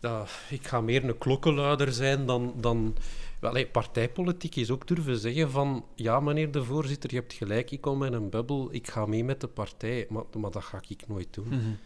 [0.00, 2.54] Uh, ik ga meer een klokkenluider zijn dan...
[2.56, 2.96] dan
[3.40, 5.84] wel, partijpolitiek is ook durven zeggen van...
[5.94, 9.24] Ja, meneer de voorzitter, je hebt gelijk, ik kom in een bubbel, ik ga mee
[9.24, 10.06] met de partij.
[10.08, 11.46] Maar, maar dat ga ik nooit doen.
[11.46, 11.78] Mm -hmm.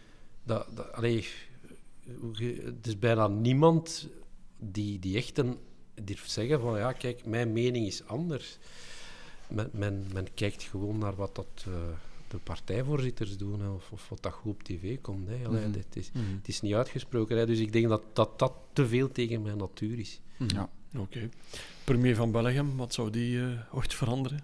[0.43, 1.26] dat, dat, allee,
[2.64, 4.09] het is bijna niemand
[4.59, 5.59] die, die echt een,
[6.03, 8.59] durft zeggen van ja, kijk, mijn mening is anders.
[9.49, 11.74] Men, men, men kijkt gewoon naar wat dat, uh,
[12.28, 15.28] de partijvoorzitters doen of, of, wat dat goed op tv komt.
[15.28, 15.34] Hè.
[15.34, 15.72] Allee, mm -hmm.
[15.72, 16.36] het, is, mm -hmm.
[16.36, 17.36] het is niet uitgesproken.
[17.36, 17.47] Hè.
[17.47, 20.20] Dus ik denk dat, dat dat te veel tegen mijn natuur is.
[20.36, 20.55] Mhm.
[20.55, 20.68] Ja,
[20.99, 21.28] oké.
[21.84, 24.40] Premier van België, wat zou die uh, ooit veranderen?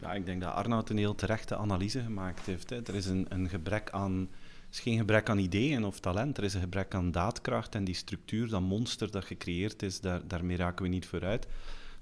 [0.00, 2.70] Ja, ik denk dat Arnoud een heel terechte analyse gemaakt heeft.
[2.70, 2.82] Hè.
[2.82, 4.28] Er is een, een gebrek aan
[4.70, 7.94] is geen gebrek aan ideeën of talent, er is een gebrek aan daadkracht en die
[7.94, 11.46] structuur, dat monster dat gecreëerd is, daar, daarmee raken we niet vooruit.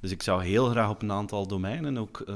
[0.00, 2.34] Dus ik zou heel graag op een aantal domeinen ook uh,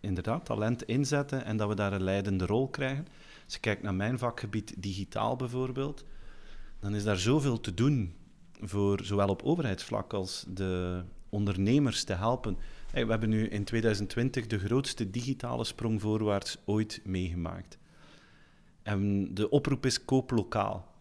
[0.00, 3.06] inderdaad talent inzetten en dat we daar een leidende rol krijgen.
[3.44, 6.04] Als je kijkt naar mijn vakgebied digitaal bijvoorbeeld,
[6.80, 8.14] dan is daar zoveel te doen
[8.60, 12.56] voor zowel op overheidsvlak als de ondernemers te helpen.
[12.92, 17.78] we hebben nu in 2020 de grootste digitale sprong voorwaarts ooit meegemaakt.
[18.82, 20.94] En de oproep is koop lokaal.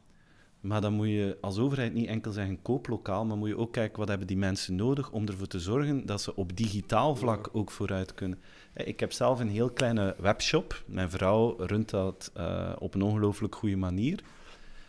[0.65, 3.71] Maar dan moet je als overheid niet enkel zeggen koop lokaal, maar moet je ook
[3.71, 7.49] kijken wat hebben die mensen nodig om ervoor te zorgen dat ze op digitaal vlak
[7.51, 8.39] ook vooruit kunnen.
[8.73, 10.83] Ik heb zelf een heel kleine webshop.
[10.85, 14.23] Mijn vrouw runt dat uh, op een ongelooflijk goede manier.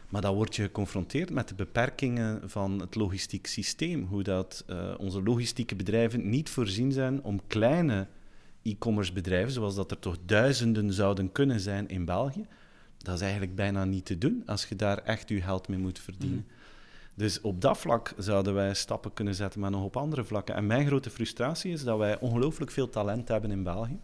[0.09, 4.07] Maar dan word je geconfronteerd met de beperkingen van het logistiek systeem.
[4.11, 8.07] Hoe dat uh, onze logistieke bedrijven niet voorzien zijn om kleine
[8.63, 12.47] e-commerce bedrijven, zoals dat er toch duizenden zouden kunnen zijn in België,
[12.99, 15.99] dat is eigenlijk bijna niet te doen als je daar echt je geld mee moet
[15.99, 16.45] verdienen.
[16.47, 16.55] Mhm.
[17.15, 20.55] Dus op dat vlak zouden wij stappen kunnen zetten, maar nog op andere vlakken.
[20.55, 23.99] En mijn grote frustratie is dat wij ongelooflijk veel talent hebben in België.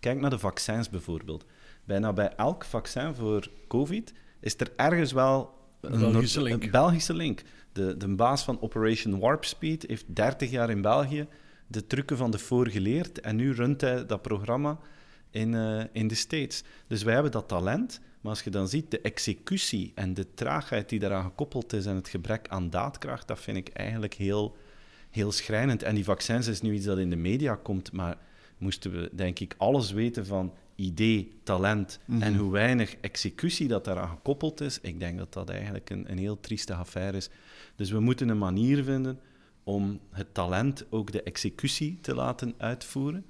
[0.00, 1.44] Kijk naar de vaccins bijvoorbeeld.
[1.84, 6.64] Bijna bij elk vaccin voor COVID is er ergens wel een, Belgische link.
[6.64, 7.42] Een Belgische link.
[7.72, 11.26] De, de baas van Operation Warp Speed heeft 30 jaar in België
[11.66, 14.78] de trucken van de voor geleerd en nu runt hij dat programma
[15.32, 16.62] in, uh, in de States.
[16.86, 20.88] Dus wij hebben dat talent, maar als je dan ziet de executie en de traagheid
[20.88, 24.56] die daaraan gekoppeld is en het gebrek aan daadkracht, dat vind ik eigenlijk heel,
[25.10, 25.82] heel schrijnend.
[25.82, 28.16] En die vaccins is nu iets dat in de media komt, maar
[28.58, 32.22] moesten we, denk ik, alles weten van idee, talent Mhm.
[32.22, 34.78] en hoe weinig executie dat daaraan gekoppeld is.
[34.80, 37.28] Ik denk dat dat eigenlijk een, een heel trieste affaire is.
[37.76, 39.20] Dus we moeten een manier vinden
[39.64, 43.24] om het talent ook de executie te laten uitvoeren.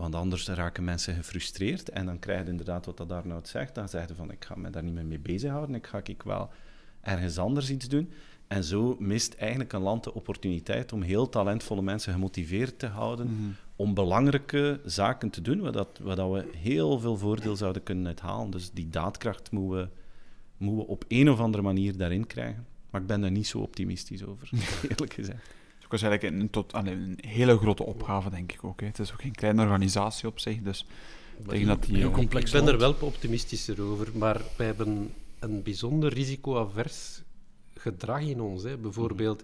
[0.00, 3.74] Want anders raken mensen gefrustreerd en dan krijg je inderdaad wat dat Arnoud zegt.
[3.74, 6.22] Dan zeg je van, ik ga me daar niet meer mee bezighouden, ik ga ik
[6.22, 6.50] wel
[7.00, 8.10] ergens anders iets doen.
[8.48, 13.26] En zo mist eigenlijk een land de opportuniteit om heel talentvolle mensen gemotiveerd te houden
[13.26, 13.50] Mhm.
[13.76, 18.06] om belangrijke zaken te doen, waar, dat, waar dat we heel veel voordeel zouden kunnen
[18.06, 18.50] uithalen.
[18.50, 19.88] Dus die daadkracht moeten we,
[20.56, 22.66] moeten we op een of andere manier daarin krijgen.
[22.90, 24.50] Maar ik ben daar niet zo optimistisch over,
[24.90, 25.42] eerlijk gezegd.
[25.90, 28.80] Het was eigenlijk een, tot, een hele grote opgave, denk ik ook.
[28.80, 28.86] Hè.
[28.86, 30.86] Het is ook geen kleine organisatie op zich, dus
[31.38, 31.96] ik denk dat die...
[31.96, 37.22] heel eh, complex Ik ben er wel optimistischer over, maar wij hebben een bijzonder risicoavers
[37.74, 38.62] gedrag in ons.
[38.62, 38.76] Hè.
[38.76, 39.42] Bijvoorbeeld,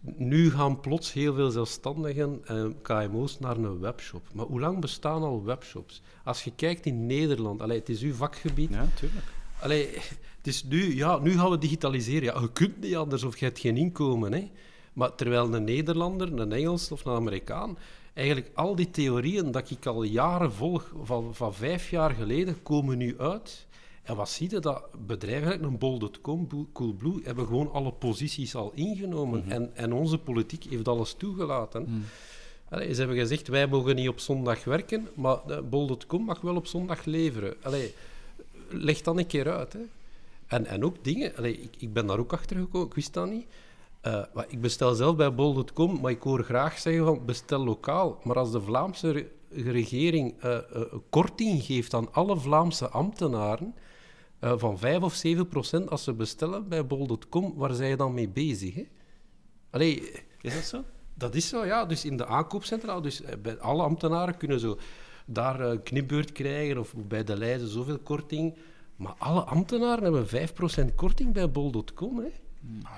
[0.00, 4.28] nu gaan plots heel veel zelfstandigen en KMO's naar een webshop.
[4.32, 6.02] Maar hoe lang bestaan al webshops?
[6.24, 9.24] Als je kijkt in Nederland, allee, het is uw vakgebied, Ja, tuurlijk.
[9.60, 9.88] Allee,
[10.36, 12.34] het is nu, ja, nu gaan we digitaliseren.
[12.34, 14.32] Ja, je kunt niet anders of je hebt geen inkomen.
[14.32, 14.50] Hè.
[14.96, 17.78] Maar terwijl een Nederlander, een Engels of een Amerikaan,
[18.14, 22.98] eigenlijk al die theorieën dat ik al jaren volg, van, van vijf jaar geleden, komen
[22.98, 23.66] nu uit.
[24.02, 24.58] En wat zie je?
[24.58, 29.44] Dat bedrijven, een bol.com, Bo- Coolblue, hebben gewoon alle posities al ingenomen.
[29.50, 32.04] en, en onze politiek heeft alles toegelaten.
[32.68, 35.38] Allee, ze hebben gezegd, wij mogen niet op zondag werken, maar
[35.70, 37.54] bol.com mag wel op zondag leveren.
[37.62, 37.94] Allee,
[38.68, 39.72] leg dan een keer uit.
[39.72, 39.80] Hè.
[40.46, 43.30] En, en ook dingen, allee, ik, ik ben daar ook achter gekomen, ik wist dat
[43.30, 43.46] niet.
[44.06, 48.20] Eh, ik bestel zelf bij bol.com, maar ik hoor graag zeggen van bestel lokaal.
[48.24, 53.74] Maar als de Vlaamse re- regering een korting geeft aan alle Vlaamse ambtenaren
[54.40, 58.28] van 5 of 7 procent als ze bestellen bij bol.com, waar zijn je dan mee
[58.28, 58.74] bezig?
[58.74, 58.82] Hè?
[59.70, 60.84] Allee, Is dat zo?
[61.14, 61.84] dat is zo, ja.
[61.84, 64.78] Dus in de aankoopcentraal, dus bij alle ambtenaren kunnen zo
[65.26, 68.56] daar een knipbeurt krijgen of bij de lijzen zoveel korting.
[68.96, 70.26] Maar alle ambtenaren hebben
[70.90, 72.18] 5% korting bij bol.com.
[72.18, 72.28] Hè.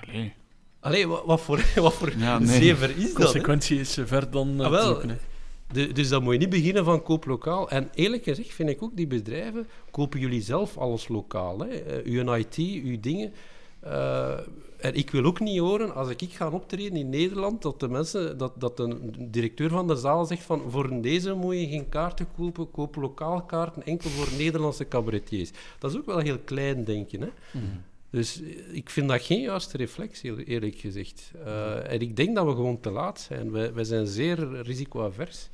[0.03, 0.35] Allee.
[0.81, 2.47] Allee, wat, wat voor, wat voor Ja, nee.
[2.47, 3.07] De zever is dat?
[3.07, 3.13] hè?
[3.13, 5.01] consequentie is ver dan Ah, wel,
[5.73, 7.71] de- dus dan moet je niet beginnen van koop lokaal.
[7.71, 11.59] En eerlijk gezegd vind ik ook, die bedrijven kopen jullie zelf alles lokaal.
[11.59, 11.69] Hè.
[11.69, 13.33] Eh, uw IT, uw dingen.
[13.81, 14.31] Eh,
[14.79, 18.39] en ik wil ook niet horen, als ik ga optreden in Nederland, dat de mensen,
[18.39, 22.27] dat, dat de directeur van de zaal zegt van voor deze moet je geen kaarten
[22.37, 25.51] kopen, koop lokaal kaarten, enkel voor Nederlandse cabaretiers.
[25.79, 27.21] Dat is ook wel heel klein denken.
[27.21, 27.29] Hè.
[28.11, 31.31] Dus eh, ik vind dat geen juiste reflex, heel eerlijk gezegd.
[31.45, 33.51] Eh, en ik denk dat we gewoon te laat zijn.
[33.51, 35.49] Wij, wij zijn zeer risicoavers.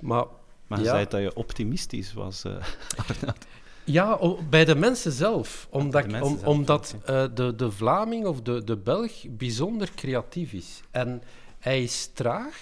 [0.00, 0.24] Maar
[0.66, 0.90] Maar je Ja.
[0.90, 2.44] zei dat je optimistisch was,
[3.08, 3.46] Arnoud.
[3.84, 5.66] ja, o- bij de mensen zelf.
[5.70, 6.96] Omdat, de mensen om- zelf, omdat
[7.34, 10.80] de, de Vlaming of de, de Belg bijzonder creatief is.
[10.90, 11.22] En
[11.58, 12.56] hij is traag,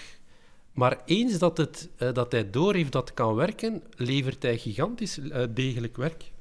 [0.71, 5.19] maar eens dat, het, dat hij doorheeft dat het kan werken, levert hij gigantisch
[5.53, 6.31] degelijk werk.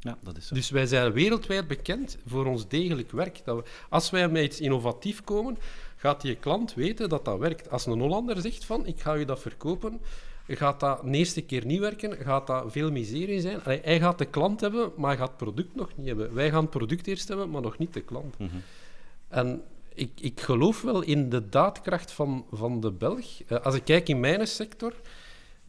[0.00, 0.54] Ja, dat is zo.
[0.54, 3.40] Dus wij zijn wereldwijd bekend voor ons degelijk werk.
[3.44, 5.58] Dat we, als wij met iets innovatief komen,
[5.96, 7.70] gaat die klant weten dat dat werkt.
[7.70, 10.00] Als een Hollander zegt van, ik ga u dat verkopen,
[10.46, 13.64] gaat dat de eerste keer niet werken, gaat dat veel miserie zijn.
[13.64, 16.34] Allee, hij gaat de klant hebben, maar hij gaat het product nog niet hebben.
[16.34, 18.38] Wij gaan het product eerst hebben, maar nog niet de klant.
[18.38, 18.56] Mhm.
[19.28, 19.62] En
[19.94, 23.42] ik, ik geloof wel in de daadkracht van, van de Belg.
[23.46, 24.94] Eh, als ik kijk in mijn sector,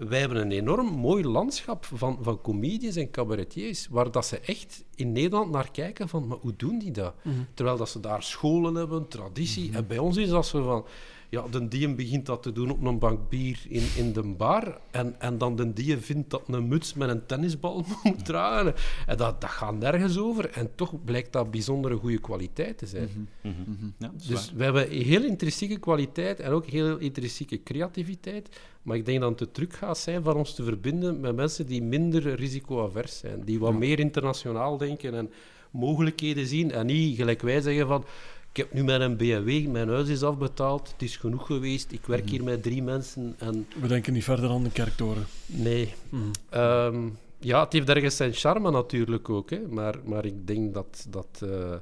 [0.09, 4.83] wij hebben een enorm mooi landschap van, van comedians en cabaretiers, waar dat ze echt
[4.95, 7.13] in Nederland naar kijken van, maar hoe doen die dat?
[7.53, 9.73] Terwijl dat ze daar scholen hebben, traditie.
[9.73, 10.85] En bij ons is dat zo van,
[11.31, 14.79] ja, de diem begint dat te doen op een bank bier in, in de bar,
[14.91, 18.73] en, en dan de die vindt dat een muts met een tennisbal moet dragen.
[19.07, 20.49] En dat, dat gaat nergens over.
[20.49, 23.29] En toch blijkt dat bijzondere goede kwaliteit te zijn.
[23.41, 23.85] Mhm.
[23.97, 24.57] Ja, dat is Dus waar.
[24.57, 28.49] we hebben heel intrinsieke kwaliteit en ook heel intrinsieke creativiteit.
[28.81, 31.65] Maar ik denk dat het de truc gaat zijn van ons te verbinden met mensen
[31.65, 33.43] die minder risicoavers zijn.
[33.45, 35.31] Die wat meer internationaal denken en
[35.69, 36.71] mogelijkheden zien.
[36.71, 38.05] En niet gelijk wij zeggen van...
[38.53, 42.29] Ik heb nu mijn BMW, mijn huis is afbetaald, het is genoeg geweest, ik werk
[42.29, 43.67] hier met drie mensen en...
[43.81, 45.25] We denken niet verder aan de kerktoren.
[45.45, 45.93] Nee.
[46.09, 46.23] Mhm.
[46.49, 47.09] Ehm,
[47.39, 49.59] ja, het heeft ergens zijn charme natuurlijk ook, hè.
[49.69, 51.05] Maar, maar ik denk dat...
[51.09, 51.73] dat eh,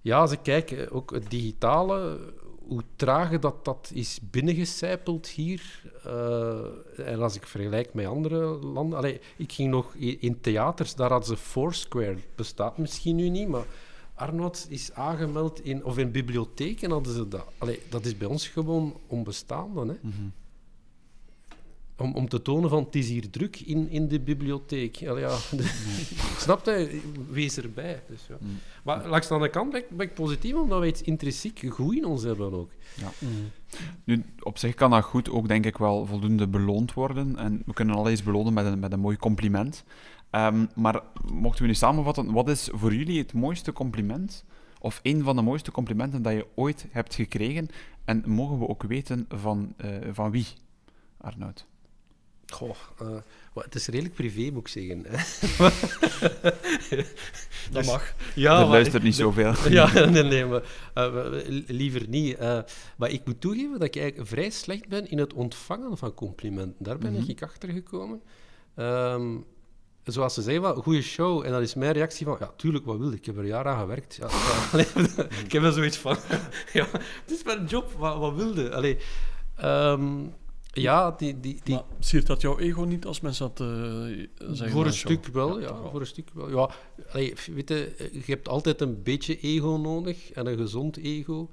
[0.00, 2.18] ja, als ik kijk, eh, ook het digitale,
[2.66, 5.82] hoe traag dat, dat is binnengecijpeld hier.
[6.04, 8.98] eh, en als ik vergelijk met andere landen...
[8.98, 12.16] Allee, ik ging nog in theaters, daar hadden ze Foursquare.
[12.34, 13.64] bestaat misschien nu niet, maar...
[14.22, 15.84] Arnold is aangemeld in...
[15.84, 17.46] Of in bibliotheken hadden ze dat.
[17.58, 20.10] Allee, dat is bij ons gewoon onbestaande, hè.
[22.02, 25.06] om, om te tonen van het is hier druk in, in de bibliotheek.
[25.06, 25.36] Allee, ja,
[26.44, 27.00] snap je?
[27.30, 28.02] Wees erbij.
[28.08, 28.36] Dus, ja.
[28.40, 28.58] Mm.
[28.84, 31.94] Maar langs de andere kant ben ik, ben ik positief, omdat wij iets intrinsiek goed
[31.94, 32.70] in ons hebben ook.
[34.04, 37.36] Nu, op zich kan dat goed ook, denk ik, wel voldoende beloond worden.
[37.36, 39.84] En we kunnen al eens belonen met een, met een mooi compliment.
[40.32, 41.00] Ehm, maar
[41.32, 44.44] mochten we nu samenvatten, wat is voor jullie het mooiste compliment?
[44.80, 47.68] Of een van de mooiste complimenten dat je ooit hebt gekregen?
[48.04, 50.46] En mogen we ook weten van, eh, van wie,
[51.20, 51.66] Arnoud?
[52.46, 52.76] Goh,
[53.54, 55.04] maar het is redelijk privé, moet ik zeggen.
[55.08, 55.16] hè.
[57.70, 58.14] Dat Dus- mag.
[58.34, 59.52] Ja, er luistert niet zoveel.
[59.70, 60.62] Ja, nee, nee, maar
[60.94, 61.26] eh,
[61.66, 62.38] liever niet.
[62.96, 66.84] Maar ik moet toegeven dat ik eigenlijk vrij slecht ben in het ontvangen van complimenten.
[66.84, 67.30] Daar ben Mhm.
[67.30, 68.22] ik achter gekomen.
[70.04, 71.44] Zoals ze zeggen, van, goede show.
[71.44, 73.18] En dan is mijn reactie van, ja, tuurlijk, wat wil ik?
[73.18, 74.14] Ik heb er jaren aan gewerkt.
[74.14, 74.28] Ja,
[74.72, 74.86] allee,
[75.44, 76.16] ik heb er zoiets van,
[76.72, 78.74] ja, het is mijn job, wat, wat wilde?
[78.74, 78.98] Allee,
[79.56, 80.24] ehm,
[80.72, 81.40] ja, die...
[81.40, 84.70] die, die Maar siert dat jouw ego niet als mensen dat eh, zeggen?
[84.70, 85.12] voor een show?
[85.12, 85.72] stuk wel, ja.
[85.72, 85.90] wel.
[85.90, 86.50] Voor een stuk wel.
[86.50, 86.70] Ja,
[87.12, 91.50] allee, weet je, je hebt altijd een beetje ego nodig en een gezond ego.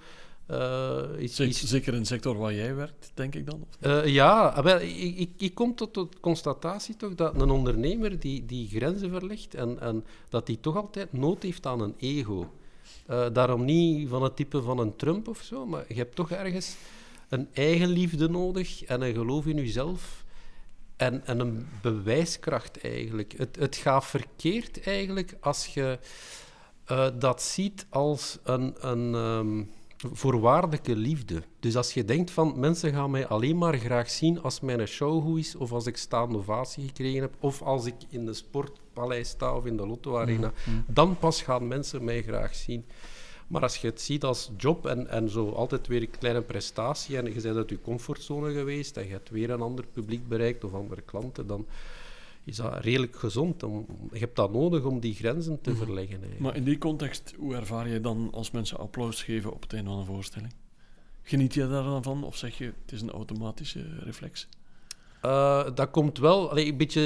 [0.49, 1.03] Eh,
[1.49, 3.61] Zeker in de sector waar jij werkt, denk ik dan?
[3.61, 3.75] Of?
[3.79, 8.19] eh, ja, ah, wel, ik, ik, ik kom tot de constatatie toch dat een ondernemer
[8.19, 12.51] die, die grenzen verlegt en, en dat die toch altijd nood heeft aan een ego.
[13.05, 16.31] Eh, daarom niet van het type van een Trump of zo, maar je hebt toch
[16.31, 16.75] ergens
[17.29, 20.25] een eigenliefde nodig en een geloof in jezelf
[20.95, 23.33] en, en een bewijskracht eigenlijk.
[23.37, 25.99] Het, het gaat verkeerd eigenlijk als je
[27.19, 29.63] dat ziet als een, een ehm,
[30.07, 31.43] voorwaardelijke liefde.
[31.59, 35.23] Dus als je denkt van mensen gaan mij alleen maar graag zien als mijn show
[35.23, 39.29] goed is, of als ik staande ovatie gekregen heb, of als ik in de sportpaleis
[39.29, 40.53] sta of in de Lotto Arena,
[40.87, 42.85] dan pas gaan mensen mij graag zien.
[43.47, 47.17] Maar als je het ziet als job en, en zo altijd weer een kleine prestatie
[47.17, 50.63] en je bent uit je comfortzone geweest en je hebt weer een ander publiek bereikt
[50.63, 51.65] of andere klanten, dan
[52.49, 53.63] is dat redelijk gezond.
[53.63, 56.11] Om, je hebt dat nodig om die grenzen te verleggen.
[56.13, 56.39] eigenlijk.
[56.39, 59.89] Maar in die context, hoe ervaar je dan als mensen applaus geven op het einde
[59.89, 60.53] van een voorstelling?
[61.23, 64.47] Geniet je daar dan van of zeg je het is een automatische reflex?
[65.21, 67.01] Eh, dat komt wel allee, een beetje.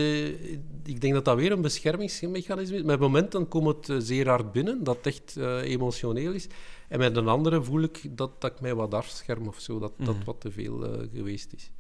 [0.84, 2.84] Ik denk dat dat weer een beschermingsmechanisme is.
[2.84, 6.48] Met momenten komt het eh, zeer hard binnen, dat het echt eh, emotioneel is.
[6.88, 9.91] En met een andere voel ik dat, dat ik mij wat afscherm of zo, dat
[9.98, 10.26] dat Mhm.
[10.26, 11.72] wat te veel geweest is.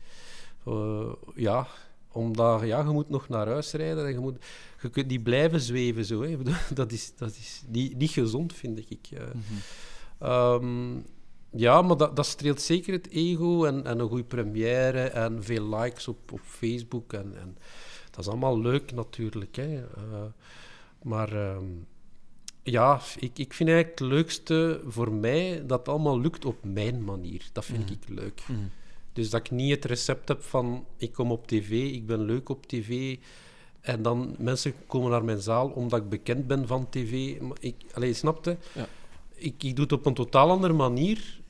[1.35, 1.67] Ja,
[2.13, 4.45] omdat ja, je moet nog naar huis rijden en je, moet,
[4.81, 6.21] je kunt niet blijven zweven zo.
[6.21, 6.37] Hè.
[6.73, 9.07] Dat is, dat is niet, niet gezond, vind ik.
[9.11, 9.21] eh.
[10.19, 10.97] Ehm,
[11.55, 15.75] ja, maar dat, dat streelt zeker het ego en, en een goede première en veel
[15.75, 17.13] likes op, op Facebook.
[17.13, 17.57] En, en
[18.11, 19.55] dat is allemaal leuk natuurlijk.
[19.55, 19.77] Hè.
[19.77, 20.23] Eh,
[21.01, 21.65] maar ehm,
[22.63, 27.03] ja, ik, ik vind eigenlijk het leukste voor mij dat het allemaal lukt op mijn
[27.03, 27.49] manier.
[27.51, 28.41] Dat vind ik leuk.
[29.13, 32.49] Dus dat ik niet het recept heb van ik kom op tv, ik ben leuk
[32.49, 33.17] op tv.
[33.81, 37.41] En dan mensen komen naar mijn zaal omdat ik bekend ben van tv.
[37.59, 38.57] Ik, allee, snapte?
[38.73, 38.87] Ja.
[39.35, 41.41] Ik, ik doe het op een totaal andere manier.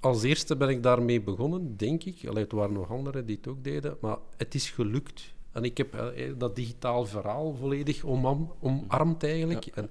[0.00, 2.26] Als eerste ben ik daarmee begonnen, denk ik.
[2.26, 3.96] Allee, het waren nog anderen die het ook deden.
[4.00, 5.34] Maar het is gelukt.
[5.52, 9.66] En ik heb eh, dat digitaal verhaal volledig omam, omarmd eigenlijk.
[9.66, 9.90] En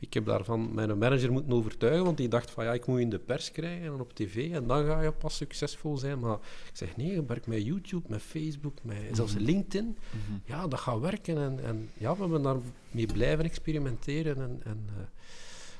[0.00, 3.10] ik heb daarvan mijn manager moeten overtuigen, want die dacht van ja, ik moet in
[3.10, 6.18] de pers krijgen en op tv en dan ga je pas succesvol zijn.
[6.18, 6.34] Maar
[6.68, 9.96] ik zeg nee, je werkt met YouTube, met Facebook, met zelfs LinkedIn.
[10.44, 11.38] Ja, dat gaat werken.
[11.38, 14.36] En, en ja, we hebben daarmee blijven experimenteren.
[14.36, 15.02] En, en eh,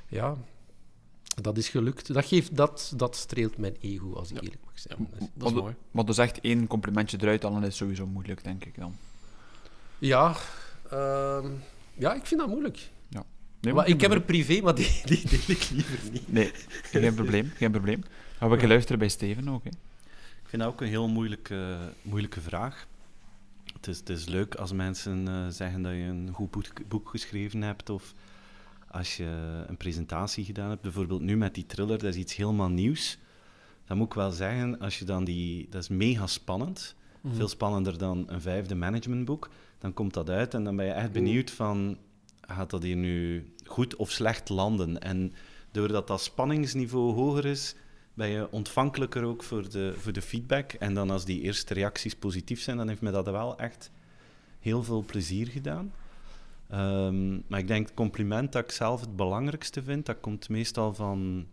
[0.08, 0.36] ja,
[1.42, 2.14] dat is gelukt.
[2.14, 4.42] Dat, geeft, dat, dat streelt mijn ego, als ik Ja.
[4.42, 5.08] eerlijk mag zijn.
[5.34, 5.74] Dat is Maar- mooi.
[5.90, 8.96] Maar dus echt één complimentje eruit halen is sowieso moeilijk, denk ik dan.
[9.98, 10.36] Ja,
[10.90, 11.46] ehm,
[11.94, 12.90] ja, ik vind dat moeilijk.
[13.60, 16.32] Nee, maar ik heb er privé, maar die, die deel ik liever niet.
[16.32, 16.50] Nee,
[16.82, 18.02] geen probleem, geen probleem.
[18.36, 19.70] Gaan we een keer luisteren bij Steven ook, hè.
[20.42, 22.86] Ik vind dat ook een heel moeilijke, moeilijke vraag.
[23.72, 27.08] Het is, het is leuk als mensen eh, zeggen dat je een goed boek, boek
[27.08, 28.14] geschreven hebt of
[28.90, 30.82] als je een presentatie gedaan hebt.
[30.82, 33.18] Bijvoorbeeld nu met die thriller, dat is iets helemaal nieuws.
[33.86, 36.94] Dan moet ik wel zeggen, als je dan die, dat is mega spannend.
[37.20, 37.34] Mhm.
[37.34, 39.48] Veel spannender dan een vijfde managementboek.
[39.78, 41.96] Dan komt dat uit en dan ben je echt benieuwd van,
[42.54, 45.00] gaat dat hier nu goed of slecht landen?
[45.00, 45.32] En
[45.70, 47.74] doordat dat spanningsniveau hoger is,
[48.14, 50.72] ben je ontvankelijker ook voor de, voor de feedback.
[50.72, 53.90] En dan als die eerste reacties positief zijn, dan heeft me dat wel echt
[54.60, 55.92] heel veel plezier gedaan.
[56.68, 60.94] Ehm, maar ik denk het compliment dat ik zelf het belangrijkste vind, dat komt meestal
[60.94, 61.46] van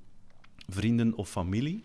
[0.68, 1.84] vrienden of familie.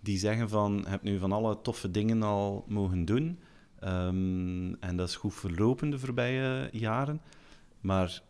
[0.00, 3.38] Die zeggen van, je hebt nu van alle toffe dingen al mogen doen.
[3.78, 7.20] Ehm, en dat is goed verlopen de voorbije jaren.
[7.80, 8.22] Maar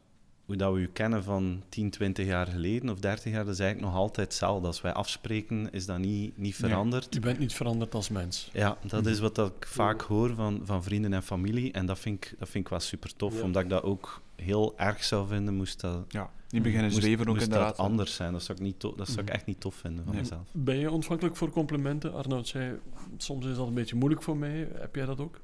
[0.46, 3.60] hoe dat we u kennen van 10, 20 jaar geleden of 30 jaar, dat is
[3.60, 4.66] eigenlijk nog altijd hetzelfde.
[4.66, 7.06] Als wij afspreken, is dat niet, niet veranderd.
[7.14, 8.50] Je bent niet veranderd als mens.
[8.52, 11.72] Ja, dat is wat dat ik vaak hoor van, van vrienden en familie.
[11.72, 13.42] En dat vind ik, dat vind ik wel super tof, Ja.
[13.42, 17.26] omdat ik dat ook heel erg zou vinden, moest dat, Ja, niet beginnen moest, zweven
[17.26, 17.76] ook moest inderdaad.
[17.76, 18.32] dat anders zijn.
[18.32, 19.34] Dat zou ik, niet to- dat zou ik Mhm.
[19.34, 20.22] echt niet tof vinden van Nee.
[20.22, 20.42] mezelf.
[20.52, 22.14] Ben je ontvankelijk voor complimenten?
[22.14, 22.78] Arnoud zei,
[23.16, 24.68] soms is dat een beetje moeilijk voor mij.
[24.74, 25.40] Heb jij dat ook?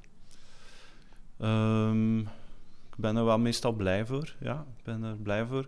[1.39, 2.19] Ehm,
[3.01, 4.35] ben er wel meestal blij voor.
[4.39, 5.67] Ja, ik ben er blij voor.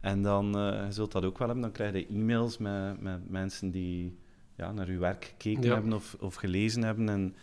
[0.00, 3.30] En dan, eh, je zult dat ook wel hebben, dan krijg je e-mails met, met
[3.30, 4.16] mensen die
[4.56, 5.72] ja, naar uw werk gekeken Ja.
[5.72, 7.34] hebben of, of gelezen hebben en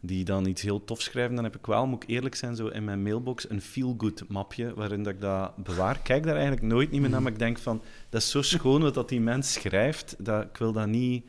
[0.00, 1.34] die dan iets heel tof schrijven.
[1.34, 4.74] Dan heb ik wel, moet ik eerlijk zijn, zo in mijn mailbox een feel-good mapje
[4.74, 5.94] waarin dat ik dat bewaar.
[5.96, 8.42] Ik kijk daar eigenlijk nooit niet meer naar, maar ik denk van, dat is zo
[8.42, 11.24] schoon wat dat die mens schrijft, dat ik wil dat niet,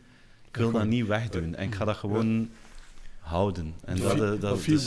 [0.48, 1.56] ik wil dat niet wegdoen.
[1.56, 2.49] En ik ga dat gewoon
[3.26, 3.76] houden.
[3.86, 4.86] En dat, eh, dat, dus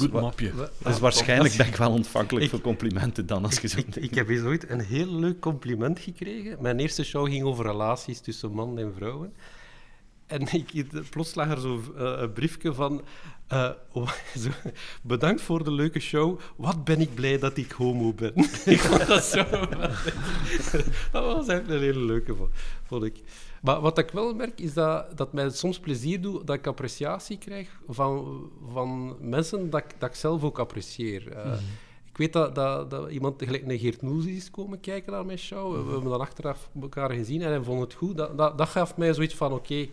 [0.84, 4.14] dus waarschijnlijk ben ik wel ontvankelijk Ik- voor complimenten dan, als je zo Ik, ik
[4.14, 6.56] heb eens ooit een heel leuk compliment gekregen.
[6.62, 9.32] Mijn eerste show ging over relaties tussen man en vrouwen.
[10.26, 13.02] En ik, plots lag er zo eh, een briefje van...
[13.48, 13.70] eh,
[14.42, 14.48] zo,
[15.02, 16.40] bedankt voor de leuke show.
[16.56, 18.32] Wat ben ik blij dat ik homo ben.
[18.64, 19.44] ik vond dat zo...
[21.12, 22.50] dat was echt een hele leuke, vo-
[22.86, 23.20] vond ik.
[23.62, 27.38] Maar wat ik wel merk, is dat, dat mij soms plezier doet dat ik appreciatie
[27.38, 28.40] krijg van,
[28.72, 31.32] van mensen dat ik, dat ik zelf ook apprecieer.
[31.32, 31.52] Eh,
[32.10, 35.38] Ik weet dat, dat, dat iemand gelijk een Geert Noes is komen kijken naar mijn
[35.38, 35.72] show.
[35.84, 38.16] We hebben dan achteraf elkaar gezien en hij vond het goed.
[38.16, 39.86] Dat, dat, dat gaf mij zoiets van, oké,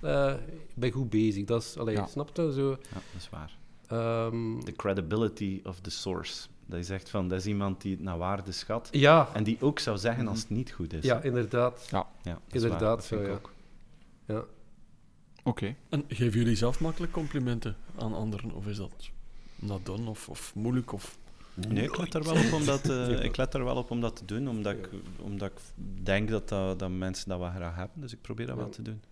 [0.00, 1.44] eh, ik ben goed bezig.
[1.44, 2.06] Dat is, allee, Ja.
[2.06, 2.52] snap je?
[2.52, 3.56] Zo, Ja, dat is waar.
[3.86, 6.46] ehm, The credibility of the source.
[6.66, 8.88] Dat is echt van, dat is iemand die het naar waarde schat.
[8.90, 11.04] ja, En die ook zou zeggen als het niet goed is.
[11.04, 11.86] ja, inderdaad.
[11.90, 12.38] Ja, waar.
[12.50, 13.36] inderdaad Dat vind zo, ik ja.
[13.36, 13.52] ook.
[14.26, 14.44] Ja.
[15.44, 15.74] Oké.
[15.88, 18.52] En geven jullie zelf makkelijk complimenten aan anderen?
[18.52, 19.10] Of is dat
[19.56, 20.92] not done of, of moeilijk?
[20.92, 21.18] Of...
[21.68, 24.00] Nee, ik let er wel op om dat, eh, ik let er wel op om
[24.00, 24.88] dat te doen, omdat ik,
[25.20, 25.60] omdat ik
[26.04, 28.00] denk dat, dat, dat mensen dat wel graag hebben.
[28.00, 28.62] Dus ik probeer dat Ja.
[28.62, 29.02] wel te doen.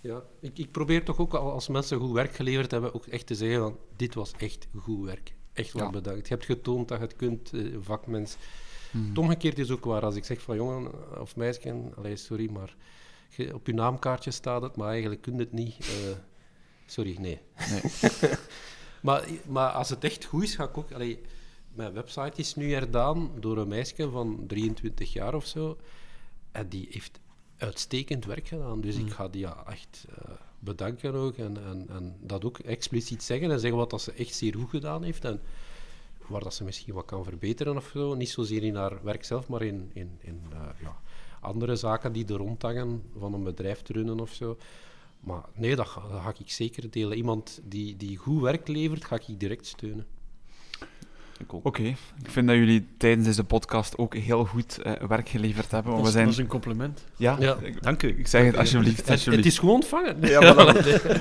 [0.00, 3.26] Ja, ik, ik probeer toch ook al- als mensen goed werk geleverd hebben, ook echt
[3.26, 5.34] te zeggen van dit was echt goed werk.
[5.52, 5.90] Echt wel Ja.
[5.90, 6.28] bedankt.
[6.28, 8.36] Je hebt getoond dat je het kunt, eh, vakmens.
[8.90, 9.08] Mhm.
[9.08, 10.02] Het omgekeerd is ook waar.
[10.04, 12.74] Als ik zeg van jongen of meisje, allee, sorry, maar
[13.36, 15.76] je- op je naamkaartje staat het, maar eigenlijk kun je het niet.
[15.78, 16.16] eh,
[16.86, 17.40] sorry, nee.
[17.70, 17.80] Nee.
[19.02, 20.92] maar, maar als het echt goed is, ga ik ook...
[20.92, 21.20] Allee,
[21.74, 25.76] mijn website is nu herdaan door een meisje van 23 jaar of zo.
[26.52, 27.20] En die heeft
[27.56, 28.80] uitstekend werk gedaan.
[28.80, 30.30] Dus ik ga die ja, echt eh,
[30.64, 31.36] bedanken ook.
[31.36, 33.50] En, en, en dat ook expliciet zeggen.
[33.50, 35.24] En zeggen wat dat ze echt zeer goed gedaan heeft.
[35.24, 35.40] En
[36.26, 38.14] waar dat ze misschien wat kan verbeteren of zo.
[38.14, 40.96] Niet zozeer in haar werk zelf, maar in, in, in eh, ja,
[41.40, 43.02] andere zaken die er rondhangen.
[43.18, 44.56] Van een bedrijf te runnen of zo.
[45.20, 47.16] Maar nee, dat ga, dat ga ik zeker delen.
[47.16, 50.06] Iemand die, die goed werk levert, ga ik direct steunen.
[51.50, 51.66] Ook.
[51.66, 51.96] Oké, ik
[52.30, 55.92] vind dat jullie tijdens deze podcast ook heel goed eh, werk geleverd hebben.
[55.92, 56.24] Dat, we is, zijn...
[56.24, 57.04] dat is een compliment.
[57.16, 57.56] Ja, Ja.
[57.60, 58.08] ik, Dank u.
[58.18, 58.96] ik zeg het alsjeblieft.
[58.96, 59.46] Het, het alsjeblieft.
[59.46, 60.16] is gewoon ontvangen.
[60.20, 60.76] Ja, maar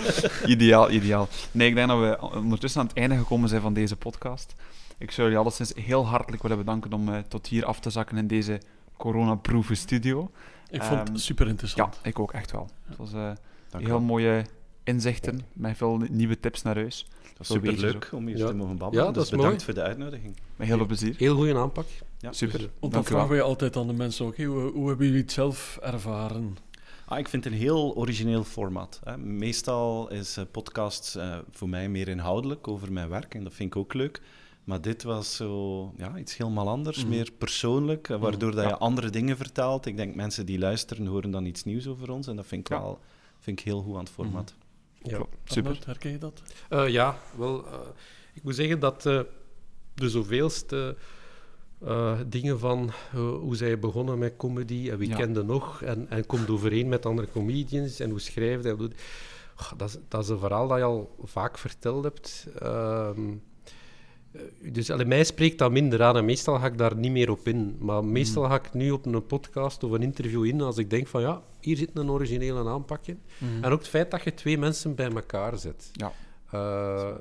[0.46, 1.28] ideaal, ideaal.
[1.52, 4.56] Nee, ik denk dat we ondertussen aan het einde gekomen zijn van deze podcast.
[4.98, 8.18] Ik zou jullie alleszins heel hartelijk willen bedanken om eh, tot hier af te zakken
[8.18, 8.62] in deze
[8.98, 10.32] coronaproofe studio.
[10.70, 12.00] Ik vond Ehm, het super Ja, interessant.
[12.04, 12.70] ik ook echt wel.
[12.88, 13.32] Het was eh,
[13.78, 14.00] heel wel.
[14.00, 14.46] mooie
[14.84, 17.08] inzichten, met veel nieuwe tips naar huis.
[17.48, 18.48] Dat is je superleuk om hier Ja.
[18.48, 19.06] te mogen babbelen.
[19.06, 19.66] Ja, dat dus is bedankt mooi.
[19.66, 20.36] voor de uitnodiging.
[20.56, 21.16] Met heel veel plezier.
[21.18, 21.86] Heel goede aanpak.
[22.20, 22.32] Ja.
[22.32, 22.60] Super.
[22.60, 25.32] Want dan Dank vragen we altijd aan de mensen ook, hoe, hoe hebben jullie het
[25.32, 26.58] zelf ervaren?
[27.06, 29.00] Ah, ik vind het een heel origineel format.
[29.04, 29.18] Hè.
[29.18, 33.70] Meestal is eh, podcast eh, voor mij meer inhoudelijk over mijn werk en dat vind
[33.70, 34.22] ik ook leuk.
[34.64, 37.10] Maar dit was zo ja, iets helemaal anders, Mhm.
[37.10, 38.70] meer persoonlijk, eh, waardoor dat Ja.
[38.70, 39.86] je andere dingen vertelt.
[39.86, 42.74] Ik denk mensen die luisteren horen dan iets nieuws over ons en dat vind ik
[42.76, 42.82] Ja.
[42.82, 43.00] wel
[43.40, 44.54] vind ik heel goed aan het format.
[45.04, 45.16] Ja.
[45.16, 45.36] Klopt.
[45.44, 45.70] Super.
[45.70, 46.42] Arnoud, herken je dat?
[46.70, 47.74] Eh, ja, wel, eh,
[48.34, 49.20] ik moet zeggen dat eh,
[49.94, 50.96] de zoveelste
[51.86, 55.16] eh, dingen van hoe zij begonnen met comedy en wie Ja.
[55.16, 58.76] kende nog en, en komt overeen met andere comedians en hoe schrijft hij.
[59.78, 62.48] dat, is, dat is een verhaal dat je al vaak verteld hebt.
[62.60, 63.34] Ehm, eh,
[64.72, 67.48] dus allee, mij spreekt dat minder aan en meestal ga ik daar niet meer op
[67.48, 67.76] in.
[67.80, 71.08] Maar meestal ga ik nu op een podcast of een interview in als ik denk
[71.08, 73.20] van ja, hier zit een originele aanpak in.
[73.62, 75.90] En ook het feit dat je twee mensen bij elkaar zet.
[75.94, 76.12] Ja.
[76.52, 77.16] Eh,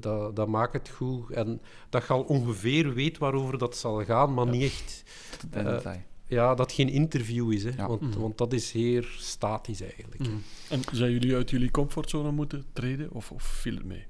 [0.00, 1.30] dat, dat maakt het goed.
[1.30, 1.60] En
[1.90, 5.02] dat je al ongeveer weet waarover dat zal gaan, maar niet echt...
[5.50, 5.92] Eh.
[6.28, 7.64] Ja, dat het geen interview is.
[7.64, 7.86] Hè, Ja.
[7.88, 8.18] want, Mhm.
[8.20, 10.22] want dat is zeer statisch eigenlijk.
[10.68, 14.06] En zijn jullie uit jullie comfortzone moeten treden of, of viel het mee?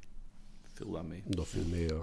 [0.75, 1.23] Veel dat mee.
[1.27, 2.03] Dat viel mee, ja.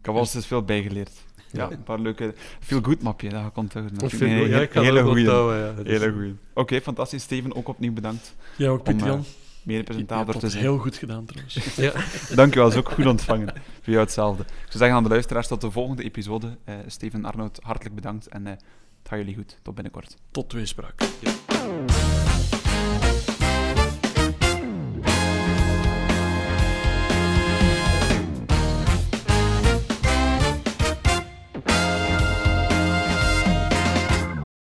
[0.00, 1.10] Ik heb al eens veel bijgeleerd.
[1.52, 1.70] Ja, Ja.
[1.70, 2.34] een paar leuke...
[2.60, 3.92] Feel good mapje, dat ga ik onthouden.
[3.92, 5.24] Dat Dat vind vind ik Ja, hele goeie.
[5.24, 5.72] onthouden, ja.
[5.82, 6.34] Dus- Hele goeie.
[6.54, 7.22] Oké, fantastisch.
[7.22, 8.34] Steven, ook opnieuw bedankt.
[8.56, 9.24] Jij ook, Piet eh, Jan?
[9.62, 10.62] mede-presentator te zijn.
[10.62, 11.54] Heel goed gedaan trouwens.
[11.76, 11.92] Ja.
[12.34, 13.48] Dankjewel, is ook goed ontvangen.
[13.82, 14.42] Voor jou hetzelfde.
[14.42, 16.56] Ik zou zeggen aan de luisteraars tot de volgende episode.
[16.64, 19.58] Eh, Steven Arnoud, hartelijk bedankt en eh, het gaat jullie goed.
[19.62, 20.16] Tot binnenkort.
[20.30, 20.94] Tot tweespraak.
[21.20, 22.29] Ja.